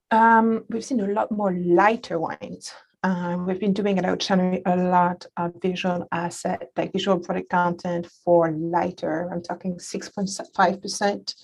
Um, 0.09 0.63
we've 0.69 0.85
seen 0.85 1.01
a 1.01 1.07
lot 1.07 1.33
more 1.33 1.51
lighter 1.51 2.17
wines. 2.17 2.71
Uh, 3.03 3.35
we've 3.45 3.59
been 3.59 3.73
doing 3.73 3.97
it 3.97 4.19
channel 4.21 4.61
a 4.65 4.77
lot 4.77 5.25
of 5.35 5.51
visual 5.61 6.07
asset, 6.13 6.69
like 6.77 6.93
visual 6.93 7.19
product 7.19 7.49
content 7.49 8.07
for 8.23 8.51
lighter. 8.51 9.29
I'm 9.33 9.43
talking 9.43 9.75
6.5% 9.75 11.35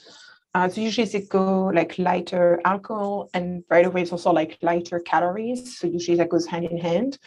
uh, 0.56 0.70
so 0.70 0.82
usually 0.82 1.08
they 1.08 1.22
go 1.22 1.66
like 1.74 1.98
lighter 1.98 2.62
alcohol 2.64 3.30
and 3.34 3.64
right 3.70 3.86
away 3.86 4.04
it's 4.04 4.12
also 4.12 4.32
like 4.32 4.58
lighter 4.62 5.00
calories. 5.00 5.80
So 5.80 5.88
usually 5.88 6.18
that 6.18 6.30
goes 6.30 6.46
hand 6.46 6.66
in 6.66 6.78
hand. 6.78 7.18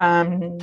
Um, 0.00 0.58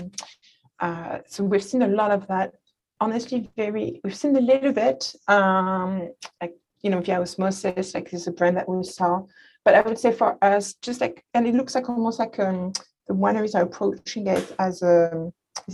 uh, 0.80 1.20
so 1.28 1.43
we've 1.43 1.63
seen 1.63 1.82
a 1.82 1.88
lot 1.88 2.11
of 2.11 2.28
that. 2.28 2.53
Honestly, 3.01 3.49
very 3.57 3.99
we've 4.03 4.16
seen 4.16 4.36
a 4.38 4.41
little 4.41 4.72
bit 4.72 5.13
um, 5.28 6.09
like 6.41 6.53
you 6.82 6.89
know 6.89 7.01
via 7.01 7.20
osmosis, 7.20 7.93
like 7.93 8.09
this 8.09 8.22
is 8.22 8.28
a 8.28 8.32
brand 8.32 8.55
that 8.55 8.70
we 8.70 8.82
saw. 8.84 9.24
But 9.66 9.76
I 9.76 9.82
would 9.82 9.99
say 9.99 10.13
for 10.13 10.41
us, 10.41 10.76
just 10.76 11.01
like 11.01 11.26
and 11.34 11.45
it 11.45 11.55
looks 11.55 11.76
like 11.76 11.89
almost 11.89 12.20
like 12.20 12.39
um, 12.39 12.72
the 13.07 13.13
wineries 13.13 13.55
are 13.55 13.63
approaching 13.63 14.28
it 14.28 14.55
as 14.59 14.82
a 14.82 15.32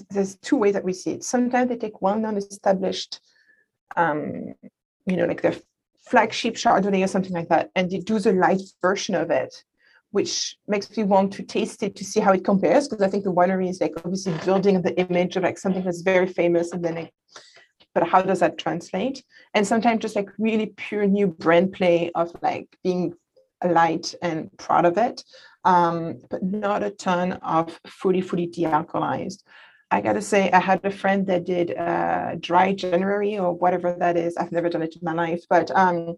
there's 0.09 0.35
two 0.37 0.55
ways 0.55 0.73
that 0.73 0.83
we 0.83 0.93
see 0.93 1.11
it. 1.11 1.23
Sometimes 1.23 1.69
they 1.69 1.77
take 1.77 2.01
well 2.01 2.17
known 2.17 2.37
established 2.37 3.19
um, 3.95 4.55
you 5.05 5.17
know, 5.17 5.25
like 5.25 5.41
the 5.41 5.61
flagship 6.11 6.55
Chardonnay 6.55 7.03
or 7.03 7.07
something 7.07 7.33
like 7.39 7.49
that, 7.49 7.71
and 7.75 7.89
they 7.89 7.99
do 7.99 8.19
the 8.19 8.33
light 8.33 8.61
version 8.81 9.15
of 9.15 9.31
it, 9.31 9.53
which 10.11 10.57
makes 10.67 10.95
me 10.95 11.03
want 11.03 11.31
to 11.33 11.43
taste 11.43 11.81
it 11.83 11.95
to 11.95 12.03
see 12.03 12.19
how 12.19 12.33
it 12.33 12.43
compares. 12.43 12.87
Because 12.87 13.03
I 13.05 13.09
think 13.09 13.23
the 13.23 13.33
winery 13.39 13.69
is 13.69 13.79
like 13.79 13.93
obviously 14.03 14.33
building 14.45 14.81
the 14.81 14.95
image 15.05 15.37
of 15.37 15.43
like 15.43 15.57
something 15.57 15.83
that's 15.83 16.01
very 16.01 16.27
famous, 16.27 16.73
and 16.73 16.83
then 16.83 16.95
like, 16.95 17.13
but 17.95 18.07
how 18.07 18.21
does 18.21 18.39
that 18.39 18.57
translate? 18.57 19.23
And 19.53 19.65
sometimes 19.65 20.01
just 20.01 20.15
like 20.15 20.29
really 20.37 20.73
pure 20.77 21.05
new 21.07 21.27
brand 21.27 21.73
play 21.73 22.11
of 22.13 22.35
like 22.41 22.67
being 22.83 23.13
light 23.63 24.13
and 24.21 24.49
proud 24.57 24.85
of 24.85 24.97
it, 24.97 25.23
um, 25.63 26.19
but 26.29 26.41
not 26.43 26.83
a 26.83 26.91
ton 26.91 27.33
of 27.57 27.79
fully 27.87 28.21
fully 28.21 28.47
de-alcoholized. 28.47 29.43
I 29.93 29.99
gotta 29.99 30.21
say, 30.21 30.49
I 30.51 30.59
had 30.59 30.79
a 30.85 30.89
friend 30.89 31.27
that 31.27 31.45
did 31.45 31.77
uh, 31.77 32.35
dry 32.39 32.73
January 32.73 33.37
or 33.37 33.51
whatever 33.51 33.93
that 33.99 34.15
is. 34.15 34.37
I've 34.37 34.53
never 34.53 34.69
done 34.69 34.83
it 34.83 34.95
in 34.95 35.01
my 35.03 35.11
life, 35.13 35.43
but 35.49 35.69
um, 35.75 36.15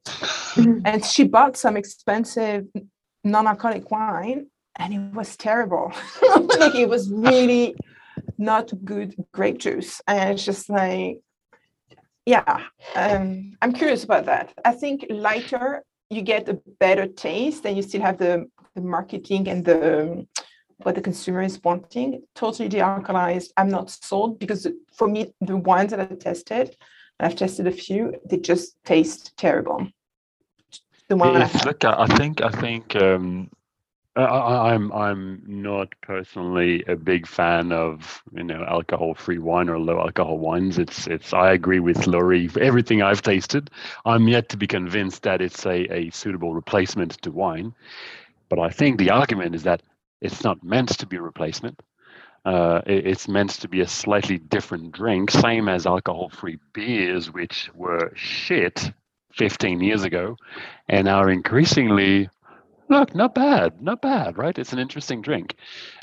and 0.86 1.04
she 1.04 1.24
bought 1.24 1.58
some 1.58 1.76
expensive 1.76 2.68
non-alcoholic 3.24 3.90
wine, 3.90 4.48
and 4.76 4.94
it 4.94 5.16
was 5.16 5.36
terrible. 5.36 5.92
like 6.60 6.76
it 6.76 6.88
was 6.88 7.10
really 7.12 7.76
not 8.38 8.72
good 8.86 9.16
grape 9.32 9.58
juice, 9.58 10.02
and 10.08 10.34
it's 10.34 10.46
just 10.46 10.70
like, 10.70 11.22
yeah. 12.28 12.66
Um, 12.96 13.58
I'm 13.62 13.74
curious 13.74 14.04
about 14.04 14.26
that. 14.28 14.54
I 14.64 14.74
think 14.74 15.08
lighter, 15.10 15.84
you 16.12 16.22
get 16.22 16.48
a 16.48 16.60
better 16.80 17.08
taste, 17.08 17.66
and 17.66 17.76
you 17.76 17.82
still 17.82 18.02
have 18.02 18.20
the 18.20 18.46
the 18.76 18.82
marketing 18.82 19.48
and 19.48 19.64
the 19.66 20.26
what 20.86 20.96
the 20.96 21.02
consumer 21.02 21.42
is 21.42 21.60
wanting. 21.64 22.24
Totally 22.36 22.70
de-alkalized. 22.70 23.52
I'm 23.58 23.70
not 23.70 23.90
sold 23.90 24.40
because 24.40 24.68
for 24.94 25.08
me, 25.08 25.34
the 25.42 25.58
wines 25.58 25.92
that 25.92 26.00
I've 26.00 26.20
tested, 26.20 26.76
I've 27.20 27.36
tested 27.36 27.68
a 27.68 27.72
few, 27.72 28.16
they 28.26 28.38
just 28.38 28.76
taste 28.84 29.36
terrible. 29.38 29.88
The 31.10 31.18
one 31.18 31.42
I, 31.42 31.52
look, 31.66 31.84
I 31.84 32.08
think 32.18 32.42
I 32.42 32.50
think 32.50 32.96
um, 32.96 33.50
I, 34.16 34.74
am 34.74 34.92
I'm, 34.92 34.94
I'm 34.94 35.44
not 35.46 35.94
personally 36.02 36.84
a 36.88 36.96
big 36.96 37.28
fan 37.28 37.72
of 37.72 38.24
you 38.32 38.44
know 38.44 38.64
alcohol-free 38.64 39.40
wine 39.40 39.70
or 39.70 39.80
low 39.80 40.00
alcohol 40.00 40.38
wines. 40.38 40.78
It's 40.78 41.08
it's 41.08 41.34
I 41.34 41.52
agree 41.52 41.80
with 41.80 42.08
Laurie. 42.08 42.50
Everything 42.60 43.02
I've 43.02 43.22
tasted, 43.22 43.70
I'm 44.06 44.28
yet 44.28 44.50
to 44.50 44.58
be 44.58 44.68
convinced 44.68 45.24
that 45.24 45.42
it's 45.42 45.66
a, 45.66 45.92
a 45.94 46.10
suitable 46.12 46.54
replacement 46.54 47.14
to 47.24 47.32
wine. 47.32 47.74
But 48.50 48.60
I 48.60 48.70
think 48.70 49.00
the 49.00 49.10
argument 49.10 49.56
is 49.56 49.64
that 49.64 49.82
it's 50.24 50.44
not 50.44 50.64
meant 50.64 50.90
to 50.98 51.06
be 51.06 51.18
replacement. 51.18 51.80
Uh, 52.46 52.82
it, 52.86 53.06
it's 53.06 53.28
meant 53.28 53.52
to 53.52 53.68
be 53.68 53.82
a 53.82 53.88
slightly 53.88 54.38
different 54.38 54.92
drink, 54.92 55.30
same 55.30 55.70
as 55.70 55.86
alcohol-free 55.86 56.58
beers, 56.74 57.32
which 57.32 57.70
were 57.76 58.12
shit 58.16 58.92
15 59.34 59.82
years 59.82 60.04
ago, 60.04 60.38
and 60.90 61.08
are 61.08 61.30
increasingly 61.30 62.30
look 62.90 63.16
not 63.16 63.34
bad, 63.34 63.82
not 63.82 64.02
bad, 64.02 64.38
right? 64.38 64.58
It's 64.58 64.74
an 64.74 64.80
interesting 64.80 65.22
drink. 65.22 65.56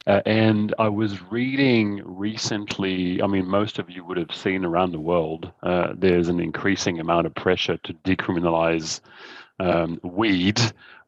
Uh, 0.06 0.22
and 0.26 0.74
I 0.78 0.88
was 0.88 1.22
reading 1.30 2.02
recently. 2.04 3.22
I 3.22 3.26
mean, 3.26 3.46
most 3.46 3.78
of 3.78 3.90
you 3.90 4.04
would 4.04 4.16
have 4.16 4.34
seen 4.34 4.64
around 4.64 4.92
the 4.92 5.00
world. 5.00 5.52
Uh, 5.62 5.92
there's 5.94 6.28
an 6.28 6.40
increasing 6.40 6.98
amount 7.00 7.26
of 7.26 7.34
pressure 7.34 7.76
to 7.84 7.94
decriminalize 7.94 9.00
um, 9.60 10.00
weed 10.02 10.60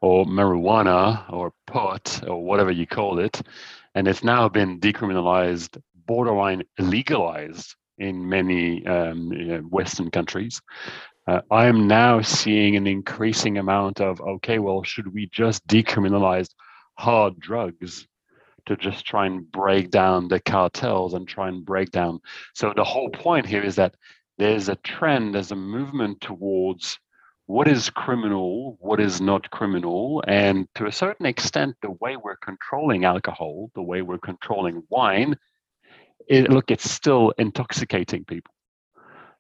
or 0.03 0.27
marijuana 0.27 1.25
or 1.33 1.53
pot 1.67 2.23
or 2.27 2.45
whatever 2.45 2.71
you 2.71 2.87
call 2.87 3.21
it. 3.21 3.41
And 3.95 4.07
it's 4.09 4.25
now 4.25 4.49
been 4.49 4.81
decriminalized, 4.81 5.81
borderline 6.07 6.65
legalized 6.79 7.77
in 7.99 8.29
many 8.29 8.85
um, 8.87 9.31
Western 9.71 10.11
countries. 10.11 10.61
Uh, 11.29 11.41
I 11.51 11.67
am 11.67 11.87
now 11.87 12.21
seeing 12.21 12.77
an 12.77 12.89
increasing 12.89 13.59
amount 13.59 14.01
of 14.01 14.21
okay, 14.21 14.59
well, 14.59 14.83
should 14.83 15.15
we 15.15 15.29
just 15.31 15.65
decriminalize 15.69 16.49
hard 16.99 17.39
drugs 17.39 18.09
to 18.67 18.77
just 18.77 19.05
try 19.05 19.27
and 19.27 19.51
break 19.51 19.91
down 19.91 20.27
the 20.27 20.41
cartels 20.41 21.15
and 21.15 21.29
try 21.29 21.47
and 21.47 21.65
break 21.65 21.93
down? 21.93 22.19
So 22.55 22.73
the 22.75 22.83
whole 22.83 23.11
point 23.11 23.47
here 23.47 23.63
is 23.63 23.77
that 23.77 23.95
there's 24.39 24.69
a 24.69 24.77
trend, 24.77 25.37
there's 25.37 25.53
a 25.53 25.57
movement 25.57 26.21
towards 26.21 26.99
what 27.47 27.69
is 27.69 27.91
criminal, 27.91 28.77
what 28.81 29.01
is 29.01 29.21
not 29.21 29.51
criminal, 29.51 30.23
and 30.27 30.69
to 30.77 30.87
a 30.87 30.93
certain 30.93 31.27
extent, 31.27 31.77
the 31.83 31.91
way 32.01 32.17
we're 32.17 32.37
controlling 32.37 33.05
alcohol, 33.05 33.71
the 33.75 33.83
way 33.83 34.03
we're 34.03 34.19
controlling 34.19 34.83
wine, 34.89 35.37
it, 36.29 36.51
look, 36.51 36.71
it's 36.71 36.89
still 36.89 37.33
intoxicating 37.39 38.25
people. 38.25 38.55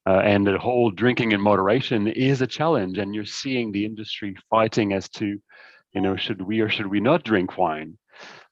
Uh, 0.04 0.18
and 0.18 0.44
the 0.44 0.58
whole 0.58 0.90
drinking 0.90 1.30
in 1.30 1.40
moderation 1.40 2.08
is 2.08 2.42
a 2.42 2.46
challenge, 2.46 2.98
and 2.98 3.14
you're 3.14 3.24
seeing 3.24 3.70
the 3.70 3.84
industry 3.84 4.36
fighting 4.50 4.92
as 4.92 5.08
to, 5.08 5.38
you 5.92 6.00
know, 6.00 6.16
should 6.16 6.42
we 6.42 6.60
or 6.60 6.68
should 6.68 6.88
we 6.88 6.98
not 6.98 7.22
drink 7.22 7.56
wine? 7.56 7.96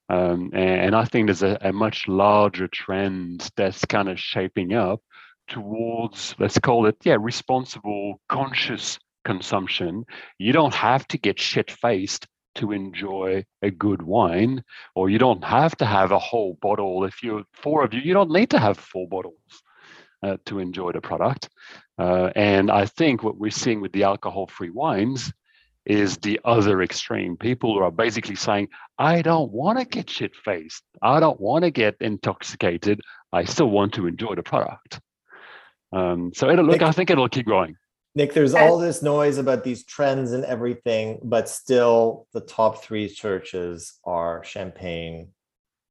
Um, 0.09 0.51
and, 0.55 0.95
I 0.95 1.05
think 1.05 1.27
there's 1.27 1.43
a, 1.43 1.57
a 1.61 1.73
much 1.73 2.09
larger 2.09 2.67
trend 2.67 3.49
that's 3.57 3.85
kind 3.85 4.09
of 4.09 4.19
shaping 4.19 4.75
up 4.75 5.01
towards, 5.49 6.35
let's 6.39 6.59
call 6.59 6.87
it, 6.87 6.97
yeah, 7.05 7.17
responsible, 7.21 8.21
conscious 8.29 8.99
consumption. 9.25 10.05
You 10.39 10.53
don't 10.53 10.75
have 10.75 11.07
to 11.09 11.19
get 11.19 11.41
shit 11.41 11.71
faced 11.71 12.27
to 12.57 12.73
enjoy 12.73 13.45
a 13.63 13.71
good 13.71 14.03
wine, 14.03 14.65
or 14.95 15.09
you 15.09 15.19
don't 15.19 15.45
have 15.45 15.77
to 15.77 15.87
have 15.87 16.11
a 16.11 16.19
whole 16.19 16.59
bottle. 16.61 17.05
If 17.05 17.23
you're 17.23 17.45
four 17.53 17.85
of 17.85 17.95
you, 17.95 18.01
you 18.01 18.13
don't 18.13 18.31
need 18.31 18.51
to 18.51 18.59
have 18.59 18.79
four 18.79 19.09
bottles 19.09 19.63
uh, 20.23 20.37
to 20.47 20.59
enjoy 20.59 20.93
the 20.93 21.01
product. 21.01 21.49
Uh, 21.99 22.31
and 22.35 22.71
I 22.71 22.87
think 22.87 23.23
what 23.23 23.37
we're 23.37 23.51
seeing 23.51 23.81
with 23.81 23.93
the 23.93 24.05
alcohol 24.05 24.47
free 24.47 24.71
wines 24.71 25.33
is 25.87 26.19
the 26.19 26.41
other 26.45 26.83
extreme. 26.83 27.37
People 27.37 27.75
who 27.75 27.81
are 27.81 27.91
basically 27.91 28.37
saying, 28.37 28.69
I 28.99 29.23
don't 29.23 29.51
want 29.51 29.79
to 29.79 29.85
get 29.85 30.11
shit 30.11 30.35
faced. 30.37 30.83
I 31.03 31.21
don't 31.21 31.41
want 31.41 31.65
to 31.65 31.71
get 31.71 31.97
intoxicated. 32.01 33.01
I 33.33 33.45
still 33.45 33.71
want 33.71 33.95
to 33.95 34.07
enjoy 34.07 34.35
the 34.35 34.43
product. 34.43 35.01
Um, 35.93 36.33
so 36.35 36.51
it'll 36.51 36.65
look, 36.65 36.83
I 36.83 36.93
think 36.93 37.11
it'll 37.11 37.29
keep 37.29 37.47
growing. 37.47 37.77
Nick, 38.15 38.35
there's 38.35 38.55
all 38.55 38.79
this 38.79 39.03
noise 39.03 39.39
about 39.39 39.63
these 39.63 39.85
trends 39.85 40.33
and 40.33 40.45
everything, 40.45 41.21
but 41.23 41.49
still 41.49 42.27
the 42.33 42.41
top 42.41 42.83
three 42.83 43.09
churches 43.09 43.99
are 44.05 44.43
Champagne, 44.43 45.29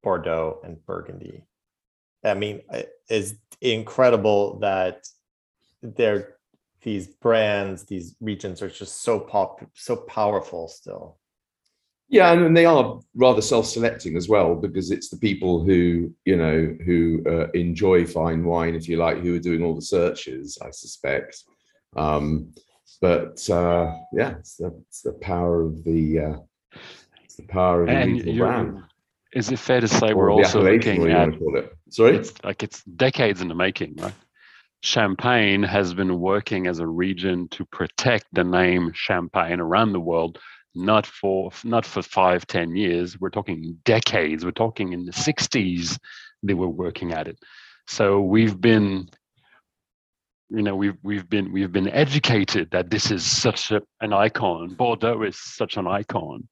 Bordeaux, 0.02 0.60
and 0.62 0.84
Burgundy. 0.84 1.44
I 2.22 2.34
mean, 2.34 2.60
it's 3.08 3.34
incredible 3.62 4.58
that 4.60 5.06
they're 5.82 6.36
these 6.82 7.06
brands, 7.06 7.84
these 7.84 8.16
regions 8.20 8.62
are 8.62 8.70
just 8.70 9.02
so 9.02 9.20
pop, 9.20 9.62
so 9.74 9.96
powerful 9.96 10.68
still. 10.68 11.18
Yeah, 12.08 12.32
and 12.32 12.56
they 12.56 12.66
are 12.66 13.00
rather 13.14 13.42
self-selecting 13.42 14.16
as 14.16 14.28
well 14.28 14.54
because 14.54 14.90
it's 14.90 15.10
the 15.10 15.16
people 15.16 15.62
who 15.62 16.12
you 16.24 16.36
know 16.36 16.76
who 16.84 17.22
uh, 17.26 17.50
enjoy 17.52 18.04
fine 18.04 18.44
wine, 18.44 18.74
if 18.74 18.88
you 18.88 18.96
like, 18.96 19.18
who 19.18 19.36
are 19.36 19.40
doing 19.40 19.62
all 19.62 19.74
the 19.74 19.82
searches. 19.82 20.58
I 20.60 20.70
suspect, 20.70 21.44
um, 21.96 22.52
but 23.00 23.48
uh, 23.50 23.92
yeah, 24.12 24.36
it's 24.38 24.56
the, 24.56 24.74
it's 24.88 25.02
the 25.02 25.12
power 25.14 25.62
of 25.62 25.84
the 25.84 26.18
uh, 26.18 26.36
it's 27.24 27.36
the 27.36 27.44
power 27.44 27.82
of 27.82 27.88
the 27.88 28.32
brand. 28.38 28.82
Is 29.32 29.50
it 29.50 29.58
fair 29.58 29.80
to 29.80 29.88
say 29.88 30.12
or 30.12 30.16
we're 30.16 30.30
also 30.32 30.60
looking 30.62 31.10
at? 31.10 31.28
Sorry, 31.88 32.16
it's 32.16 32.32
like 32.44 32.62
it's 32.62 32.82
decades 32.84 33.40
in 33.40 33.48
the 33.48 33.54
making, 33.54 33.96
right? 33.96 34.14
Champagne 34.82 35.62
has 35.62 35.92
been 35.94 36.20
working 36.20 36.66
as 36.66 36.78
a 36.78 36.86
region 36.86 37.48
to 37.48 37.64
protect 37.66 38.26
the 38.32 38.44
name 38.44 38.92
Champagne 38.94 39.60
around 39.60 39.92
the 39.92 40.00
world, 40.00 40.38
not 40.74 41.06
for 41.06 41.50
not 41.64 41.84
for 41.84 42.02
five, 42.02 42.46
ten 42.46 42.74
years. 42.74 43.20
We're 43.20 43.30
talking 43.30 43.78
decades. 43.84 44.44
We're 44.44 44.52
talking 44.52 44.92
in 44.92 45.04
the 45.04 45.12
60s 45.12 45.98
they 46.42 46.54
were 46.54 46.68
working 46.68 47.12
at 47.12 47.28
it. 47.28 47.38
So 47.86 48.20
we've 48.20 48.60
been, 48.60 49.08
you 50.50 50.62
know, 50.62 50.74
we've 50.74 50.96
we've 51.02 51.28
been 51.28 51.52
we've 51.52 51.72
been 51.72 51.88
educated 51.88 52.70
that 52.72 52.90
this 52.90 53.10
is 53.10 53.24
such 53.24 53.70
a, 53.70 53.80
an 54.00 54.12
icon. 54.12 54.74
Bordeaux 54.74 55.22
is 55.22 55.38
such 55.38 55.76
an 55.76 55.86
icon. 55.86 56.48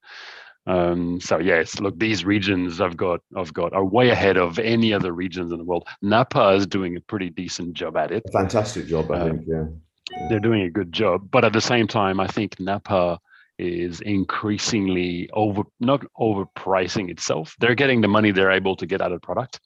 Um, 0.67 1.19
so 1.19 1.39
yes, 1.39 1.79
look, 1.79 1.97
these 1.97 2.25
regions 2.25 2.79
i've 2.79 2.95
got 2.95 3.21
i've 3.35 3.53
got 3.53 3.73
are 3.73 3.83
way 3.83 4.09
ahead 4.09 4.37
of 4.37 4.59
any 4.59 4.93
other 4.93 5.11
regions 5.13 5.51
in 5.51 5.57
the 5.57 5.63
world. 5.63 5.87
Napa 6.01 6.49
is 6.49 6.67
doing 6.67 6.95
a 6.95 7.01
pretty 7.01 7.29
decent 7.29 7.73
job 7.73 7.97
at 7.97 8.11
it. 8.11 8.23
Fantastic 8.31 8.87
job, 8.87 9.11
I 9.11 9.19
um, 9.19 9.29
think. 9.29 9.47
Yeah. 9.47 9.65
yeah, 10.11 10.27
they're 10.29 10.39
doing 10.39 10.61
a 10.61 10.69
good 10.69 10.91
job. 10.91 11.29
But 11.31 11.43
at 11.43 11.53
the 11.53 11.61
same 11.61 11.87
time, 11.87 12.19
I 12.19 12.27
think 12.27 12.59
Napa 12.59 13.19
is 13.57 13.99
increasingly 14.01 15.29
over 15.33 15.63
not 15.79 16.03
overpricing 16.17 17.09
itself. 17.09 17.55
They're 17.59 17.75
getting 17.75 18.01
the 18.01 18.07
money 18.07 18.31
they're 18.31 18.51
able 18.51 18.75
to 18.77 18.85
get 18.85 19.01
out 19.01 19.11
of 19.11 19.19
the 19.19 19.25
product. 19.25 19.59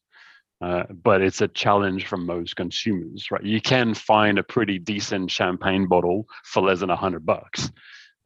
Uh, 0.63 0.85
but 1.03 1.21
it's 1.21 1.41
a 1.41 1.47
challenge 1.49 2.05
for 2.05 2.15
most 2.15 2.55
consumers, 2.55 3.29
right? 3.31 3.43
You 3.43 3.59
can 3.59 3.93
find 3.93 4.39
a 4.39 4.43
pretty 4.43 4.79
decent 4.79 5.29
champagne 5.29 5.87
bottle 5.87 6.25
for 6.45 6.63
less 6.63 6.79
than 6.79 6.89
a 6.89 6.95
hundred 6.95 7.25
bucks. 7.25 7.69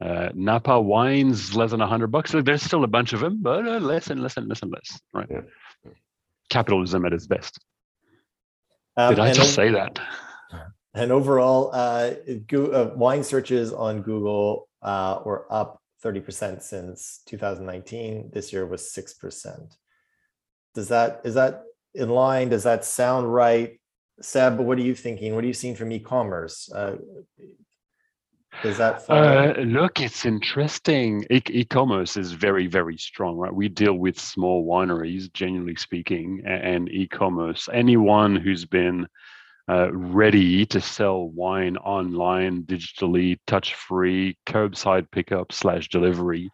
Uh, 0.00 0.28
Napa 0.34 0.80
wines 0.80 1.56
less 1.56 1.72
than 1.72 1.80
a 1.80 1.84
100 1.84 2.06
bucks. 2.12 2.30
There's 2.32 2.62
still 2.62 2.84
a 2.84 2.86
bunch 2.86 3.12
of 3.12 3.18
them, 3.18 3.42
but 3.42 3.66
uh, 3.66 3.78
less 3.78 4.10
and 4.10 4.22
less 4.22 4.36
and 4.36 4.48
less 4.48 4.62
and 4.62 4.70
less, 4.70 5.00
right? 5.12 5.26
Yeah. 5.28 5.40
Capitalism 6.48 7.04
at 7.04 7.12
its 7.12 7.26
best. 7.26 7.58
Um, 8.96 9.16
Did 9.16 9.20
I 9.20 9.32
just 9.32 9.54
say 9.54 9.70
that? 9.70 9.98
And 10.94 11.12
overall, 11.12 11.70
uh, 11.72 12.14
go, 12.48 12.66
uh, 12.66 12.92
wine 12.96 13.22
searches 13.22 13.72
on 13.72 14.02
Google 14.02 14.68
uh, 14.82 15.20
were 15.24 15.46
up 15.48 15.80
30% 16.04 16.60
since 16.62 17.20
2019. 17.26 18.30
This 18.32 18.52
year 18.52 18.66
was 18.66 18.82
6%. 18.82 19.76
Does 20.74 20.88
that, 20.88 21.20
is 21.24 21.34
that 21.34 21.62
in 21.94 22.08
line? 22.08 22.48
Does 22.48 22.64
that 22.64 22.84
sound 22.84 23.32
right? 23.32 23.80
Seb, 24.20 24.58
what 24.58 24.78
are 24.78 24.82
you 24.82 24.94
thinking? 24.94 25.34
What 25.34 25.44
are 25.44 25.46
you 25.46 25.52
seeing 25.52 25.76
from 25.76 25.92
e-commerce? 25.92 26.70
Uh, 26.72 26.96
does 28.62 28.78
that 28.78 29.08
uh, 29.08 29.54
look? 29.60 30.00
It's 30.00 30.26
interesting. 30.26 31.24
E- 31.30 31.40
e-commerce 31.50 32.16
is 32.16 32.32
very, 32.32 32.66
very 32.66 32.96
strong, 32.96 33.36
right? 33.36 33.54
We 33.54 33.68
deal 33.68 33.94
with 33.94 34.18
small 34.18 34.66
wineries, 34.66 35.32
generally 35.32 35.76
speaking, 35.76 36.42
and 36.44 36.88
e-commerce. 36.88 37.68
Anyone 37.72 38.34
who's 38.34 38.64
been 38.64 39.06
uh, 39.70 39.92
ready 39.92 40.66
to 40.66 40.80
sell 40.80 41.28
wine 41.28 41.76
online, 41.76 42.64
digitally, 42.64 43.38
touch-free, 43.46 44.36
curbside 44.46 45.08
pickup 45.12 45.52
slash 45.52 45.88
delivery, 45.88 46.50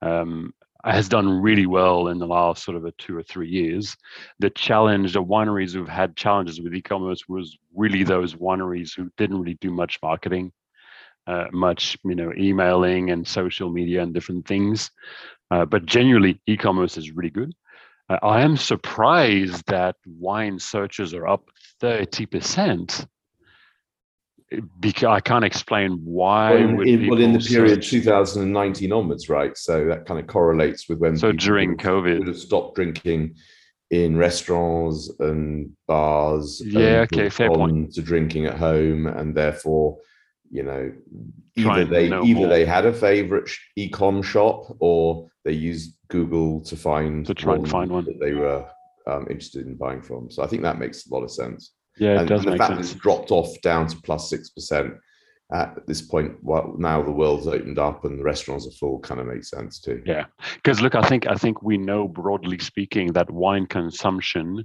um, 0.00 0.54
has 0.84 1.08
done 1.08 1.28
really 1.28 1.66
well 1.66 2.08
in 2.08 2.18
the 2.18 2.26
last 2.26 2.64
sort 2.64 2.76
of 2.76 2.84
a 2.84 2.92
two 2.92 3.16
or 3.16 3.22
three 3.22 3.48
years. 3.48 3.96
The 4.40 4.50
challenge, 4.50 5.12
the 5.12 5.22
wineries 5.22 5.72
who've 5.72 5.88
had 5.88 6.16
challenges 6.16 6.60
with 6.60 6.74
e-commerce 6.74 7.28
was 7.28 7.56
really 7.74 8.02
those 8.02 8.34
wineries 8.34 8.94
who 8.96 9.10
didn't 9.16 9.40
really 9.40 9.58
do 9.60 9.70
much 9.70 9.98
marketing 10.02 10.52
uh, 11.26 11.46
much 11.52 11.96
you 12.04 12.14
know 12.14 12.32
emailing 12.36 13.10
and 13.10 13.26
social 13.26 13.70
media 13.70 14.02
and 14.02 14.12
different 14.12 14.46
things 14.46 14.90
uh, 15.50 15.64
but 15.64 15.86
genuinely 15.86 16.40
e-commerce 16.46 16.96
is 16.96 17.12
really 17.12 17.30
good 17.30 17.52
uh, 18.08 18.18
i 18.22 18.40
am 18.40 18.56
surprised 18.56 19.62
that 19.66 19.96
wine 20.06 20.58
searches 20.58 21.14
are 21.14 21.28
up 21.28 21.48
30% 21.80 23.06
because 24.80 25.04
i 25.04 25.20
can't 25.20 25.44
explain 25.44 25.92
why 26.04 26.54
well, 26.54 26.80
in, 26.80 27.08
well, 27.08 27.20
in 27.20 27.32
the 27.32 27.38
period 27.38 27.82
search? 27.82 27.90
2019 27.90 28.92
onwards 28.92 29.28
right? 29.28 29.56
So 29.56 29.86
that 29.86 30.06
kind 30.06 30.20
of 30.20 30.26
correlates 30.26 30.88
with 30.88 30.98
when 30.98 31.16
so 31.16 31.32
during 31.32 31.76
covid. 31.76 32.18
would 32.18 32.28
have 32.28 32.38
stopped 32.38 32.74
drinking 32.74 33.34
in 33.90 34.16
restaurants 34.16 35.10
and 35.20 35.70
bars 35.86 36.62
yeah 36.64 37.00
okay 37.00 37.28
fair 37.28 37.50
point. 37.50 37.92
to 37.94 38.02
drinking 38.02 38.46
at 38.46 38.56
home 38.56 39.06
and 39.06 39.34
therefore 39.34 39.98
you 40.50 40.62
know 40.62 40.92
either 41.56 41.84
they 41.84 42.06
either 42.06 42.34
more. 42.34 42.48
they 42.48 42.64
had 42.64 42.86
a 42.86 42.92
favorite 42.92 43.50
e-com 43.76 44.22
shop 44.22 44.74
or 44.80 45.28
they 45.44 45.52
used 45.52 45.96
google 46.08 46.60
to 46.60 46.76
find 46.76 47.26
to 47.26 47.34
try 47.34 47.54
and 47.54 47.68
find 47.68 47.90
one. 47.90 48.04
that 48.04 48.18
they 48.20 48.32
were 48.32 48.66
um, 49.06 49.26
interested 49.28 49.66
in 49.66 49.74
buying 49.74 50.00
from. 50.00 50.30
So 50.30 50.42
i 50.42 50.46
think 50.46 50.62
that 50.62 50.78
makes 50.78 51.06
a 51.06 51.14
lot 51.14 51.22
of 51.22 51.30
sense 51.30 51.72
yeah 51.98 52.14
it 52.14 52.18
and, 52.20 52.28
does 52.28 52.44
and 52.44 52.54
the 52.54 52.58
fact 52.58 52.74
sense. 52.74 52.92
it's 52.92 53.00
dropped 53.00 53.30
off 53.30 53.60
down 53.62 53.86
to 53.86 53.96
plus 54.02 54.28
six 54.30 54.50
percent 54.50 54.94
at 55.52 55.86
this 55.86 56.00
point 56.00 56.32
well 56.42 56.74
now 56.78 57.02
the 57.02 57.10
world's 57.10 57.46
opened 57.46 57.78
up 57.78 58.04
and 58.04 58.18
the 58.18 58.24
restaurants 58.24 58.66
are 58.66 58.70
full 58.72 58.98
kind 59.00 59.20
of 59.20 59.26
makes 59.26 59.50
sense 59.50 59.80
too 59.80 60.02
yeah 60.06 60.24
because 60.54 60.80
look 60.80 60.94
i 60.94 61.06
think 61.06 61.26
i 61.26 61.34
think 61.34 61.62
we 61.62 61.76
know 61.76 62.08
broadly 62.08 62.58
speaking 62.58 63.12
that 63.12 63.30
wine 63.30 63.66
consumption 63.66 64.64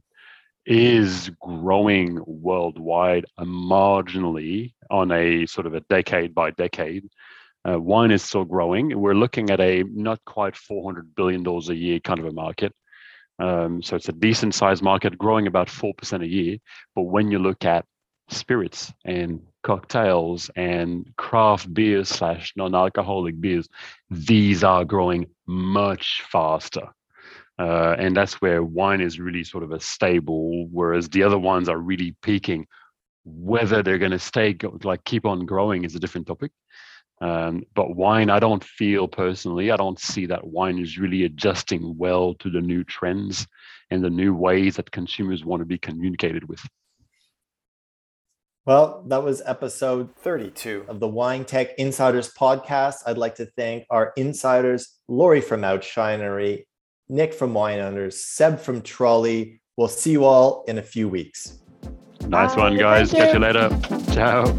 is 0.68 1.32
growing 1.40 2.20
worldwide 2.26 3.26
marginally 3.40 4.74
on 4.92 5.12
a 5.12 5.46
sort 5.46 5.66
of 5.66 5.74
a 5.74 5.80
decade 5.90 6.36
by 6.36 6.52
decade. 6.52 7.08
Uh, 7.68 7.80
wine 7.80 8.12
is 8.12 8.22
still 8.22 8.44
growing. 8.44 8.98
We're 9.00 9.16
looking 9.16 9.50
at 9.50 9.62
a 9.62 9.84
not 9.84 10.20
quite 10.26 10.56
$400 10.56 11.16
billion 11.16 11.48
a 11.48 11.74
year 11.74 12.00
kind 12.02 12.20
of 12.20 12.26
a 12.26 12.34
market. 12.34 12.74
Um, 13.40 13.82
so 13.82 13.96
it's 13.96 14.10
a 14.10 14.14
decent 14.14 14.56
sized 14.56 14.84
market, 14.84 15.18
growing 15.18 15.48
about 15.48 15.68
4% 15.68 16.24
a 16.24 16.28
year. 16.28 16.58
But 16.96 17.04
when 17.04 17.32
you 17.32 17.40
look 17.40 17.66
at 17.66 17.86
spirits 18.30 18.92
and 19.06 19.42
cocktails 19.64 20.50
and 20.56 21.12
craft 21.18 21.74
beers 21.74 22.10
slash 22.10 22.54
non-alcoholic 22.56 23.40
beers, 23.40 23.68
these 24.10 24.64
are 24.64 24.86
growing 24.86 25.28
much 25.46 26.24
faster. 26.30 26.90
Uh, 27.60 27.96
and 27.98 28.16
that's 28.16 28.36
where 28.36 28.64
wine 28.64 29.02
is 29.02 29.20
really 29.20 29.44
sort 29.44 29.64
of 29.64 29.72
a 29.72 29.80
stable, 29.80 30.68
whereas 30.68 31.10
the 31.10 31.24
other 31.24 31.40
ones 31.40 31.68
are 31.68 31.78
really 31.78 32.16
peaking. 32.22 32.68
Whether 33.26 33.82
they're 33.82 33.98
going 33.98 34.12
to 34.12 34.20
stay 34.20 34.56
like 34.84 35.04
keep 35.04 35.26
on 35.26 35.46
growing 35.46 35.84
is 35.84 35.96
a 35.96 36.00
different 36.00 36.28
topic. 36.28 36.52
Um, 37.20 37.64
but 37.74 37.96
wine, 37.96 38.30
I 38.30 38.40
don't 38.40 38.64
feel 38.64 39.08
personally, 39.08 39.72
I 39.72 39.78
don't 39.78 40.00
see 40.00 40.28
that 40.28 40.46
wine 40.46 40.78
is 40.78 41.00
really 41.00 41.24
adjusting 41.24 41.98
well 41.98 42.36
to 42.36 42.50
the 42.50 42.62
new 42.62 42.84
trends 42.84 43.48
and 43.90 44.04
the 44.04 44.10
new 44.10 44.36
ways 44.36 44.76
that 44.76 44.92
consumers 44.92 45.44
want 45.44 45.62
to 45.62 45.66
be 45.66 45.78
communicated 45.78 46.48
with. 46.48 46.62
Well, 48.66 49.04
that 49.08 49.24
was 49.24 49.42
episode 49.46 50.14
32 50.18 50.86
of 50.90 51.00
the 51.00 51.08
Wine 51.08 51.46
Tech 51.46 51.70
Insiders 51.78 52.34
podcast. 52.34 52.98
I'd 53.06 53.18
like 53.18 53.36
to 53.36 53.46
thank 53.46 53.86
our 53.90 54.12
insiders, 54.18 55.00
Laurie 55.08 55.40
from 55.40 55.62
Outshinery, 55.62 56.66
Nick 57.08 57.34
from 57.34 57.54
Wine 57.54 57.80
Owners, 57.80 58.26
Seb 58.26 58.60
from 58.60 58.82
Troly. 58.82 59.62
We'll 59.78 59.88
see 59.88 60.12
you 60.12 60.26
all 60.26 60.66
in 60.68 60.80
a 60.80 60.84
few 60.84 61.08
weeks. 61.08 61.60
Nice 62.28 62.56
Bye. 62.56 62.62
one, 62.62 62.78
guys. 62.78 63.12
Catch 63.12 63.34
you 63.34 63.40
later. 63.40 63.70
Ciao. 64.14 64.54